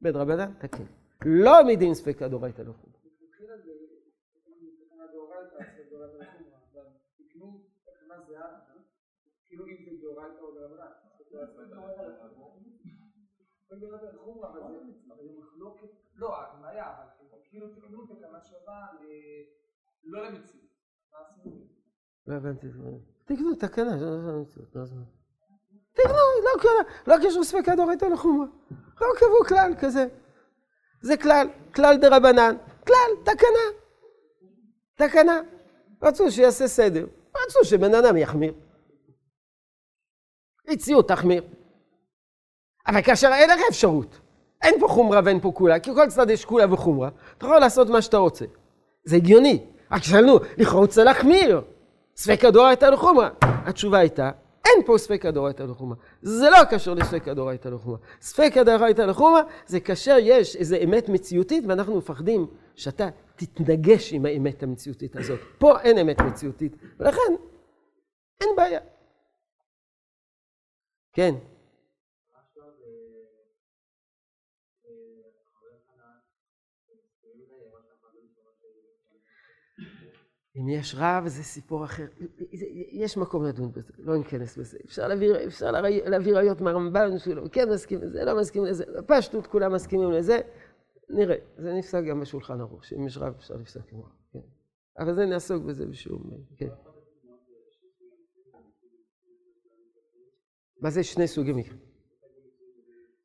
בדרבנן 0.02 0.54
תקל. 0.54 0.84
לא 1.26 1.52
מדין 1.68 1.94
ספקא 1.94 2.28
דורייתא 2.28 2.62
לא 2.62 2.74
חומר. 2.74 2.98
לא, 16.16 16.42
הבעיה, 16.42 16.98
אבל 16.98 17.40
כאילו 17.50 17.76
תקנו 17.76 18.06
תקנה 18.06 18.42
שווה 18.42 18.88
לא 20.04 20.26
למציאות. 20.26 20.66
לא 22.28 22.36
הבנתי 22.36 22.68
את 22.68 22.74
זה. 22.74 23.21
תקנו 23.36 23.56
תקנה, 23.56 23.96
לא 23.96 24.34
למציאות, 24.34 24.76
נו 24.76 24.82
אז 24.82 24.92
מה? 24.92 25.02
תקנו, 25.94 26.70
לא 27.08 27.16
קשור 27.24 27.44
ספקא 27.44 27.76
דאורייתא 27.76 28.06
לחומרה. 28.06 28.48
לא 29.02 29.08
קבעו 29.18 29.46
כלל 29.48 29.74
כזה. 29.80 30.08
זה 31.02 31.18
כלל, 31.18 31.48
כלל 31.76 31.98
דה 31.98 32.18
רבנן. 32.18 32.56
כלל, 32.88 33.12
תקנה. 33.24 33.66
תקנה. 34.96 35.42
רצו 36.04 36.32
שיעשה 36.32 36.68
סדר. 36.68 37.06
רצו 37.46 37.60
שבן 37.64 37.96
אדם 37.96 38.18
יחמיר. 38.18 38.54
הציעו 40.68 41.02
תחמיר. 41.02 41.44
אבל 42.88 43.02
כאשר 43.02 43.28
אין 43.34 43.50
לך 43.50 43.60
אפשרות, 43.70 44.20
אין 44.62 44.80
פה 44.80 44.88
חומרה 44.88 45.22
ואין 45.26 45.40
פה 45.40 45.52
כולה, 45.56 45.80
כי 45.80 45.94
כל 45.94 46.10
צד 46.10 46.30
יש 46.30 46.46
כולה 46.46 46.74
וחומרה, 46.74 47.10
אתה 47.38 47.46
יכול 47.46 47.60
לעשות 47.60 47.90
מה 47.90 48.02
שאתה 48.02 48.18
רוצה. 48.18 48.46
זה 49.06 49.16
הגיוני. 49.16 49.68
רק 49.92 50.04
שאלנו, 50.04 50.38
לכאורה 50.58 50.82
רוצה 50.82 51.04
להחמיר. 51.04 51.62
ספקא 52.22 52.50
דאורייתא 52.50 52.86
לחומרה. 52.86 53.30
התשובה 53.42 54.00
הייתה, 54.00 54.32
אין 54.66 54.86
פה 54.86 54.98
ספקא 54.98 55.32
דאורייתא 55.32 55.64
לחומרה. 55.64 55.98
זה 56.22 56.50
לא 56.50 56.64
קשור 56.70 56.96
לספקא 56.96 57.34
דאורייתא 57.34 57.68
לחומרה. 57.68 57.98
ספקא 58.22 58.64
דאורייתא 58.64 59.02
לחומרה 59.02 59.42
זה 59.66 59.80
כאשר 59.80 60.16
יש 60.20 60.56
איזו 60.56 60.76
אמת 60.84 61.10
מציאותית 61.10 61.64
ואנחנו 61.68 61.98
מפחדים 61.98 62.48
שאתה 62.76 63.10
תתנגש 63.36 64.14
עם 64.14 64.26
האמת 64.26 64.64
המציאותית 64.64 65.16
הזאת. 65.16 65.40
פה 65.58 65.80
אין 65.80 65.98
אמת 65.98 66.22
מציאותית, 66.22 66.76
ולכן 67.00 67.34
אין 68.42 68.50
בעיה. 68.58 68.80
כן. 71.14 71.36
אם 80.56 80.70
יש 80.70 80.96
רב 80.98 81.28
זה 81.28 81.44
סיפור 81.44 81.86
אחר, 81.86 82.06
יש 82.92 83.18
מקום 83.18 83.46
לדון 83.46 83.72
בזה, 83.72 83.94
לא 83.98 84.18
ניכנס 84.18 84.58
בזה. 84.58 84.78
אפשר 84.86 85.08
להביא, 85.08 85.34
אפשר 85.48 85.72
להביא 86.06 86.34
ראיות 86.34 86.62
מהרמב"ן 86.62 87.18
שלו, 87.18 87.52
כן 87.52 87.70
מסכים 87.70 88.02
לזה, 88.02 88.24
לא 88.24 88.40
מסכים 88.40 88.66
לזה, 88.66 88.86
בפשטות 88.98 89.48
כולם 89.48 89.74
מסכימים 89.74 90.12
לזה, 90.12 90.40
נראה, 91.10 91.36
זה 91.58 91.74
נפסק 91.74 92.04
גם 92.10 92.20
בשולחן 92.20 92.62
ערוך, 92.62 92.86
שאם 92.86 93.08
יש 93.08 93.18
רב 93.18 93.34
אפשר 93.38 93.54
לפסק 93.54 93.94
עם 93.94 94.00
רב, 94.00 94.10
כן. 94.34 94.40
אבל 95.00 95.16
זה 95.16 95.26
נעסוק 95.26 95.64
בזה 95.64 95.86
בשום, 95.86 96.24
כן. 96.58 96.70
מה 100.82 100.90
זה 100.90 101.04
שני 101.04 101.28
סוגי 101.28 101.54
מקרים? 101.54 101.80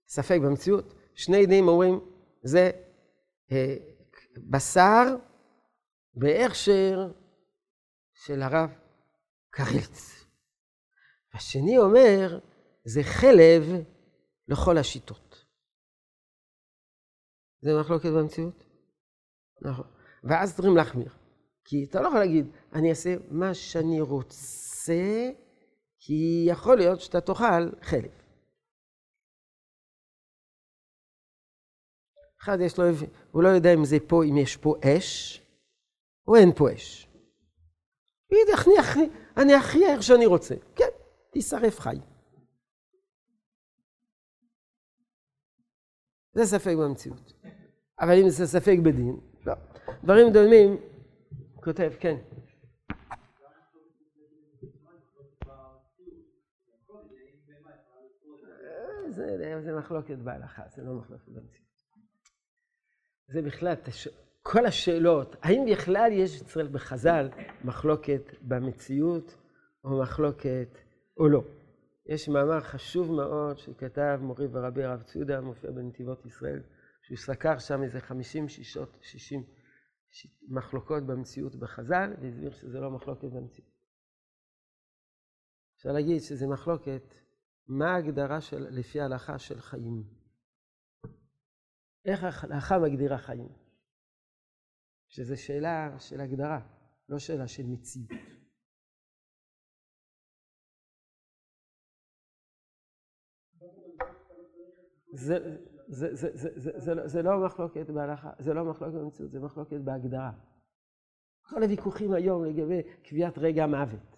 ספק 0.08 0.38
במציאות, 0.44 0.94
שני 1.14 1.46
דין 1.46 1.68
אומרים, 1.68 2.00
זה 2.42 2.70
אה, 3.52 3.76
בשר 4.36 5.16
בהכשר 6.16 7.12
של 8.14 8.42
הרב 8.42 8.70
קריץ. 9.50 10.24
השני 11.34 11.78
אומר, 11.78 12.38
זה 12.84 13.00
חלב 13.02 13.62
לכל 14.48 14.78
השיטות. 14.78 15.44
זה 17.60 17.70
מחלוקת 17.80 18.08
במציאות? 18.08 18.64
נכון. 19.62 19.86
ואז 20.24 20.54
צריכים 20.54 20.76
להחמיר. 20.76 21.12
כי 21.64 21.86
אתה 21.90 22.00
לא 22.00 22.08
יכול 22.08 22.18
להגיד, 22.18 22.46
אני 22.72 22.90
אעשה 22.90 23.14
מה 23.30 23.54
שאני 23.54 24.00
רוצה, 24.00 25.30
כי 25.98 26.46
יכול 26.48 26.76
להיות 26.76 27.00
שאתה 27.00 27.20
תאכל 27.20 27.70
חלב. 27.82 28.10
אחד 32.42 32.58
יש 32.60 32.78
לו, 32.78 32.84
הוא 33.30 33.42
לא 33.42 33.48
יודע 33.48 33.74
אם 33.74 33.84
זה 33.84 33.96
פה, 34.08 34.24
אם 34.24 34.36
יש 34.36 34.56
פה 34.56 34.74
אש, 34.84 35.42
אין 36.34 36.52
פה 36.52 36.72
אש. 36.74 37.08
אני 38.32 38.54
אחיה, 38.54 39.02
אני 39.36 39.58
אחיה 39.58 39.92
איך 39.92 40.02
שאני 40.02 40.26
רוצה. 40.26 40.54
כן, 40.76 40.88
תישרף 41.30 41.80
חי. 41.80 41.96
זה 46.32 46.44
ספק 46.44 46.74
במציאות. 46.78 47.32
אבל 48.00 48.14
אם 48.22 48.28
זה 48.28 48.46
ספק 48.46 48.76
בדין, 48.82 49.20
לא. 49.46 49.54
דברים 50.04 50.32
דומים, 50.32 50.76
כותב, 51.54 51.92
כן. 52.00 52.16
זה, 59.08 59.60
זה 59.64 59.72
מחלוקת 59.78 60.18
בהלכה, 60.18 60.62
זה 60.68 60.82
לא 60.82 60.94
מחלוקת 60.94 61.28
במציאות. 61.28 61.66
זה 63.28 63.42
בכלל, 63.42 63.74
כל 64.52 64.66
השאלות, 64.66 65.36
האם 65.42 65.64
בכלל 65.72 66.12
יש 66.12 66.42
אצל 66.42 66.68
בחז"ל 66.68 67.28
מחלוקת 67.64 68.22
במציאות 68.42 69.36
או 69.84 70.00
מחלוקת 70.02 70.78
או 71.16 71.28
לא. 71.28 71.42
יש 72.06 72.28
מאמר 72.28 72.60
חשוב 72.60 73.12
מאוד 73.12 73.58
שכתב 73.58 74.18
מורי 74.22 74.46
ורבי 74.52 74.84
הרב 74.84 75.02
ציודה, 75.02 75.40
מופיע 75.40 75.70
בנתיבות 75.70 76.26
ישראל, 76.26 76.62
שהוא 77.02 77.18
סקר 77.18 77.58
שם 77.58 77.82
איזה 77.82 78.00
חמישים 78.00 78.48
שישות, 78.48 78.98
שישים 79.00 79.44
מחלוקות 80.48 81.06
במציאות 81.06 81.56
בחז"ל, 81.56 82.14
והסביר 82.22 82.52
שזה 82.52 82.80
לא 82.80 82.90
מחלוקת 82.90 83.28
במציאות. 83.28 83.70
אפשר 85.76 85.92
להגיד 85.92 86.20
שזה 86.20 86.46
מחלוקת, 86.46 87.14
מה 87.68 87.94
ההגדרה 87.94 88.40
של, 88.40 88.66
לפי 88.70 89.00
ההלכה 89.00 89.38
של 89.38 89.60
חיים? 89.60 90.04
איך 92.04 92.44
ההלכה 92.44 92.78
מגדירה 92.78 93.18
חיים? 93.18 93.65
שזו 95.08 95.42
שאלה 95.42 95.98
של 95.98 96.20
הגדרה, 96.20 96.60
לא 97.08 97.18
שאלה 97.18 97.48
של 97.48 97.66
מציאות. 97.66 98.10
לא 107.22 107.40
זה 108.38 108.54
לא 108.54 108.64
מחלוקת 108.64 108.94
במציאות, 108.94 109.30
זה 109.30 109.40
מחלוקת 109.40 109.80
בהגדרה. 109.84 110.32
כל 111.42 111.62
הוויכוחים 111.62 112.12
היום 112.12 112.44
לגבי 112.44 112.82
קביעת 113.02 113.38
רגע 113.38 113.64
המוות. 113.64 114.16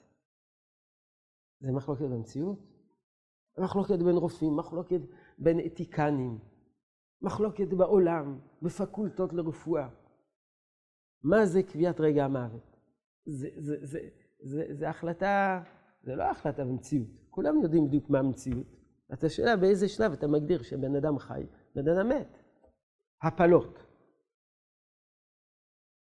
זה 1.60 1.72
מחלוקת 1.72 2.04
במציאות? 2.04 2.58
מחלוקת 3.58 3.98
בין 3.98 4.16
רופאים, 4.16 4.56
מחלוקת 4.56 5.00
בין 5.38 5.60
אתיקנים, 5.66 6.38
מחלוקת 7.22 7.68
בעולם, 7.76 8.38
בפקולטות 8.62 9.32
לרפואה. 9.32 9.88
מה 11.22 11.46
זה 11.46 11.62
קביעת 11.62 12.00
רגע 12.00 12.24
המוות? 12.24 12.76
זה, 13.26 13.48
זה, 13.56 13.76
זה, 13.82 13.98
זה, 14.40 14.64
זה 14.70 14.88
החלטה, 14.88 15.62
זה 16.02 16.14
לא 16.14 16.22
החלטה 16.22 16.64
במציאות. 16.64 17.08
כולם 17.30 17.62
יודעים 17.62 17.86
בדיוק 17.86 18.10
מה 18.10 18.18
המציאות. 18.18 18.66
את 19.12 19.24
השאלה 19.24 19.56
באיזה 19.56 19.88
שלב 19.88 20.12
אתה 20.12 20.26
מגדיר 20.26 20.62
שבן 20.62 20.96
אדם 20.96 21.18
חי, 21.18 21.46
בן 21.74 21.88
אדם 21.88 22.08
מת. 22.08 22.42
הפלות. 23.22 23.78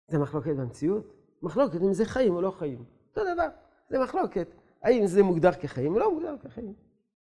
זה 0.09 0.18
מחלוקת 0.18 0.51
במציאות? 0.57 1.14
מחלוקת 1.42 1.80
אם 1.82 1.92
זה 1.92 2.05
חיים 2.05 2.34
או 2.34 2.40
לא 2.40 2.51
חיים. 2.51 2.84
אותו 3.11 3.20
דבר, 3.34 3.49
זה 3.88 3.99
מחלוקת. 3.99 4.49
האם 4.82 5.07
זה 5.07 5.22
מוגדר 5.22 5.53
כחיים 5.53 5.94
או 5.94 5.99
לא 5.99 6.14
מוגדר 6.14 6.38
כחיים. 6.38 6.74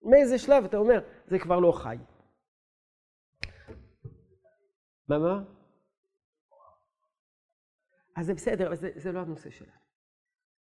מאיזה 0.03 0.37
שלב 0.37 0.63
אתה 0.63 0.77
אומר, 0.77 0.99
זה 1.27 1.39
כבר 1.39 1.59
לא 1.59 1.71
חי. 1.71 1.97
מה, 5.07 5.19
מה? 5.19 5.43
אז 8.19 8.25
זה 8.25 8.33
בסדר, 8.33 8.67
אבל 8.67 8.75
זה, 8.75 8.89
זה 8.95 9.11
לא 9.11 9.19
הנושא 9.19 9.49
שלנו. 9.49 9.71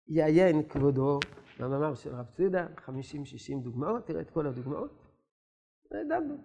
יעיין 0.08 0.68
כבודו 0.68 1.18
במאמר 1.60 1.94
של 1.94 2.14
רב 2.14 2.26
צודה, 2.26 2.66
50-60 2.78 2.90
דוגמאות, 3.62 4.06
תראה 4.06 4.20
את 4.20 4.30
כל 4.30 4.46
הדוגמאות. 4.46 5.02
דנו. 5.92 6.36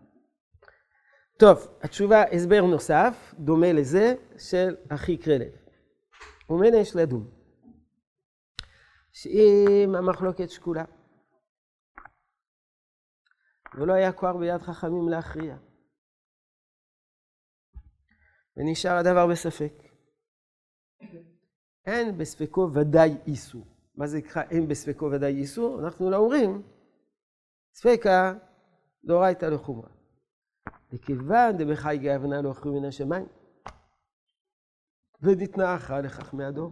טוב, 1.40 1.68
התשובה, 1.82 2.24
הסבר 2.24 2.62
נוסף, 2.62 3.34
דומה 3.40 3.74
לזה, 3.74 4.16
של 4.38 4.76
אחי 4.90 5.18
קרלב. 5.18 5.52
ומנה 6.50 6.78
יש 6.78 6.96
לדון. 6.96 7.32
שאם 9.12 9.96
המחלוקת 9.98 10.50
שקולה, 10.50 10.86
ולא 13.80 13.94
היה 13.94 14.12
כוח 14.12 14.36
ביד 14.36 14.62
חכמים 14.62 15.10
להכריע, 15.10 15.58
ונשאר 18.58 18.98
הדבר 18.98 19.28
בספק. 19.28 19.87
אין 21.86 22.18
בספקו 22.18 22.70
ודאי 22.74 23.18
איסור. 23.28 23.66
מה 23.96 24.08
זה 24.08 24.18
נקרא 24.18 24.42
אין 24.42 24.68
בספקו 24.68 25.10
ודאי 25.12 25.36
איסור? 25.36 25.80
אנחנו 25.86 26.10
לא 26.10 26.18
אומרים, 26.18 26.64
ספקה 27.74 28.34
דאורייתא 29.04 29.46
לחומרא. 29.46 29.90
וכיוון 30.94 31.58
דבחי 31.58 31.98
גאבנה 31.98 32.42
לא 32.42 32.50
אוכלו 32.50 32.80
מן 32.80 32.86
השמיים, 32.86 33.26
ודתנה 35.22 35.74
הכרעה 35.74 36.02
לחכמי 36.02 36.46
הדור. 36.46 36.72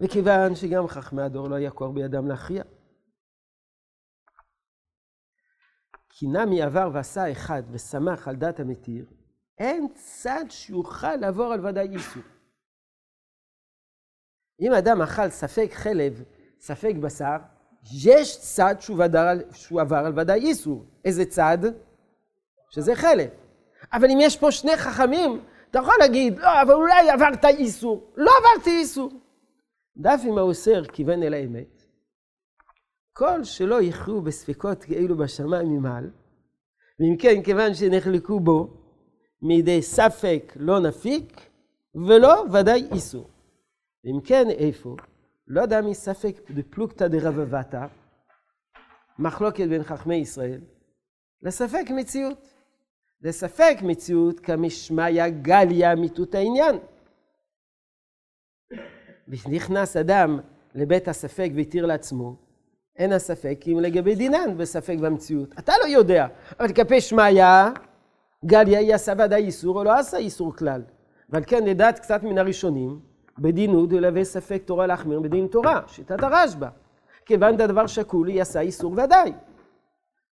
וכיוון 0.00 0.54
שגם 0.54 0.88
חכמי 0.88 1.22
הדור 1.22 1.48
לא 1.48 1.54
היה 1.54 1.70
כוח 1.70 1.90
בידם 1.90 2.28
להכריע. 2.28 2.62
כי 6.08 6.26
נמי 6.26 6.62
עבר 6.62 6.90
ועשה 6.94 7.32
אחד 7.32 7.62
ושמח 7.70 8.28
על 8.28 8.36
דת 8.36 8.60
המתיר, 8.60 9.06
אין 9.60 9.88
צד 9.94 10.44
שיוכל 10.48 11.16
לעבור 11.16 11.52
על 11.52 11.66
ודאי 11.66 11.88
איסור. 11.88 12.22
אם 14.60 14.72
אדם 14.72 15.02
אכל 15.02 15.28
ספק 15.30 15.70
חלב, 15.72 16.22
ספק 16.60 16.94
בשר, 17.00 17.36
יש 18.04 18.38
צד 18.40 18.74
שהוא, 18.80 19.02
על, 19.02 19.42
שהוא 19.52 19.80
עבר 19.80 19.96
על 19.96 20.18
ודאי 20.18 20.40
איסור. 20.40 20.84
איזה 21.04 21.24
צד? 21.24 21.58
שזה 22.70 22.94
חלב. 22.94 23.28
אבל 23.92 24.10
אם 24.10 24.18
יש 24.20 24.38
פה 24.38 24.50
שני 24.50 24.76
חכמים, 24.76 25.44
אתה 25.70 25.78
יכול 25.78 25.94
להגיד, 26.00 26.38
לא, 26.38 26.62
אבל 26.62 26.74
אולי 26.74 27.10
עברת 27.10 27.44
איסור. 27.44 28.12
לא 28.16 28.30
עברתי 28.38 28.70
איסור. 28.70 29.10
דף 29.96 30.20
אם 30.24 30.38
האוסר 30.38 30.84
כיוון 30.84 31.22
אל 31.22 31.34
האמת, 31.34 31.82
כל 33.12 33.44
שלא 33.44 33.82
יכריעו 33.82 34.22
בספקות 34.22 34.84
כאלו 34.84 35.16
בשמיים 35.16 35.68
ממעל, 35.68 36.10
ואם 37.00 37.16
כן, 37.18 37.42
כיוון 37.42 37.74
שנחלקו 37.74 38.40
בו, 38.40 38.79
מידי 39.42 39.82
ספק 39.82 40.52
לא 40.56 40.80
נפיק, 40.80 41.40
ולא 41.94 42.44
ודאי 42.52 42.88
איסור. 42.92 43.28
ואם 44.04 44.20
כן, 44.24 44.50
איפה? 44.50 44.96
לא 45.46 45.60
יודע 45.60 45.80
מי 45.80 45.94
ספק 45.94 46.50
דפלוגתא 46.50 47.08
דרבבתא, 47.08 47.86
מחלוקת 49.18 49.68
בין 49.68 49.82
חכמי 49.82 50.14
ישראל, 50.14 50.60
לספק 51.42 51.84
מציאות. 51.90 52.50
לספק 53.22 53.78
מציאות 53.82 54.40
כמשמיא 54.40 55.28
גליה 55.28 55.94
מיתות 55.94 56.34
העניין. 56.34 56.78
ונכנס 59.28 59.96
אדם 59.96 60.40
לבית 60.74 61.08
הספק 61.08 61.50
והתיר 61.56 61.86
לעצמו, 61.86 62.36
אין 62.96 63.12
הספק 63.12 63.64
אם 63.66 63.80
לגבי 63.80 64.14
דינן 64.14 64.56
בספק 64.58 64.96
במציאות. 65.00 65.48
אתה 65.58 65.72
לא 65.82 65.88
יודע, 65.88 66.26
אבל 66.60 66.72
כלפי 66.72 67.00
שמיא, 67.00 67.44
גליה 68.44 68.94
עשה 68.94 69.12
ודאי 69.18 69.44
איסור 69.44 69.78
או 69.78 69.84
לא 69.84 69.98
עשה 69.98 70.16
איסור 70.16 70.56
כלל. 70.56 70.82
ועל 71.28 71.42
כן 71.46 71.64
לדעת 71.64 71.98
קצת 71.98 72.22
מן 72.22 72.38
הראשונים, 72.38 73.00
בדין 73.38 73.70
הוא 73.70 73.88
דלווה 73.88 74.24
ספק 74.24 74.62
תורה 74.64 74.86
להחמיר 74.86 75.20
בדין 75.20 75.46
תורה, 75.46 75.80
שיטת 75.86 76.22
הרשב"א. 76.22 76.68
כיוון 77.26 77.56
דדבר 77.56 77.86
שקול 77.86 78.28
היא 78.28 78.42
עשה 78.42 78.60
איסור 78.60 78.92
ודאי. 78.92 79.32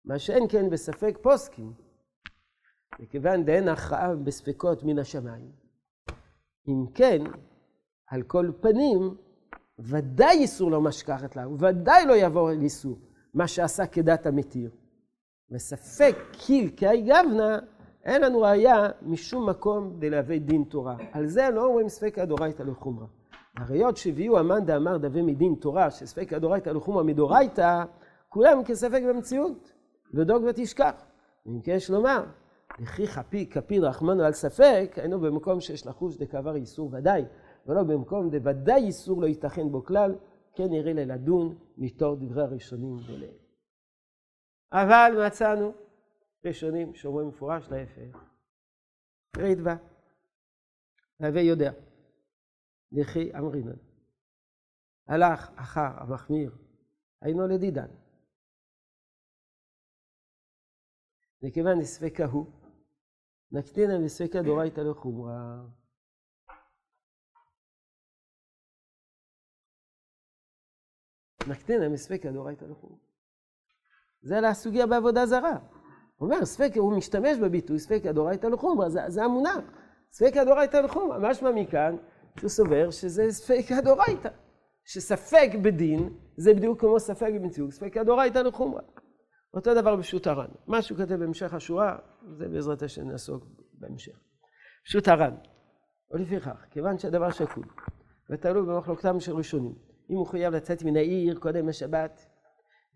מה 0.04 0.18
שאין 0.18 0.44
כן 0.48 0.70
בספק 0.70 1.18
פוסקים. 1.22 1.72
וכיוון 3.00 3.44
דאין 3.44 3.68
הכרעה 3.68 4.14
בספקות 4.14 4.82
מן 4.84 4.98
השמיים. 4.98 5.50
אם 6.68 6.86
כן, 6.94 7.18
על 8.10 8.22
כל 8.22 8.50
פנים, 8.60 9.16
ודאי 9.78 10.38
איסור 10.38 10.70
לא 10.70 10.80
משכחת 10.80 11.36
לה, 11.36 11.48
וודאי 11.48 12.06
לא 12.06 12.12
יעבור 12.12 12.48
על 12.48 12.60
איסור, 12.60 12.98
מה 13.34 13.48
שעשה 13.48 13.86
כדת 13.86 14.26
המתיר. 14.26 14.70
וספק 15.50 16.16
קיל 16.32 16.70
כאי 16.76 17.02
גבנה, 17.02 17.58
אין 18.06 18.22
לנו 18.22 18.40
ראיה 18.40 18.88
משום 19.02 19.48
מקום 19.48 19.96
דלהווה 19.98 20.38
דין 20.38 20.64
תורה. 20.64 20.96
על 21.12 21.26
זה 21.26 21.48
לא 21.50 21.64
אומרים 21.64 21.88
ספקא 21.88 22.24
דורייתא 22.24 22.62
לחומרא. 22.62 23.06
הראיות 23.56 23.96
שהביאו 23.96 24.38
המאן 24.38 24.64
דאמר 24.64 24.96
דווה 24.96 25.22
מדין 25.22 25.54
תורה, 25.60 25.90
שספקא 25.90 26.38
דורייתא 26.38 26.70
לחומרא 26.70 27.02
מדורייתא, 27.02 27.84
כולם 28.28 28.64
כספק 28.64 29.02
במציאות, 29.08 29.72
ודוג 30.14 30.44
ותשכח. 30.44 31.04
ואם 31.46 31.60
כן 31.60 31.72
יש 31.72 31.90
לומר, 31.90 32.24
לכי 32.78 33.06
חפי 33.06 33.46
כפי 33.50 33.78
רחמנו 33.80 34.22
על 34.22 34.32
ספק, 34.32 34.92
היינו 34.96 35.20
במקום 35.20 35.60
שיש 35.60 35.86
לחוש 35.86 36.16
דקבר 36.16 36.56
איסור 36.56 36.90
ודאי, 36.92 37.24
ולא 37.66 37.82
במקום 37.82 38.30
דוודאי 38.30 38.84
איסור 38.84 39.22
לא 39.22 39.26
ייתכן 39.26 39.68
בו 39.70 39.84
כלל, 39.84 40.14
כן 40.54 40.72
יראה 40.72 40.92
לדון 40.92 41.54
מתור 41.78 42.16
דברי 42.16 42.42
הראשונים 42.42 42.98
דלעיל. 43.06 43.30
אבל 44.72 45.26
מצאנו 45.26 45.72
ראשונים 46.44 46.94
שאומרים 46.94 47.28
מפורש 47.28 47.68
להפך. 47.68 48.18
רידבה, 49.36 49.76
להווה 51.20 51.40
יודע, 51.40 51.72
לכי 52.92 53.34
אמרינן. 53.38 53.78
הלך 55.08 55.50
אחר 55.56 56.02
המחמיר, 56.02 56.56
היינו 57.22 57.48
לדידן. 57.48 57.88
וכיוון 61.42 61.80
דספקה 61.80 62.24
הוא, 62.24 62.46
נקטינא 63.52 64.04
בספקא 64.04 64.42
דורייתא 64.42 64.80
לחומרא. 64.80 65.32
נקטינא 71.50 71.88
מספקא 71.92 72.32
דורייתא 72.32 72.64
לחומרא. 72.64 72.98
זה 74.20 74.38
על 74.38 74.44
הסוגיה 74.44 74.86
בעבודה 74.86 75.26
זרה. 75.26 75.85
הוא 76.16 76.32
אומר, 76.32 76.44
ספקא, 76.44 76.78
הוא 76.78 76.96
משתמש 76.96 77.38
בביטוי 77.38 77.78
ספקא 77.78 78.12
דורייתא 78.12 78.46
לחומרא, 78.46 78.88
זה, 78.88 79.00
זה 79.08 79.24
המונח. 79.24 79.64
ספקא 80.12 80.44
דורייתא 80.44 80.76
לחומרא. 80.76 81.18
משמע 81.18 81.50
מכאן 81.52 81.96
שהוא 82.38 82.50
סובר 82.50 82.90
שזה 82.90 83.32
ספקא 83.32 83.80
דורייתא. 83.80 84.28
שספק 84.84 85.50
בדין 85.62 86.08
זה 86.36 86.54
בדיוק 86.54 86.80
כמו 86.80 87.00
ספק 87.00 87.30
במציאות, 87.34 87.70
ספקא 87.70 88.02
דורייתא 88.02 88.38
לחומרא. 88.38 88.80
אותו 89.54 89.74
דבר 89.74 89.96
בפשוט 89.96 90.26
הר"ן. 90.26 90.48
מה 90.66 90.82
שהוא 90.82 90.98
כותב 90.98 91.14
בהמשך 91.14 91.54
השורה, 91.54 91.98
זה 92.38 92.48
בעזרת 92.48 92.82
השם 92.82 93.08
נעסוק 93.08 93.44
בהמשך. 93.72 94.18
פשוט 94.84 95.08
הר"ן. 95.08 95.34
ולפיכך, 96.10 96.64
כיוון 96.70 96.98
שהדבר 96.98 97.30
שקול 97.30 97.64
ותלוי 98.30 98.66
במחלוקתם 98.66 99.20
של 99.20 99.36
ראשונים, 99.36 99.74
אם 100.10 100.16
הוא 100.16 100.26
חייב 100.26 100.54
לצאת 100.54 100.82
מן 100.82 100.96
העיר 100.96 101.38
קודם 101.38 101.68
השבת, 101.68 102.25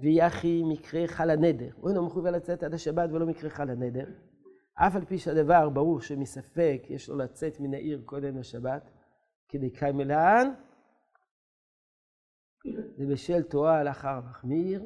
ויחי 0.01 0.63
מקרה 0.65 1.07
חל 1.07 1.31
הנדר, 1.31 1.71
הוא 1.77 1.91
אינו 1.91 2.07
מחויב 2.07 2.27
לצאת 2.27 2.63
עד 2.63 2.75
השבת 2.75 3.11
ולא 3.13 3.27
מקרה 3.27 3.51
חל 3.51 3.71
הנדר, 3.71 4.05
אף 4.75 4.97
על 4.97 5.05
פי 5.05 5.19
שהדבר 5.19 5.69
ברור 5.69 6.01
שמספק 6.01 6.83
יש 6.89 7.09
לו 7.09 7.17
לצאת 7.17 7.61
מן 7.61 7.75
העיר 7.75 8.03
קודם 8.05 8.39
השבת, 8.39 8.91
כדי 9.49 9.71
קיימא 9.71 10.03
לאן, 10.03 10.51
ובשל 12.99 13.43
תורה 13.43 13.85
לאחר 13.85 14.09
המחמיר, 14.09 14.83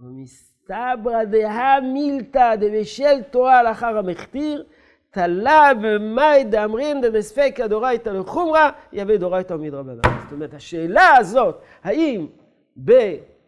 ומסתברא 0.00 1.24
דהא 1.24 1.80
מילתא 1.80 2.54
דבשל 2.56 3.22
תורה 3.30 3.62
לאחר 3.62 3.98
המכתיר, 3.98 4.66
תלה 5.10 5.70
במאי 5.82 6.44
דאמרין 6.44 7.00
דבספקא 7.00 7.66
דורייתא 7.66 8.10
לחומרא, 8.10 8.70
יבא 8.92 9.16
דורייתא 9.16 9.52
ומדרבנן. 9.52 10.00
זאת 10.22 10.32
אומרת, 10.32 10.54
השאלה 10.54 11.16
הזאת, 11.16 11.60
האם 11.82 12.26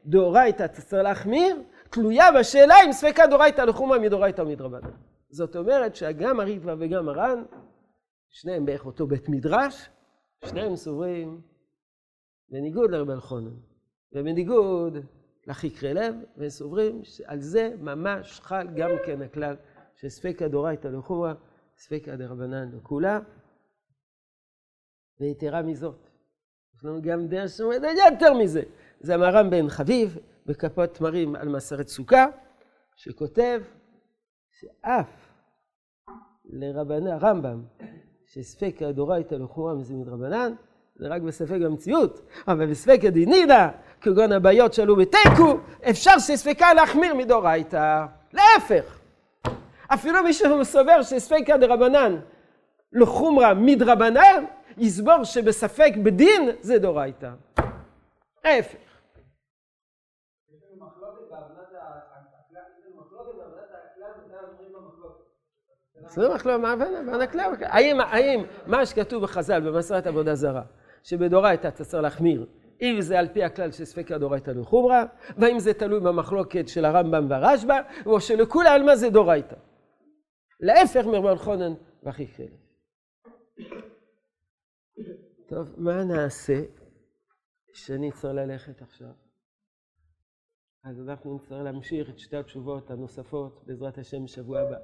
בדאורייתא 0.05 0.67
צריך 0.67 0.93
להחמיר, 0.93 1.63
תלויה 1.91 2.25
בשאלה 2.41 2.75
אם 2.87 2.93
ספקא 2.93 3.27
דורייתא 3.27 3.63
לחומרא 3.63 3.99
מדורייתא 3.99 4.43
ומדרבנן. 4.43 4.91
זאת 5.31 5.57
אומרת 5.57 5.97
שגם 5.97 6.41
הריטב"א 6.41 6.75
וגם 6.79 7.09
הר"ן, 7.09 7.45
שניהם 8.31 8.65
בערך 8.67 8.87
אותו 8.87 9.07
בית 9.07 9.29
מדרש, 9.29 9.91
שניהם 10.45 10.77
סוברים 10.77 11.41
בניגוד 12.49 12.91
לרבי 12.91 13.13
אלחונן, 13.13 13.55
ובניגוד 14.13 14.97
לחקרי 15.47 15.95
לב, 15.95 16.15
והם 16.37 16.49
סוברים 16.49 17.05
שעל 17.05 17.41
זה 17.41 17.71
ממש 17.81 18.41
חל 18.41 18.69
גם 18.77 18.91
כן 19.07 19.23
הכלל 19.23 19.57
שספקא 19.95 20.49
דורייתא 20.49 20.89
לחומרא, 20.89 21.35
ספקא 21.77 22.17
דרבנן 22.17 22.71
לכולה. 22.77 23.21
ויתרה 25.21 25.63
מזאת, 25.63 26.09
יש 26.77 26.85
לנו 26.85 27.03
גם 27.03 27.27
דרך 27.27 27.51
שאומרת 27.51 27.83
יותר 28.13 28.35
מזה. 28.35 28.63
זה 29.01 29.15
המהר"ם 29.15 29.51
בן 29.51 29.69
חביב 29.69 30.19
בכפות 30.47 30.95
תמרים 30.95 31.37
על 31.37 31.49
מסרת 31.49 31.89
סוכה, 31.89 32.27
שכותב 32.97 33.63
שאף 34.51 35.31
לרבני 36.45 37.13
הרמב"ם, 37.13 37.63
שספק 38.27 38.83
הדורייתא 38.83 39.35
לחומרה 39.35 39.75
מזה 39.75 39.95
מדרבנן, 39.95 40.53
זה 40.97 41.09
רק 41.09 41.23
בספק 41.23 41.59
המציאות, 41.67 42.21
אבל 42.49 42.71
בספק 42.71 43.01
הדינינא, 43.07 43.69
כגון 44.01 44.33
הבעיות 44.33 44.75
שעלו 44.75 44.97
בתיקו, 44.97 45.59
אפשר 45.91 46.19
שספקה 46.19 46.75
להחמיר 46.75 47.15
מדורייתא. 47.15 48.07
להפך, 48.33 49.01
אפילו 49.95 50.23
מי 50.23 50.33
שסובר 50.33 51.03
שספקא 51.03 51.57
דרבנן 51.57 52.21
לחומרה 52.93 53.55
מדרבנן, 53.55 54.45
יסבור 54.77 55.25
שבספק 55.25 55.93
בדין 56.05 56.51
זה 56.61 56.79
דורייתא. 56.79 57.31
ההפך. 58.45 58.79
יש 60.49 60.63
לנו 60.73 60.87
מחלוקת 60.87 61.31
בהבנת 61.31 61.69
הכלל, 61.69 62.61
יש 62.79 62.87
לנו 62.87 63.01
מחלוקת 63.01 63.35
בהבנת 63.39 63.71
הכלל, 63.93 64.11
מתי 64.27 64.35
אומרים 64.53 64.73
במחלוקת. 64.73 65.25
זה 66.07 66.29
מחלוקת, 66.35 66.61
מה 66.61 66.73
הבנת 66.73 67.23
הכלל? 67.23 67.53
האם, 67.61 68.01
האם 68.01 68.45
מה 68.67 68.87
שכתוב 68.87 69.23
בחז"ל 69.23 69.61
במסרת 69.61 70.07
עבודה 70.07 70.35
זרה, 70.35 70.63
שבדורייתא 71.03 71.69
אתה 71.69 71.85
צריך 71.85 72.03
להחמיר, 72.03 72.47
אם 72.83 72.97
זה 73.01 73.19
על 73.19 73.29
פי 73.29 73.45
הכלל 73.45 73.71
של 73.71 73.85
ספקא 73.85 74.19
דורייתא 74.19 74.51
לחומרא, 74.51 75.05
והאם 75.39 75.59
זה 75.59 75.75
תלוי 75.75 76.01
במחלוקת 76.01 76.69
של 76.69 76.85
הרמב"ם 76.85 77.27
והרשב"א, 77.31 77.81
או 78.07 78.21
שלכולי 78.21 78.69
עלמא 78.69 78.95
זה 78.95 79.11
דורייתא. 79.11 79.57
להפך 80.61 81.07
מרבן 81.07 81.37
חונן 81.37 81.75
והחיכלת. 82.03 82.69
טוב, 85.49 85.75
מה 85.77 86.05
נעשה 86.05 86.61
שאני 87.75 88.13
צריך 88.13 88.25
ללכת 88.25 88.83
עכשיו? 88.83 89.13
אז 90.85 91.01
אנחנו 91.01 91.37
נצטרך 91.37 91.63
להמשיך 91.65 92.11
את 92.11 92.19
שתי 92.19 92.37
התשובות 92.37 92.91
הנוספות 92.91 93.65
בעזרת 93.67 93.99
השם 93.99 94.25
בשבוע 94.25 94.61
הבא. 94.61 94.79